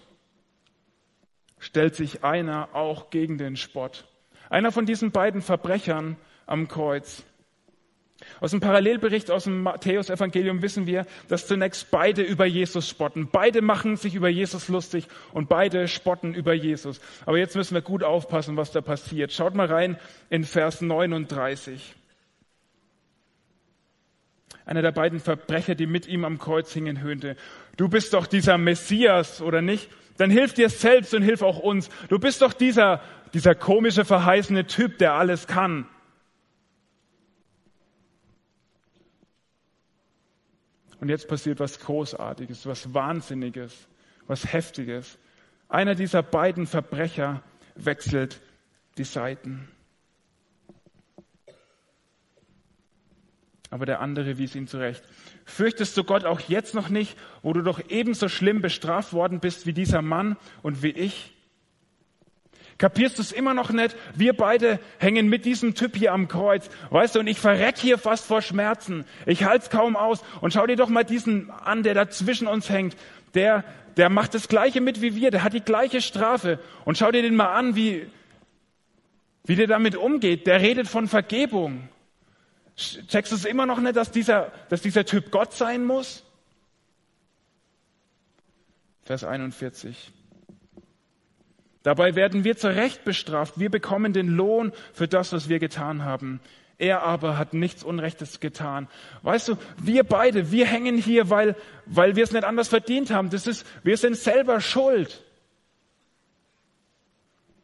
stellt 1.59 1.95
sich 1.95 2.25
einer 2.25 2.71
auch 2.73 3.11
gegen 3.11 3.37
den 3.37 3.57
Spott. 3.57 4.07
Einer 4.49 4.73
von 4.73 4.87
diesen 4.87 5.11
beiden 5.11 5.43
Verbrechern 5.43 6.17
am 6.47 6.69
Kreuz. 6.69 7.25
Aus 8.41 8.53
dem 8.53 8.61
Parallelbericht 8.61 9.31
aus 9.31 9.45
dem 9.45 9.63
Matthäus-Evangelium 9.63 10.63
wissen 10.63 10.87
wir, 10.87 11.05
dass 11.29 11.47
zunächst 11.47 11.91
beide 11.91 12.23
über 12.23 12.47
Jesus 12.47 12.89
spotten. 12.89 13.29
Beide 13.31 13.61
machen 13.61 13.97
sich 13.97 14.15
über 14.15 14.29
Jesus 14.29 14.69
lustig 14.69 15.09
und 15.33 15.49
beide 15.49 15.89
spotten 15.89 16.33
über 16.33 16.55
Jesus. 16.55 17.01
Aber 17.27 17.39
jetzt 17.39 17.57
müssen 17.57 17.75
wir 17.75 17.83
gut 17.83 18.05
aufpassen, 18.05 18.57
was 18.57 18.71
da 18.71 18.81
passiert. 18.81 19.33
Schaut 19.33 19.55
mal 19.55 19.67
rein 19.67 19.99
in 20.31 20.45
Vers 20.45 20.81
39. 20.81 21.95
Einer 24.67 24.83
der 24.83 24.91
beiden 24.91 25.21
Verbrecher, 25.21 25.77
die 25.77 25.87
mit 25.87 26.09
ihm 26.09 26.25
am 26.25 26.39
Kreuz 26.39 26.73
hingen, 26.73 27.01
höhnte. 27.01 27.37
Du 27.77 27.89
bist 27.89 28.13
doch 28.13 28.27
dieser 28.27 28.59
Messias, 28.59 29.41
oder 29.41 29.63
nicht? 29.63 29.89
Dann 30.17 30.29
hilf 30.29 30.55
dir 30.55 30.69
selbst 30.69 31.15
und 31.15 31.23
hilf 31.23 31.43
auch 31.43 31.61
uns. 31.61 31.89
Du 32.09 32.19
bist 32.19 32.43
doch 32.43 32.53
dieser, 32.53 33.01
dieser 33.33 33.55
komische, 33.55 34.05
verheißene 34.05 34.67
Typ, 34.67 34.99
der 34.99 35.15
alles 35.15 35.47
kann. 35.47 35.87
Und 40.99 41.11
jetzt 41.11 41.29
passiert 41.29 41.61
was 41.61 41.79
Großartiges, 41.79 42.67
was 42.67 42.93
Wahnsinniges, 42.93 43.87
was 44.27 44.53
Heftiges. 44.53 45.17
Einer 45.69 45.95
dieser 45.95 46.25
beiden 46.25 46.67
Verbrecher 46.67 47.43
wechselt 47.77 48.41
die 48.99 49.05
Seiten. 49.05 49.69
Aber 53.71 53.87
der 53.87 54.01
andere 54.01 54.39
wies 54.39 54.55
ihn 54.55 54.69
zurecht. 54.69 55.03
Fürchtest 55.45 55.97
du 55.97 56.05
Gott 56.05 56.25
auch 56.25 56.41
jetzt 56.41 56.75
noch 56.75 56.89
nicht, 56.89 57.17
wo 57.43 57.53
du 57.53 57.63
doch 57.63 57.81
ebenso 57.89 58.29
schlimm 58.29 58.63
bestraft 58.63 59.13
worden 59.13 59.41
bist 59.41 59.67
wie 59.67 59.73
dieser 59.73 60.03
Mann 60.03 60.37
und 60.63 60.83
wie 60.83 60.91
ich? 60.91 61.33
Kapierst 62.79 63.17
du 63.17 63.23
es 63.23 63.33
immer 63.33 63.55
noch 63.55 63.71
nicht? 63.71 63.97
Wir 64.15 64.35
beide 64.35 64.79
hängen 64.99 65.29
mit 65.29 65.47
diesem 65.47 65.75
Typ 65.75 65.97
hier 65.97 66.13
am 66.13 66.29
Kreuz. 66.29 66.69
Weißt 66.91 67.15
du, 67.15 67.21
und 67.21 67.27
ich 67.27 67.41
verreck 67.41 67.79
hier 67.79 67.97
fast 67.97 68.27
vor 68.27 68.43
Schmerzen. 68.43 69.07
Ich 69.25 69.45
halte 69.45 69.71
kaum 69.71 69.97
aus. 69.97 70.23
Und 70.43 70.53
schau 70.53 70.67
dir 70.67 70.77
doch 70.77 70.91
mal 70.91 71.05
diesen 71.05 71.51
an, 71.51 71.83
der 71.83 71.95
da 71.95 72.11
zwischen 72.11 72.47
uns 72.47 72.69
hängt. 72.69 72.95
Der, 73.35 73.65
der 73.97 74.11
macht 74.11 74.35
das 74.35 74.49
Gleiche 74.49 74.83
mit 74.83 75.01
wie 75.01 75.15
wir. 75.15 75.31
Der 75.31 75.43
hat 75.43 75.55
die 75.55 75.63
gleiche 75.63 76.03
Strafe. 76.03 76.59
Und 76.85 76.99
schau 76.99 77.11
dir 77.11 77.23
den 77.23 77.35
mal 77.35 77.55
an, 77.55 77.77
wie, 77.77 78.07
wie 79.45 79.57
der 79.57 79.69
damit 79.69 79.97
umgeht. 79.97 80.47
Der 80.47 80.61
redet 80.61 80.87
von 80.87 81.09
Vergebung. 81.09 81.89
Checkst 82.77 83.33
du 83.33 83.37
es 83.37 83.45
immer 83.47 83.65
noch 83.65 83.81
nicht, 83.81 83.97
dass 83.97 84.11
dieser, 84.11 84.53
dass 84.69 84.83
dieser 84.83 85.07
Typ 85.07 85.31
Gott 85.31 85.55
sein 85.55 85.85
muss? 85.85 86.25
Vers 89.05 89.25
41. 89.25 90.13
Dabei 91.83 92.17
werden 92.17 92.45
wir 92.45 92.57
zu 92.57 92.69
Recht 92.69 93.05
bestraft. 93.05 93.59
Wir 93.59 93.71
bekommen 93.71 94.13
den 94.13 94.29
Lohn 94.29 94.73
für 94.93 95.09
das, 95.09 95.33
was 95.33 95.49
wir 95.49 95.59
getan 95.59 96.05
haben. 96.05 96.41
Er 96.79 97.03
aber 97.05 97.39
hat 97.39 97.55
nichts 97.55 97.83
Unrechtes 97.83 98.41
getan. 98.41 98.89
Weißt 99.23 99.49
du, 99.49 99.57
wir 99.79 100.05
beide, 100.05 100.51
wir 100.51 100.67
hängen 100.67 100.99
hier, 100.99 101.31
weil, 101.31 101.57
weil 101.87 102.17
wir 102.17 102.25
es 102.25 102.33
nicht 102.33 102.45
anders 102.45 102.69
verdient 102.69 103.11
haben. 103.11 103.31
Das 103.31 103.47
ist, 103.47 103.65
wir 103.85 103.97
sind 103.97 104.17
selber 104.17 104.61
schuld. 104.61 105.23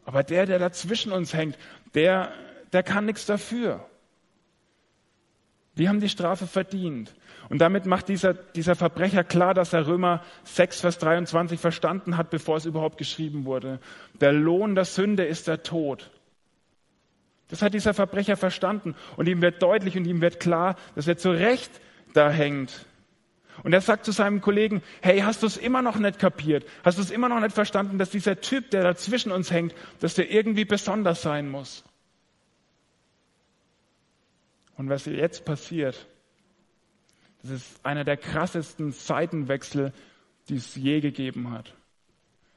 Aber 0.04 0.22
der, 0.22 0.46
der 0.46 0.58
dazwischen 0.58 1.12
uns 1.12 1.34
hängt, 1.34 1.58
der, 1.94 2.32
der 2.72 2.82
kann 2.82 3.04
nichts 3.04 3.26
dafür. 3.26 3.86
Wir 5.74 5.88
haben 5.88 6.00
die 6.00 6.08
Strafe 6.08 6.46
verdient. 6.46 7.14
Und 7.48 7.58
damit 7.58 7.86
macht 7.86 8.08
dieser, 8.08 8.34
dieser 8.34 8.74
Verbrecher 8.74 9.24
klar, 9.24 9.54
dass 9.54 9.72
er 9.72 9.86
Römer 9.86 10.22
6, 10.44 10.80
Vers 10.80 10.98
23 10.98 11.58
verstanden 11.58 12.16
hat, 12.16 12.30
bevor 12.30 12.56
es 12.56 12.66
überhaupt 12.66 12.98
geschrieben 12.98 13.44
wurde. 13.44 13.80
Der 14.20 14.32
Lohn 14.32 14.74
der 14.74 14.84
Sünde 14.84 15.24
ist 15.24 15.48
der 15.48 15.62
Tod. 15.62 16.10
Das 17.48 17.62
hat 17.62 17.74
dieser 17.74 17.94
Verbrecher 17.94 18.36
verstanden. 18.36 18.94
Und 19.16 19.28
ihm 19.28 19.42
wird 19.42 19.62
deutlich 19.62 19.96
und 19.96 20.06
ihm 20.06 20.20
wird 20.20 20.40
klar, 20.40 20.76
dass 20.94 21.06
er 21.06 21.16
zu 21.16 21.30
Recht 21.30 21.70
da 22.14 22.30
hängt. 22.30 22.86
Und 23.62 23.72
er 23.72 23.80
sagt 23.80 24.04
zu 24.04 24.12
seinem 24.12 24.40
Kollegen, 24.40 24.82
hey, 25.02 25.20
hast 25.20 25.42
du 25.42 25.46
es 25.46 25.56
immer 25.56 25.82
noch 25.82 25.96
nicht 25.96 26.18
kapiert? 26.18 26.64
Hast 26.84 26.98
du 26.98 27.02
es 27.02 27.10
immer 27.10 27.28
noch 27.28 27.40
nicht 27.40 27.54
verstanden, 27.54 27.98
dass 27.98 28.10
dieser 28.10 28.40
Typ, 28.40 28.70
der 28.70 28.82
da 28.82 28.96
zwischen 28.96 29.30
uns 29.30 29.50
hängt, 29.50 29.74
dass 30.00 30.14
der 30.14 30.30
irgendwie 30.30 30.64
besonders 30.64 31.22
sein 31.22 31.50
muss? 31.50 31.84
Und 34.76 34.88
was 34.88 35.06
jetzt 35.06 35.44
passiert, 35.44 36.06
das 37.42 37.50
ist 37.50 37.84
einer 37.84 38.04
der 38.04 38.16
krassesten 38.16 38.92
Seitenwechsel, 38.92 39.92
die 40.48 40.56
es 40.56 40.74
je 40.74 41.00
gegeben 41.00 41.50
hat. 41.50 41.74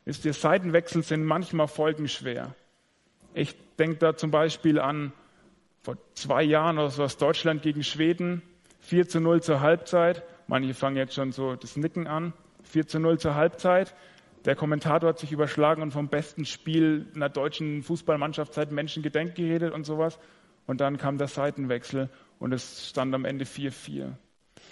Ist 0.05 0.23
die 0.23 0.33
Seitenwechsel 0.33 1.01
sind 1.01 1.23
manchmal 1.23 1.67
folgenschwer. 1.67 2.53
Ich 3.33 3.55
denke 3.77 3.97
da 3.97 4.15
zum 4.15 4.31
Beispiel 4.31 4.79
an 4.79 5.11
vor 5.81 5.97
zwei 6.13 6.43
Jahren 6.43 6.77
oder 6.77 6.89
so 6.89 7.03
was 7.03 7.17
Deutschland 7.17 7.61
gegen 7.63 7.83
Schweden, 7.83 8.41
4 8.79 9.07
zu 9.07 9.19
0 9.19 9.41
zur 9.41 9.61
Halbzeit. 9.61 10.23
Manche 10.47 10.73
fangen 10.73 10.97
jetzt 10.97 11.15
schon 11.15 11.31
so 11.31 11.55
das 11.55 11.75
Nicken 11.75 12.07
an. 12.07 12.33
4 12.63 12.87
zu 12.87 12.99
0 12.99 13.19
zur 13.19 13.35
Halbzeit. 13.35 13.95
Der 14.45 14.55
Kommentator 14.55 15.09
hat 15.09 15.19
sich 15.19 15.31
überschlagen 15.31 15.81
und 15.81 15.91
vom 15.91 16.07
besten 16.07 16.45
Spiel 16.45 17.07
einer 17.15 17.29
deutschen 17.29 17.81
Fußballmannschaft 17.81 18.53
seit 18.53 18.71
Menschengedenk 18.71 19.33
geredet 19.33 19.73
und 19.73 19.85
sowas. 19.85 20.19
Und 20.67 20.81
dann 20.81 20.97
kam 20.97 21.17
der 21.17 21.27
Seitenwechsel 21.27 22.09
und 22.39 22.53
es 22.53 22.89
stand 22.89 23.13
am 23.13 23.25
Ende 23.25 23.45
4-4. 23.45 24.13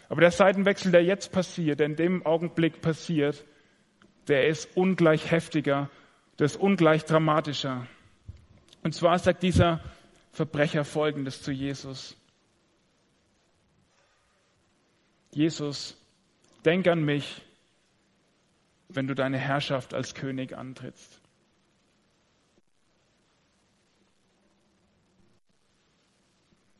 Aber 0.09 0.21
der 0.21 0.31
Seitenwechsel, 0.31 0.91
der 0.91 1.03
jetzt 1.03 1.31
passiert, 1.31 1.79
der 1.79 1.87
in 1.87 1.95
dem 1.95 2.25
Augenblick 2.25 2.81
passiert, 2.81 3.45
der 4.27 4.47
ist 4.47 4.75
ungleich 4.75 5.31
heftiger, 5.31 5.89
der 6.39 6.45
ist 6.45 6.55
ungleich 6.55 7.05
dramatischer. 7.05 7.87
Und 8.83 8.93
zwar 8.93 9.17
sagt 9.19 9.43
dieser 9.43 9.81
Verbrecher 10.31 10.83
Folgendes 10.83 11.41
zu 11.41 11.51
Jesus. 11.51 12.17
Jesus, 15.31 15.97
denk 16.65 16.87
an 16.87 17.03
mich, 17.03 17.41
wenn 18.89 19.07
du 19.07 19.15
deine 19.15 19.37
Herrschaft 19.37 19.93
als 19.93 20.13
König 20.13 20.55
antrittst. 20.55 21.22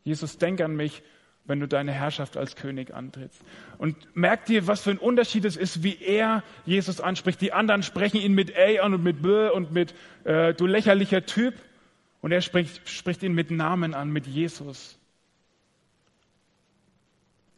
Jesus, 0.03 0.37
denk 0.37 0.61
an 0.61 0.75
mich, 0.75 1.01
wenn 1.45 1.59
du 1.59 1.67
deine 1.67 1.91
Herrschaft 1.91 2.37
als 2.37 2.55
König 2.55 2.93
antrittst. 2.93 3.41
Und 3.77 3.95
merk 4.15 4.45
dir, 4.45 4.67
was 4.67 4.81
für 4.81 4.91
ein 4.91 4.97
Unterschied 4.97 5.45
es 5.45 5.57
ist, 5.57 5.83
wie 5.83 5.97
er 6.01 6.43
Jesus 6.65 7.01
anspricht. 7.01 7.41
Die 7.41 7.51
anderen 7.51 7.83
sprechen 7.83 8.17
ihn 8.17 8.33
mit 8.33 8.55
ey 8.55 8.79
an 8.79 8.93
und 8.93 9.03
mit 9.03 9.21
bö 9.21 9.51
und 9.51 9.71
mit 9.71 9.93
äh, 10.23 10.53
du 10.53 10.65
lächerlicher 10.65 11.25
Typ. 11.25 11.55
Und 12.21 12.31
er 12.31 12.41
spricht, 12.41 12.87
spricht 12.87 13.23
ihn 13.23 13.33
mit 13.33 13.51
Namen 13.51 13.93
an, 13.93 14.09
mit 14.09 14.25
Jesus. 14.27 14.97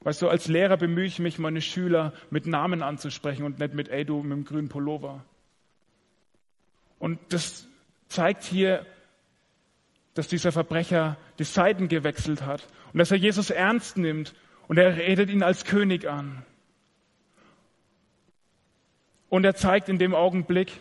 Weißt 0.02 0.22
du, 0.22 0.30
als 0.30 0.48
Lehrer 0.48 0.78
bemühe 0.78 1.06
ich 1.06 1.20
mich, 1.20 1.40
meine 1.40 1.62
Schüler 1.62 2.14
mit 2.30 2.48
Namen 2.48 2.82
anzusprechen 2.82 3.44
und 3.44 3.60
nicht 3.60 3.74
mit 3.74 3.90
ey 3.90 4.06
du 4.06 4.22
mit 4.24 4.32
dem 4.32 4.46
grünen 4.46 4.70
Pullover. 4.70 5.24
Und 6.98 7.20
das 7.30 7.68
zeigt 8.08 8.44
hier, 8.44 8.86
dass 10.16 10.28
dieser 10.28 10.52
Verbrecher 10.52 11.18
die 11.38 11.44
Seiten 11.44 11.88
gewechselt 11.88 12.42
hat 12.42 12.66
und 12.94 12.98
dass 13.00 13.12
er 13.12 13.18
Jesus 13.18 13.52
ernst 13.52 13.98
nimmt 13.98 14.34
und 14.68 14.78
er 14.78 14.98
redet 14.98 15.30
ihn 15.30 15.44
als 15.44 15.66
König 15.66 16.08
an. 16.08 16.44
Und 19.30 19.44
er 19.44 19.56
zeigt 19.56 19.90
in 19.90 20.00
dem 20.00 20.16
Augenblick, 20.16 20.72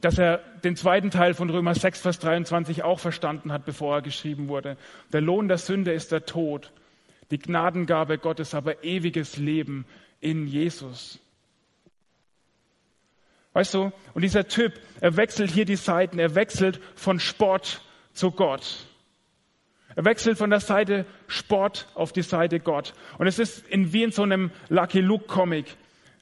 dass 0.00 0.18
er 0.18 0.38
den 0.64 0.76
zweiten 0.76 1.10
Teil 1.10 1.34
von 1.34 1.50
Römer 1.50 1.74
6, 1.74 2.00
Vers 2.00 2.18
23 2.18 2.82
auch 2.82 2.98
verstanden 2.98 3.52
hat, 3.52 3.64
bevor 3.64 3.96
er 3.96 4.02
geschrieben 4.02 4.48
wurde. 4.48 4.76
Der 5.12 5.20
Lohn 5.20 5.48
der 5.48 5.58
Sünde 5.58 5.92
ist 5.92 6.12
der 6.12 6.26
Tod, 6.26 6.72
die 7.30 7.38
Gnadengabe 7.38 8.18
Gottes 8.18 8.54
aber 8.54 8.84
ewiges 8.84 9.36
Leben 9.36 9.86
in 10.20 10.46
Jesus. 10.46 11.18
Weißt 13.52 13.74
du, 13.74 13.90
und 14.12 14.22
dieser 14.22 14.48
Typ, 14.48 14.74
er 15.00 15.16
wechselt 15.16 15.50
hier 15.50 15.64
die 15.64 15.76
Seiten, 15.76 16.18
er 16.18 16.34
wechselt 16.34 16.80
von 16.94 17.20
Sport 17.20 17.82
zu 18.16 18.30
Gott. 18.30 18.86
Er 19.94 20.04
wechselt 20.04 20.36
von 20.36 20.50
der 20.50 20.60
Seite 20.60 21.06
Sport 21.26 21.88
auf 21.94 22.12
die 22.12 22.22
Seite 22.22 22.60
Gott. 22.60 22.92
Und 23.18 23.26
es 23.26 23.38
ist 23.38 23.66
in, 23.68 23.92
wie 23.92 24.02
in 24.02 24.10
so 24.10 24.22
einem 24.22 24.50
Lucky 24.68 25.00
Luke 25.00 25.26
Comic. 25.26 25.76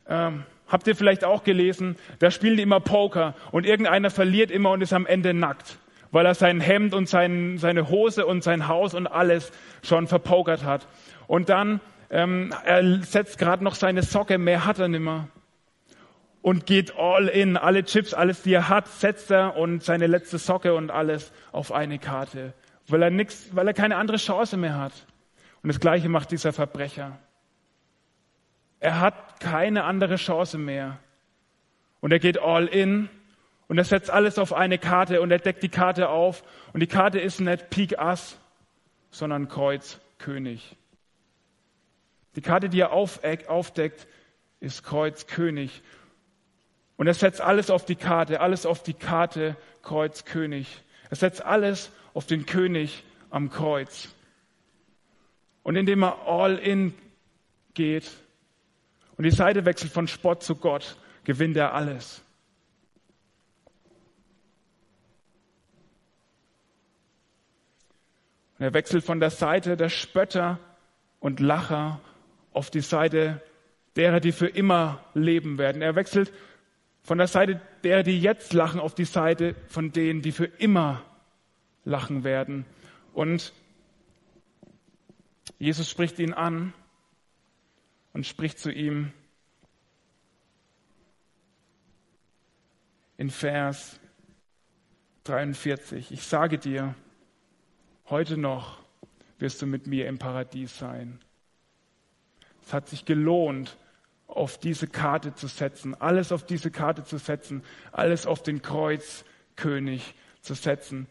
Ähm, 0.09 0.45
habt 0.69 0.87
ihr 0.87 0.95
vielleicht 0.95 1.25
auch 1.25 1.43
gelesen? 1.43 1.97
Da 2.21 2.31
spielen 2.31 2.57
die 2.57 2.63
immer 2.63 2.81
Poker 2.81 3.35
und 3.51 3.67
irgendeiner 3.67 4.11
verliert 4.11 4.51
immer 4.51 4.71
und 4.71 4.83
ist 4.83 4.93
am 4.93 5.07
Ende 5.07 5.35
nackt, 5.35 5.79
weil 6.13 6.27
er 6.27 6.35
sein 6.35 6.61
Hemd 6.61 6.95
und 6.95 7.09
sein, 7.09 7.59
seine 7.59 7.89
Hose 7.89 8.27
und 8.27 8.45
sein 8.45 8.69
Haus 8.69 8.95
und 8.95 9.07
alles 9.07 9.51
schon 9.83 10.07
verpokert 10.07 10.65
hat. 10.65 10.87
Und 11.27 11.49
dann 11.49 11.81
ähm, 12.11 12.55
er 12.65 13.03
setzt 13.03 13.39
gerade 13.39 13.65
noch 13.65 13.75
seine 13.75 14.03
Socke, 14.03 14.39
mehr 14.39 14.67
hat 14.67 14.79
er 14.79 14.89
nimmer 14.89 15.29
und 16.45 16.67
geht 16.67 16.97
all 16.97 17.27
in. 17.27 17.57
Alle 17.57 17.85
Chips, 17.85 18.15
alles, 18.15 18.43
die 18.43 18.53
er 18.53 18.69
hat, 18.69 18.87
setzt 18.87 19.33
er 19.33 19.57
und 19.57 19.83
seine 19.83 20.07
letzte 20.07 20.39
Socke 20.39 20.75
und 20.75 20.93
alles 20.93 21.33
auf 21.51 21.73
eine 21.73 21.99
Karte 21.99 22.55
weil 22.89 23.03
er, 23.03 23.11
nix, 23.11 23.49
weil 23.53 23.67
er 23.67 23.75
keine 23.75 23.97
andere 23.97 24.17
Chance 24.17 24.57
mehr 24.57 24.79
hat. 24.79 24.93
Und 25.63 25.69
das 25.69 25.81
Gleiche 25.81 26.09
macht 26.09 26.31
dieser 26.31 26.53
Verbrecher. 26.53 27.19
Er 28.81 29.01
hat 29.01 29.41
keine 29.41 29.85
andere 29.85 30.17
Chance 30.17 30.59
mehr. 30.59 30.99
Und 32.01 32.13
er 32.13 32.19
geht 32.19 32.39
all 32.39 32.67
in 32.67 33.09
und 33.67 33.79
er 33.79 33.85
setzt 33.85 34.11
alles 34.11 34.39
auf 34.39 34.53
eine 34.53 34.77
Karte 34.79 35.23
und 35.23 35.31
er 35.31 35.39
deckt 35.39 35.63
die 35.63 35.71
Karte 35.71 36.11
auf. 36.11 36.45
Und 36.75 36.81
die 36.81 36.87
Karte 36.87 37.19
ist 37.19 37.41
nicht 37.41 37.71
Pik 37.71 37.99
Ass, 37.99 38.39
sondern 39.11 39.49
Kreuz 39.49 40.01
König. 40.19 40.77
Die 42.37 42.43
Karte, 42.43 42.69
die 42.69 42.81
er 42.81 42.93
aufdeckt, 42.93 44.07
ist 44.61 44.83
Kreuz 44.83 45.27
König. 45.27 45.83
Und 46.97 47.07
er 47.07 47.15
setzt 47.15 47.41
alles 47.41 47.71
auf 47.71 47.85
die 47.85 47.97
Karte, 47.97 48.41
alles 48.41 48.67
auf 48.67 48.83
die 48.83 48.95
Karte 48.95 49.57
Kreuz 49.83 50.25
König. 50.25 50.83
Er 51.11 51.17
setzt 51.17 51.45
alles 51.45 51.91
auf 52.15 52.27
den 52.27 52.47
König 52.47 53.05
am 53.31 53.51
Kreuz. 53.51 54.09
Und 55.63 55.77
indem 55.77 56.05
er 56.05 56.27
all 56.27 56.59
in 56.59 56.95
geht 57.75 58.11
und 59.17 59.25
die 59.25 59.31
Seite 59.31 59.65
wechselt 59.65 59.93
von 59.93 60.09
Spott 60.09 60.43
zu 60.43 60.57
Gott, 60.57 60.97
gewinnt 61.25 61.57
er 61.57 61.75
alles. 61.75 62.23
Und 68.59 68.65
er 68.65 68.75
wechselt 68.75 69.05
von 69.05 69.21
der 69.21 69.31
Seite 69.31 69.77
der 69.77 69.89
Spötter 69.89 70.59
und 71.19 71.41
Lacher 71.41 72.01
auf 72.53 72.71
die 72.71 72.81
Seite 72.81 73.43
derer, 73.97 74.21
die 74.21 74.33
für 74.33 74.47
immer 74.47 75.05
leben 75.15 75.59
werden. 75.59 75.83
Er 75.83 75.97
wechselt 75.97 76.33
von 77.05 77.19
der 77.19 77.27
Seite 77.29 77.61
derer, 77.85 78.03
die 78.03 78.19
jetzt 78.19 78.55
lachen, 78.55 78.81
auf 78.81 78.95
die 78.95 79.05
Seite 79.05 79.55
von 79.69 79.93
denen, 79.93 80.23
die 80.23 80.33
für 80.33 80.47
immer 80.47 81.05
lachen 81.85 82.25
werden. 82.25 82.65
Und 83.13 83.53
Jesus 85.59 85.89
spricht 85.89 86.19
ihn 86.19 86.33
an 86.33 86.73
und 88.15 88.27
spricht 88.27 88.59
zu 88.59 88.73
ihm 88.73 89.13
in 93.19 93.29
Vers 93.29 94.01
43, 95.25 96.11
ich 96.11 96.23
sage 96.23 96.59
dir, 96.59 96.95
heute 98.09 98.39
noch 98.39 98.79
wirst 99.39 99.61
du 99.61 99.67
mit 99.67 99.87
mir 99.87 100.09
im 100.09 100.19
Paradies 100.19 100.79
sein. 100.79 101.21
Es 102.63 102.73
hat 102.73 102.89
sich 102.89 103.05
gelohnt, 103.05 103.77
auf 104.27 104.59
diese 104.59 104.87
Karte 104.87 105.35
zu 105.35 105.47
setzen, 105.47 105.95
alles 105.95 106.33
auf 106.33 106.45
diese 106.45 106.71
Karte 106.71 107.05
zu 107.05 107.19
setzen, 107.19 107.63
alles 107.93 108.27
auf 108.27 108.43
den 108.43 108.63
Kreuzkönig 108.63 110.15
zu 110.41 110.55
setzen. 110.55 111.07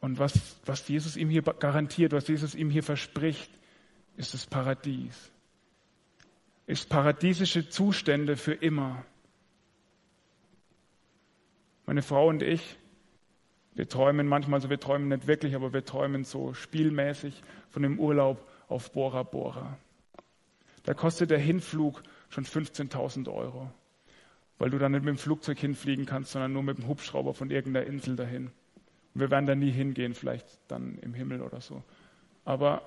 Und 0.00 0.18
was, 0.18 0.56
was 0.64 0.88
Jesus 0.88 1.16
ihm 1.16 1.28
hier 1.28 1.42
garantiert, 1.42 2.12
was 2.12 2.26
Jesus 2.26 2.54
ihm 2.54 2.70
hier 2.70 2.82
verspricht, 2.82 3.50
ist 4.16 4.34
das 4.34 4.46
Paradies. 4.46 5.30
Ist 6.66 6.88
paradiesische 6.88 7.68
Zustände 7.68 8.36
für 8.36 8.54
immer. 8.54 9.04
Meine 11.84 12.02
Frau 12.02 12.28
und 12.28 12.42
ich, 12.42 12.78
wir 13.74 13.88
träumen 13.88 14.26
manchmal 14.26 14.60
so, 14.60 14.70
wir 14.70 14.80
träumen 14.80 15.08
nicht 15.08 15.26
wirklich, 15.26 15.54
aber 15.54 15.72
wir 15.72 15.84
träumen 15.84 16.24
so 16.24 16.54
spielmäßig 16.54 17.42
von 17.70 17.82
dem 17.82 17.98
Urlaub 17.98 18.49
auf 18.70 18.92
Bora 18.92 19.22
Bora. 19.22 19.78
Da 20.84 20.94
kostet 20.94 21.30
der 21.30 21.38
Hinflug 21.38 22.02
schon 22.28 22.44
15.000 22.44 23.32
Euro. 23.32 23.70
weil 24.60 24.68
du 24.68 24.78
dann 24.78 24.92
nicht 24.92 25.04
mit 25.04 25.16
dem 25.16 25.18
Flugzeug 25.18 25.58
hinfliegen 25.58 26.04
kannst, 26.04 26.32
sondern 26.32 26.52
nur 26.52 26.62
mit 26.62 26.76
dem 26.76 26.86
Hubschrauber 26.86 27.32
von 27.32 27.50
irgendeiner 27.50 27.86
Insel 27.86 28.14
dahin. 28.14 28.52
Und 29.14 29.20
wir 29.20 29.30
werden 29.30 29.46
da 29.46 29.54
nie 29.54 29.70
hingehen, 29.70 30.14
vielleicht 30.14 30.46
dann 30.68 30.98
im 30.98 31.14
Himmel 31.14 31.40
oder 31.40 31.62
so. 31.62 31.82
Aber 32.44 32.82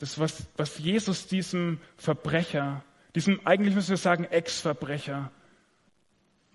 das, 0.00 0.18
was, 0.18 0.48
was 0.56 0.78
Jesus 0.78 1.28
diesem 1.28 1.78
Verbrecher, 1.96 2.82
diesem 3.14 3.46
eigentlich 3.46 3.76
müssen 3.76 3.90
wir 3.90 3.96
sagen 3.96 4.24
Ex-Verbrecher 4.24 5.30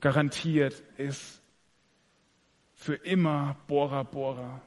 garantiert, 0.02 0.84
ist 0.98 1.42
für 2.74 2.96
immer 2.96 3.56
Bora 3.68 4.04
Bora. 4.04 4.62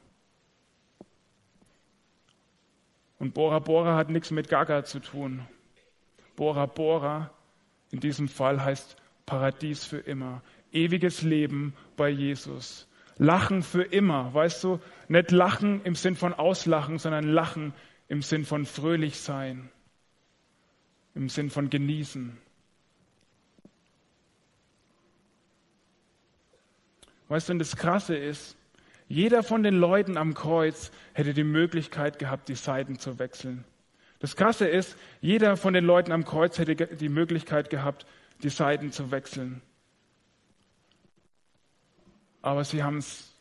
Und 3.19 3.35
Bora 3.35 3.59
Bora 3.59 3.97
hat 3.97 4.11
nichts 4.11 4.31
mit 4.31 4.49
Gaga 4.49 4.85
zu 4.85 5.01
tun. 5.01 5.47
Bora 6.37 6.67
Bora 6.67 7.31
in 7.91 8.01
diesem 8.01 8.29
Fall 8.29 8.63
heißt 8.63 8.97
Paradies 9.27 9.85
für 9.85 9.99
immer. 9.99 10.43
Ewiges 10.73 11.23
Leben 11.23 11.75
bei 11.97 12.09
Jesus. 12.11 12.87
Lachen 13.17 13.63
für 13.63 13.83
immer, 13.83 14.33
weißt 14.33 14.63
du? 14.65 14.81
Nicht 15.09 15.31
lachen 15.31 15.83
im 15.85 15.95
Sinn 15.95 16.15
von 16.15 16.35
auslachen, 16.35 16.99
sondern 16.99 17.25
lachen 17.25 17.75
im 18.09 18.23
Sinn 18.23 18.45
von 18.45 18.65
fröhlich 18.65 19.19
sein. 19.19 19.71
Im 21.15 21.29
Sinn 21.29 21.51
von 21.51 21.69
genießen. 21.71 22.37
Weißt 27.29 27.49
du, 27.49 27.55
und 27.55 27.59
das 27.59 27.77
Krasse 27.77 28.17
ist, 28.17 28.58
jeder 29.09 29.43
von 29.43 29.63
den 29.63 29.75
Leuten 29.75 30.19
am 30.19 30.35
Kreuz 30.35 30.93
hätte 31.15 31.33
die 31.33 31.45
Möglichkeit 31.45 32.19
gehabt, 32.19 32.49
die 32.51 32.55
Seiten 32.55 32.99
zu 32.99 33.19
wechseln. 33.19 33.65
Das 34.19 34.37
Krasse 34.37 34.69
ist, 34.69 34.97
jeder 35.21 35.57
von 35.57 35.73
den 35.73 35.85
Leuten 35.85 36.13
am 36.13 36.25
Kreuz 36.25 36.59
hätte 36.59 36.75
die 36.75 37.09
Möglichkeit 37.09 37.71
gehabt, 37.71 38.07
die 38.43 38.51
Seiten 38.51 38.93
zu 38.93 39.11
wechseln. 39.11 39.63
Aber 42.43 42.65
sie 42.65 42.83
haben 42.83 42.99
es, 42.99 43.33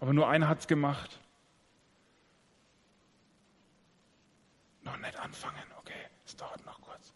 aber 0.00 0.12
nur 0.12 0.28
einer 0.28 0.48
hat 0.48 0.60
es 0.60 0.66
gemacht. 0.66 1.20
Noch 4.82 4.96
nicht 4.98 5.18
anfangen, 5.20 5.62
okay, 5.78 5.92
es 6.26 6.34
dauert 6.34 6.64
noch 6.66 6.80
kurz. 6.80 7.12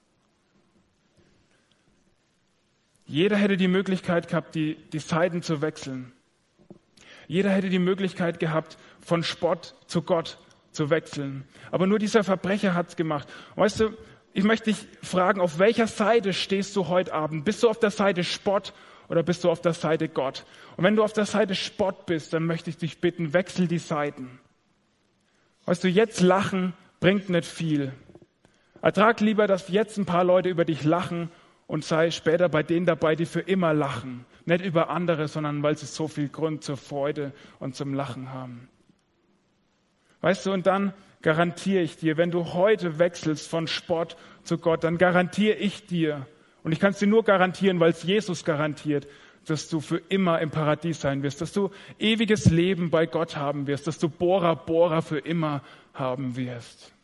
Jeder 3.07 3.37
hätte 3.37 3.57
die 3.57 3.69
Möglichkeit 3.69 4.29
gehabt, 4.29 4.55
die, 4.55 4.77
die 4.93 5.01
Seiten 5.01 5.43
zu 5.43 5.61
wechseln. 5.63 6.13
Jeder 7.27 7.51
hätte 7.51 7.69
die 7.69 7.79
Möglichkeit 7.79 8.39
gehabt, 8.41 8.79
von 9.01 9.23
Spott 9.23 9.75
zu 9.87 10.03
Gott 10.03 10.39
zu 10.73 10.91
wechseln. 10.91 11.45
Aber 11.71 11.87
nur 11.87 11.99
dieser 11.99 12.25
Verbrecher 12.25 12.75
hat 12.75 12.89
es 12.91 12.97
gemacht. 12.97 13.29
Weißt 13.57 13.81
du, 13.81 13.91
ich 14.33 14.45
möchte 14.45 14.71
dich 14.71 14.87
fragen, 15.03 15.41
auf 15.41 15.59
welcher 15.59 15.87
Seite 15.87 16.33
stehst 16.33 16.77
du 16.77 16.89
heute 16.89 17.13
Abend? 17.13 17.45
Bist 17.45 17.63
du 17.63 17.71
auf 17.71 17.81
der 17.81 17.91
Seite 17.91 18.23
Spott 18.23 18.75
oder 19.09 19.23
bist 19.23 19.45
du 19.45 19.51
auf 19.51 19.61
der 19.63 19.73
Seite 19.73 20.09
Gott? 20.09 20.45
Und 20.77 20.85
wenn 20.85 20.95
du 20.95 21.03
auf 21.03 21.15
der 21.15 21.25
Seite 21.25 21.55
Spott 21.55 22.07
bist, 22.07 22.33
dann 22.33 22.45
möchte 22.45 22.71
ich 22.71 22.77
dich 22.77 23.01
bitten, 23.01 23.33
wechsel 23.33 23.67
die 23.67 23.79
Seiten. 23.79 24.39
Weißt 25.65 25.83
du, 25.83 25.89
jetzt 25.89 26.21
lachen 26.21 26.75
bringt 27.01 27.29
nicht 27.29 27.49
viel. 27.49 27.93
Ertrag 28.83 29.21
lieber, 29.21 29.47
dass 29.47 29.69
jetzt 29.69 29.97
ein 29.97 30.07
paar 30.07 30.25
Leute 30.25 30.49
über 30.49 30.65
dich 30.65 30.85
lachen 30.85 31.31
und 31.67 31.85
sei 31.85 32.11
später 32.11 32.49
bei 32.49 32.63
denen 32.63 32.87
dabei, 32.87 33.17
die 33.17 33.27
für 33.27 33.41
immer 33.41 33.75
lachen. 33.75 34.25
Nicht 34.45 34.65
über 34.65 34.91
andere, 34.91 35.29
sondern 35.29 35.63
weil 35.63 35.77
sie 35.77 35.87
so 35.87 36.09
viel 36.09 36.29
Grund 36.29 36.63
zur 36.63 36.77
Freude 36.77 37.33
und 37.59 37.75
zum 37.75 37.95
Lachen 37.95 38.33
haben. 38.33 38.69
Weißt 40.21 40.47
du, 40.47 40.53
und 40.53 40.67
dann 40.67 40.93
garantiere 41.23 41.83
ich 41.83 41.97
dir, 41.97 42.17
wenn 42.17 42.31
du 42.31 42.53
heute 42.55 42.99
wechselst 42.99 43.49
von 43.49 43.67
Sport 43.67 44.17
zu 44.45 44.59
Gott, 44.59 44.85
dann 44.85 44.99
garantiere 44.99 45.57
ich 45.57 45.87
dir, 45.87 46.27
und 46.63 46.73
ich 46.73 46.81
kann 46.81 46.91
es 46.93 46.99
dir 46.99 47.09
nur 47.09 47.25
garantieren, 47.25 47.81
weil 47.81 47.91
es 47.91 48.03
Jesus 48.03 48.45
garantiert, 48.45 49.07
dass 49.47 49.69
du 49.69 49.81
für 49.81 49.99
immer 50.09 50.41
im 50.41 50.51
Paradies 50.51 51.01
sein 51.01 51.23
wirst, 51.23 51.41
dass 51.41 51.53
du 51.53 51.71
ewiges 51.99 52.51
Leben 52.51 52.91
bei 52.91 53.07
Gott 53.07 53.37
haben 53.37 53.67
wirst, 53.67 53.87
dass 53.87 53.99
du 53.99 54.09
Bora 54.09 54.55
Bora 54.55 55.01
für 55.01 55.19
immer 55.19 55.63
haben 55.95 56.37
wirst. 56.37 56.96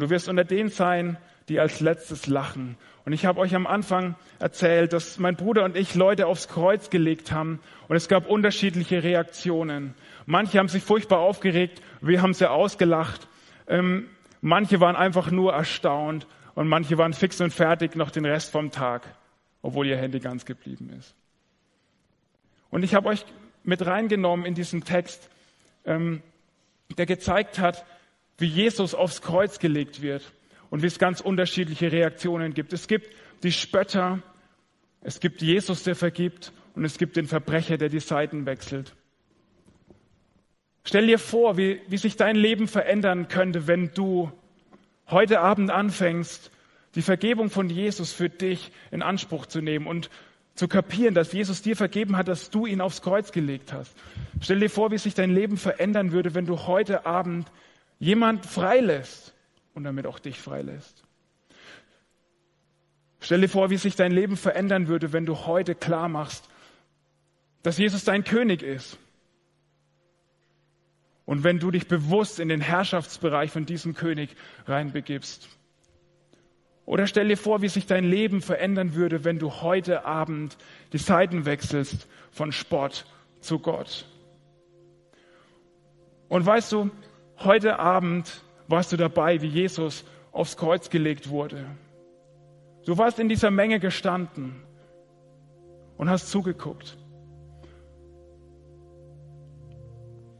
Und 0.00 0.04
du 0.04 0.14
wirst 0.14 0.30
unter 0.30 0.44
denen 0.44 0.70
sein, 0.70 1.18
die 1.50 1.60
als 1.60 1.80
letztes 1.80 2.26
lachen. 2.26 2.78
Und 3.04 3.12
ich 3.12 3.26
habe 3.26 3.38
euch 3.38 3.54
am 3.54 3.66
Anfang 3.66 4.14
erzählt, 4.38 4.94
dass 4.94 5.18
mein 5.18 5.36
Bruder 5.36 5.62
und 5.62 5.76
ich 5.76 5.94
Leute 5.94 6.26
aufs 6.26 6.48
Kreuz 6.48 6.88
gelegt 6.88 7.32
haben 7.32 7.60
und 7.86 7.96
es 7.96 8.08
gab 8.08 8.26
unterschiedliche 8.26 9.02
Reaktionen. 9.02 9.92
Manche 10.24 10.58
haben 10.58 10.68
sich 10.68 10.82
furchtbar 10.82 11.18
aufgeregt, 11.18 11.82
wir 12.00 12.22
haben 12.22 12.32
sie 12.32 12.50
ausgelacht. 12.50 13.28
Ähm, 13.68 14.08
manche 14.40 14.80
waren 14.80 14.96
einfach 14.96 15.30
nur 15.30 15.52
erstaunt 15.52 16.26
und 16.54 16.66
manche 16.66 16.96
waren 16.96 17.12
fix 17.12 17.38
und 17.42 17.52
fertig 17.52 17.94
noch 17.94 18.10
den 18.10 18.24
Rest 18.24 18.52
vom 18.52 18.70
Tag, 18.70 19.02
obwohl 19.60 19.86
ihr 19.86 19.98
Handy 19.98 20.18
ganz 20.18 20.46
geblieben 20.46 20.88
ist. 20.98 21.14
Und 22.70 22.84
ich 22.84 22.94
habe 22.94 23.10
euch 23.10 23.26
mit 23.64 23.84
reingenommen 23.84 24.46
in 24.46 24.54
diesen 24.54 24.82
Text, 24.82 25.28
ähm, 25.84 26.22
der 26.96 27.04
gezeigt 27.04 27.58
hat, 27.58 27.84
wie 28.40 28.46
Jesus 28.46 28.94
aufs 28.94 29.22
Kreuz 29.22 29.58
gelegt 29.58 30.02
wird 30.02 30.32
und 30.70 30.82
wie 30.82 30.86
es 30.86 30.98
ganz 30.98 31.20
unterschiedliche 31.20 31.92
Reaktionen 31.92 32.54
gibt. 32.54 32.72
Es 32.72 32.88
gibt 32.88 33.10
die 33.42 33.52
Spötter, 33.52 34.22
es 35.02 35.20
gibt 35.20 35.42
Jesus, 35.42 35.82
der 35.82 35.94
vergibt 35.94 36.52
und 36.74 36.84
es 36.84 36.98
gibt 36.98 37.16
den 37.16 37.26
Verbrecher, 37.26 37.76
der 37.76 37.88
die 37.88 38.00
Seiten 38.00 38.46
wechselt. 38.46 38.94
Stell 40.84 41.06
dir 41.06 41.18
vor, 41.18 41.56
wie, 41.56 41.80
wie 41.88 41.98
sich 41.98 42.16
dein 42.16 42.36
Leben 42.36 42.66
verändern 42.66 43.28
könnte, 43.28 43.66
wenn 43.66 43.92
du 43.92 44.32
heute 45.08 45.40
Abend 45.40 45.70
anfängst, 45.70 46.50
die 46.94 47.02
Vergebung 47.02 47.50
von 47.50 47.68
Jesus 47.68 48.12
für 48.12 48.28
dich 48.28 48.72
in 48.90 49.02
Anspruch 49.02 49.46
zu 49.46 49.60
nehmen 49.60 49.86
und 49.86 50.10
zu 50.54 50.68
kapieren, 50.68 51.14
dass 51.14 51.32
Jesus 51.32 51.62
dir 51.62 51.76
vergeben 51.76 52.16
hat, 52.16 52.28
dass 52.28 52.50
du 52.50 52.66
ihn 52.66 52.80
aufs 52.80 53.02
Kreuz 53.02 53.32
gelegt 53.32 53.72
hast. 53.72 53.96
Stell 54.40 54.60
dir 54.60 54.70
vor, 54.70 54.90
wie 54.90 54.98
sich 54.98 55.14
dein 55.14 55.30
Leben 55.30 55.56
verändern 55.56 56.12
würde, 56.12 56.34
wenn 56.34 56.46
du 56.46 56.66
heute 56.66 57.06
Abend 57.06 57.50
jemand 58.00 58.46
freilässt 58.46 59.34
und 59.74 59.84
damit 59.84 60.06
auch 60.06 60.18
dich 60.18 60.40
freilässt. 60.40 61.04
Stell 63.20 63.42
dir 63.42 63.48
vor, 63.48 63.70
wie 63.70 63.76
sich 63.76 63.94
dein 63.94 64.12
Leben 64.12 64.36
verändern 64.36 64.88
würde, 64.88 65.12
wenn 65.12 65.26
du 65.26 65.46
heute 65.46 65.74
klar 65.74 66.08
machst, 66.08 66.48
dass 67.62 67.78
Jesus 67.78 68.02
dein 68.04 68.24
König 68.24 68.62
ist. 68.62 68.98
Und 71.26 71.44
wenn 71.44 71.60
du 71.60 71.70
dich 71.70 71.86
bewusst 71.86 72.40
in 72.40 72.48
den 72.48 72.62
Herrschaftsbereich 72.62 73.52
von 73.52 73.66
diesem 73.66 73.94
König 73.94 74.30
reinbegibst. 74.66 75.48
Oder 76.86 77.06
stell 77.06 77.28
dir 77.28 77.36
vor, 77.36 77.62
wie 77.62 77.68
sich 77.68 77.86
dein 77.86 78.04
Leben 78.04 78.40
verändern 78.40 78.94
würde, 78.94 79.22
wenn 79.22 79.38
du 79.38 79.60
heute 79.60 80.06
Abend 80.06 80.56
die 80.92 80.98
Seiten 80.98 81.44
wechselst 81.44 82.08
von 82.32 82.50
Sport 82.50 83.06
zu 83.40 83.60
Gott. 83.60 84.06
Und 86.28 86.46
weißt 86.46 86.72
du, 86.72 86.90
heute 87.44 87.78
Abend 87.78 88.42
warst 88.68 88.92
du 88.92 88.96
dabei, 88.96 89.42
wie 89.42 89.48
Jesus 89.48 90.04
aufs 90.32 90.56
Kreuz 90.56 90.90
gelegt 90.90 91.30
wurde. 91.30 91.64
Du 92.86 92.96
warst 92.98 93.18
in 93.18 93.28
dieser 93.28 93.50
Menge 93.50 93.80
gestanden 93.80 94.62
und 95.96 96.08
hast 96.08 96.30
zugeguckt. 96.30 96.96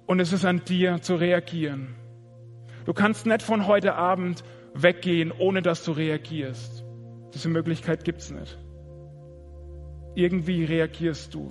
Und 0.07 0.21
es 0.21 0.33
ist 0.33 0.45
an 0.45 0.65
dir 0.65 1.03
zu 1.03 1.17
reagieren. 1.17 1.95
Du 2.85 2.93
kannst 2.93 3.27
nicht 3.27 3.43
von 3.43 3.67
heute 3.67 3.95
Abend 3.95 4.43
weggehen, 4.75 5.33
ohne 5.33 5.63
dass 5.63 5.85
du 5.85 5.93
reagierst. 5.93 6.85
Diese 7.35 7.49
Möglichkeit 7.49 8.05
gibt 8.05 8.21
es 8.21 8.31
nicht. 8.31 8.59
Irgendwie 10.15 10.65
reagierst 10.65 11.35
du. 11.35 11.51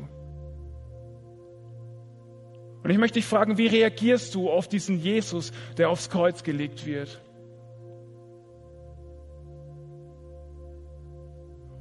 Und 2.83 2.89
ich 2.89 2.97
möchte 2.97 3.19
dich 3.19 3.25
fragen, 3.25 3.57
wie 3.57 3.67
reagierst 3.67 4.33
du 4.35 4.49
auf 4.49 4.67
diesen 4.67 4.99
Jesus, 4.99 5.51
der 5.77 5.89
aufs 5.89 6.09
Kreuz 6.09 6.43
gelegt 6.43 6.85
wird? 6.85 7.21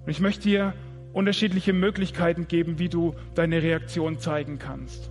Und 0.04 0.10
ich 0.10 0.20
möchte 0.20 0.42
dir 0.42 0.74
unterschiedliche 1.12 1.72
Möglichkeiten 1.72 2.48
geben, 2.48 2.78
wie 2.78 2.88
du 2.88 3.14
deine 3.34 3.62
Reaktion 3.62 4.18
zeigen 4.18 4.58
kannst. 4.58 5.10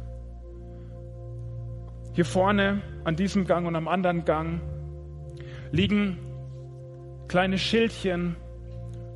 Hier 2.14 2.26
vorne 2.26 2.82
an 3.04 3.16
diesem 3.16 3.46
Gang 3.46 3.68
und 3.68 3.76
am 3.76 3.88
anderen 3.88 4.26
Gang 4.26 4.62
liegen 5.72 6.18
kleine 7.28 7.58
Schildchen 7.58 8.36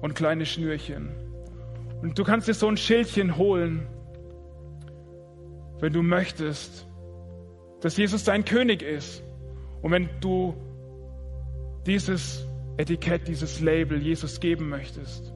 und 0.02 0.14
kleine 0.14 0.46
Schnürchen. 0.46 1.10
Und 2.02 2.18
du 2.18 2.24
kannst 2.24 2.48
dir 2.48 2.54
so 2.54 2.68
ein 2.68 2.78
Schildchen 2.78 3.38
holen 3.38 3.88
wenn 5.82 5.92
du 5.92 6.04
möchtest, 6.04 6.88
dass 7.82 7.98
Jesus 7.98 8.24
dein 8.24 8.46
König 8.46 8.84
ist. 8.84 9.24
Und 9.82 9.92
wenn 9.92 10.10
du 10.22 10.56
dieses 11.86 12.48
Etikett, 12.78 13.28
dieses 13.28 13.60
Label 13.60 14.00
Jesus 14.00 14.40
geben 14.40 14.70
möchtest, 14.70 15.34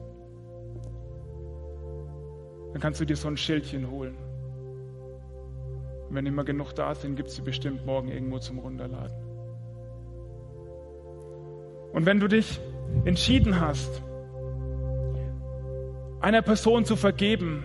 dann 2.72 2.80
kannst 2.80 3.00
du 3.00 3.04
dir 3.04 3.16
so 3.16 3.26
ein 3.28 3.36
Schildchen 3.36 3.90
holen. 3.90 4.16
Und 6.08 6.14
wenn 6.14 6.26
immer 6.26 6.44
genug 6.44 6.72
da 6.74 6.94
sind, 6.94 7.16
gibt 7.16 7.28
es 7.28 7.34
sie 7.34 7.42
bestimmt 7.42 7.84
morgen 7.84 8.08
irgendwo 8.08 8.38
zum 8.38 8.60
Runterladen. 8.60 9.16
Und 11.92 12.06
wenn 12.06 12.20
du 12.20 12.28
dich 12.28 12.60
entschieden 13.04 13.60
hast, 13.60 14.02
einer 16.20 16.42
Person 16.42 16.84
zu 16.84 16.94
vergeben, 16.94 17.64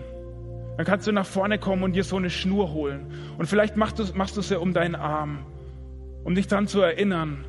dann 0.77 0.85
kannst 0.85 1.07
du 1.07 1.11
nach 1.11 1.25
vorne 1.25 1.59
kommen 1.59 1.83
und 1.83 1.93
dir 1.93 2.03
so 2.03 2.17
eine 2.17 2.29
Schnur 2.29 2.71
holen. 2.71 3.07
Und 3.37 3.47
vielleicht 3.47 3.77
machst 3.77 3.99
du, 3.99 4.05
machst 4.15 4.35
du 4.35 4.39
es 4.39 4.49
ja 4.49 4.57
um 4.57 4.73
deinen 4.73 4.95
Arm, 4.95 5.45
um 6.23 6.35
dich 6.35 6.47
daran 6.47 6.67
zu 6.67 6.81
erinnern, 6.81 7.45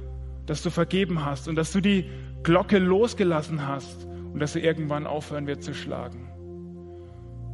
dass 0.46 0.62
du 0.62 0.70
vergeben 0.70 1.24
hast 1.24 1.48
und 1.48 1.54
dass 1.54 1.72
du 1.72 1.80
die 1.80 2.10
Glocke 2.42 2.78
losgelassen 2.78 3.66
hast 3.66 4.06
und 4.32 4.40
dass 4.40 4.54
sie 4.54 4.60
irgendwann 4.60 5.06
aufhören 5.06 5.46
wird 5.46 5.62
zu 5.62 5.74
schlagen. 5.74 6.28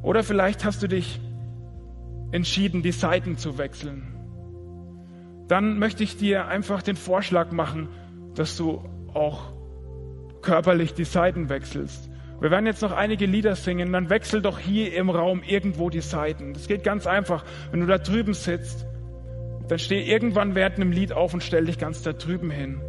Oder 0.02 0.22
vielleicht 0.22 0.64
hast 0.64 0.82
du 0.82 0.88
dich 0.88 1.20
entschieden, 2.32 2.82
die 2.82 2.92
Seiten 2.92 3.36
zu 3.36 3.58
wechseln. 3.58 4.14
Dann 5.48 5.78
möchte 5.78 6.02
ich 6.02 6.16
dir 6.16 6.46
einfach 6.46 6.82
den 6.82 6.96
Vorschlag 6.96 7.52
machen, 7.52 7.88
dass 8.34 8.56
du 8.56 8.82
auch 9.14 9.52
körperlich 10.42 10.94
die 10.94 11.04
Seiten 11.04 11.48
wechselst. 11.48 12.07
Wir 12.40 12.50
werden 12.50 12.66
jetzt 12.66 12.82
noch 12.82 12.92
einige 12.92 13.26
Lieder 13.26 13.56
singen, 13.56 13.92
dann 13.92 14.10
wechsel 14.10 14.42
doch 14.42 14.58
hier 14.58 14.94
im 14.94 15.10
Raum 15.10 15.42
irgendwo 15.44 15.90
die 15.90 16.00
Seiten. 16.00 16.52
Das 16.52 16.68
geht 16.68 16.84
ganz 16.84 17.06
einfach. 17.06 17.44
Wenn 17.72 17.80
du 17.80 17.86
da 17.86 17.98
drüben 17.98 18.34
sitzt, 18.34 18.86
dann 19.68 19.78
steh 19.78 20.00
irgendwann 20.02 20.54
während 20.54 20.76
einem 20.76 20.92
Lied 20.92 21.12
auf 21.12 21.34
und 21.34 21.42
stell 21.42 21.66
dich 21.66 21.78
ganz 21.78 22.02
da 22.02 22.12
drüben 22.12 22.50
hin 22.50 22.80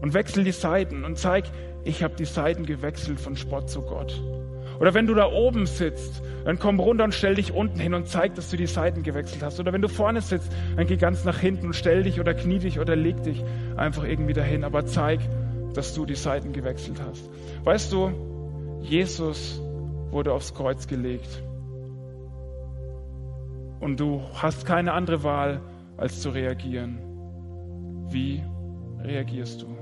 und 0.00 0.14
wechsel 0.14 0.44
die 0.44 0.52
Seiten 0.52 1.04
und 1.04 1.18
zeig, 1.18 1.44
ich 1.84 2.02
habe 2.02 2.14
die 2.14 2.24
Seiten 2.24 2.66
gewechselt 2.66 3.20
von 3.20 3.36
Spott 3.36 3.70
zu 3.70 3.82
Gott. 3.82 4.22
Oder 4.80 4.94
wenn 4.94 5.06
du 5.06 5.14
da 5.14 5.30
oben 5.30 5.66
sitzt, 5.66 6.22
dann 6.44 6.58
komm 6.58 6.80
runter 6.80 7.04
und 7.04 7.14
stell 7.14 7.34
dich 7.34 7.52
unten 7.52 7.78
hin 7.78 7.92
und 7.92 8.08
zeig, 8.08 8.34
dass 8.34 8.50
du 8.50 8.56
die 8.56 8.66
Seiten 8.66 9.02
gewechselt 9.02 9.42
hast. 9.42 9.60
Oder 9.60 9.72
wenn 9.72 9.82
du 9.82 9.88
vorne 9.88 10.22
sitzt, 10.22 10.52
dann 10.76 10.86
geh 10.86 10.96
ganz 10.96 11.24
nach 11.24 11.38
hinten 11.38 11.66
und 11.66 11.76
stell 11.76 12.02
dich 12.02 12.18
oder 12.18 12.32
knie 12.32 12.58
dich 12.58 12.80
oder 12.80 12.96
leg 12.96 13.22
dich 13.22 13.44
einfach 13.76 14.04
irgendwie 14.04 14.32
dahin. 14.32 14.64
Aber 14.64 14.86
zeig, 14.86 15.20
dass 15.74 15.94
du 15.94 16.06
die 16.06 16.14
Seiten 16.14 16.52
gewechselt 16.52 16.96
hast. 17.06 17.28
Weißt 17.64 17.92
du, 17.92 18.29
Jesus 18.82 19.60
wurde 20.10 20.32
aufs 20.32 20.54
Kreuz 20.54 20.86
gelegt. 20.86 21.42
Und 23.80 23.98
du 23.98 24.20
hast 24.34 24.66
keine 24.66 24.92
andere 24.92 25.22
Wahl, 25.22 25.60
als 25.96 26.20
zu 26.20 26.30
reagieren. 26.30 26.98
Wie 28.10 28.42
reagierst 29.02 29.62
du? 29.62 29.79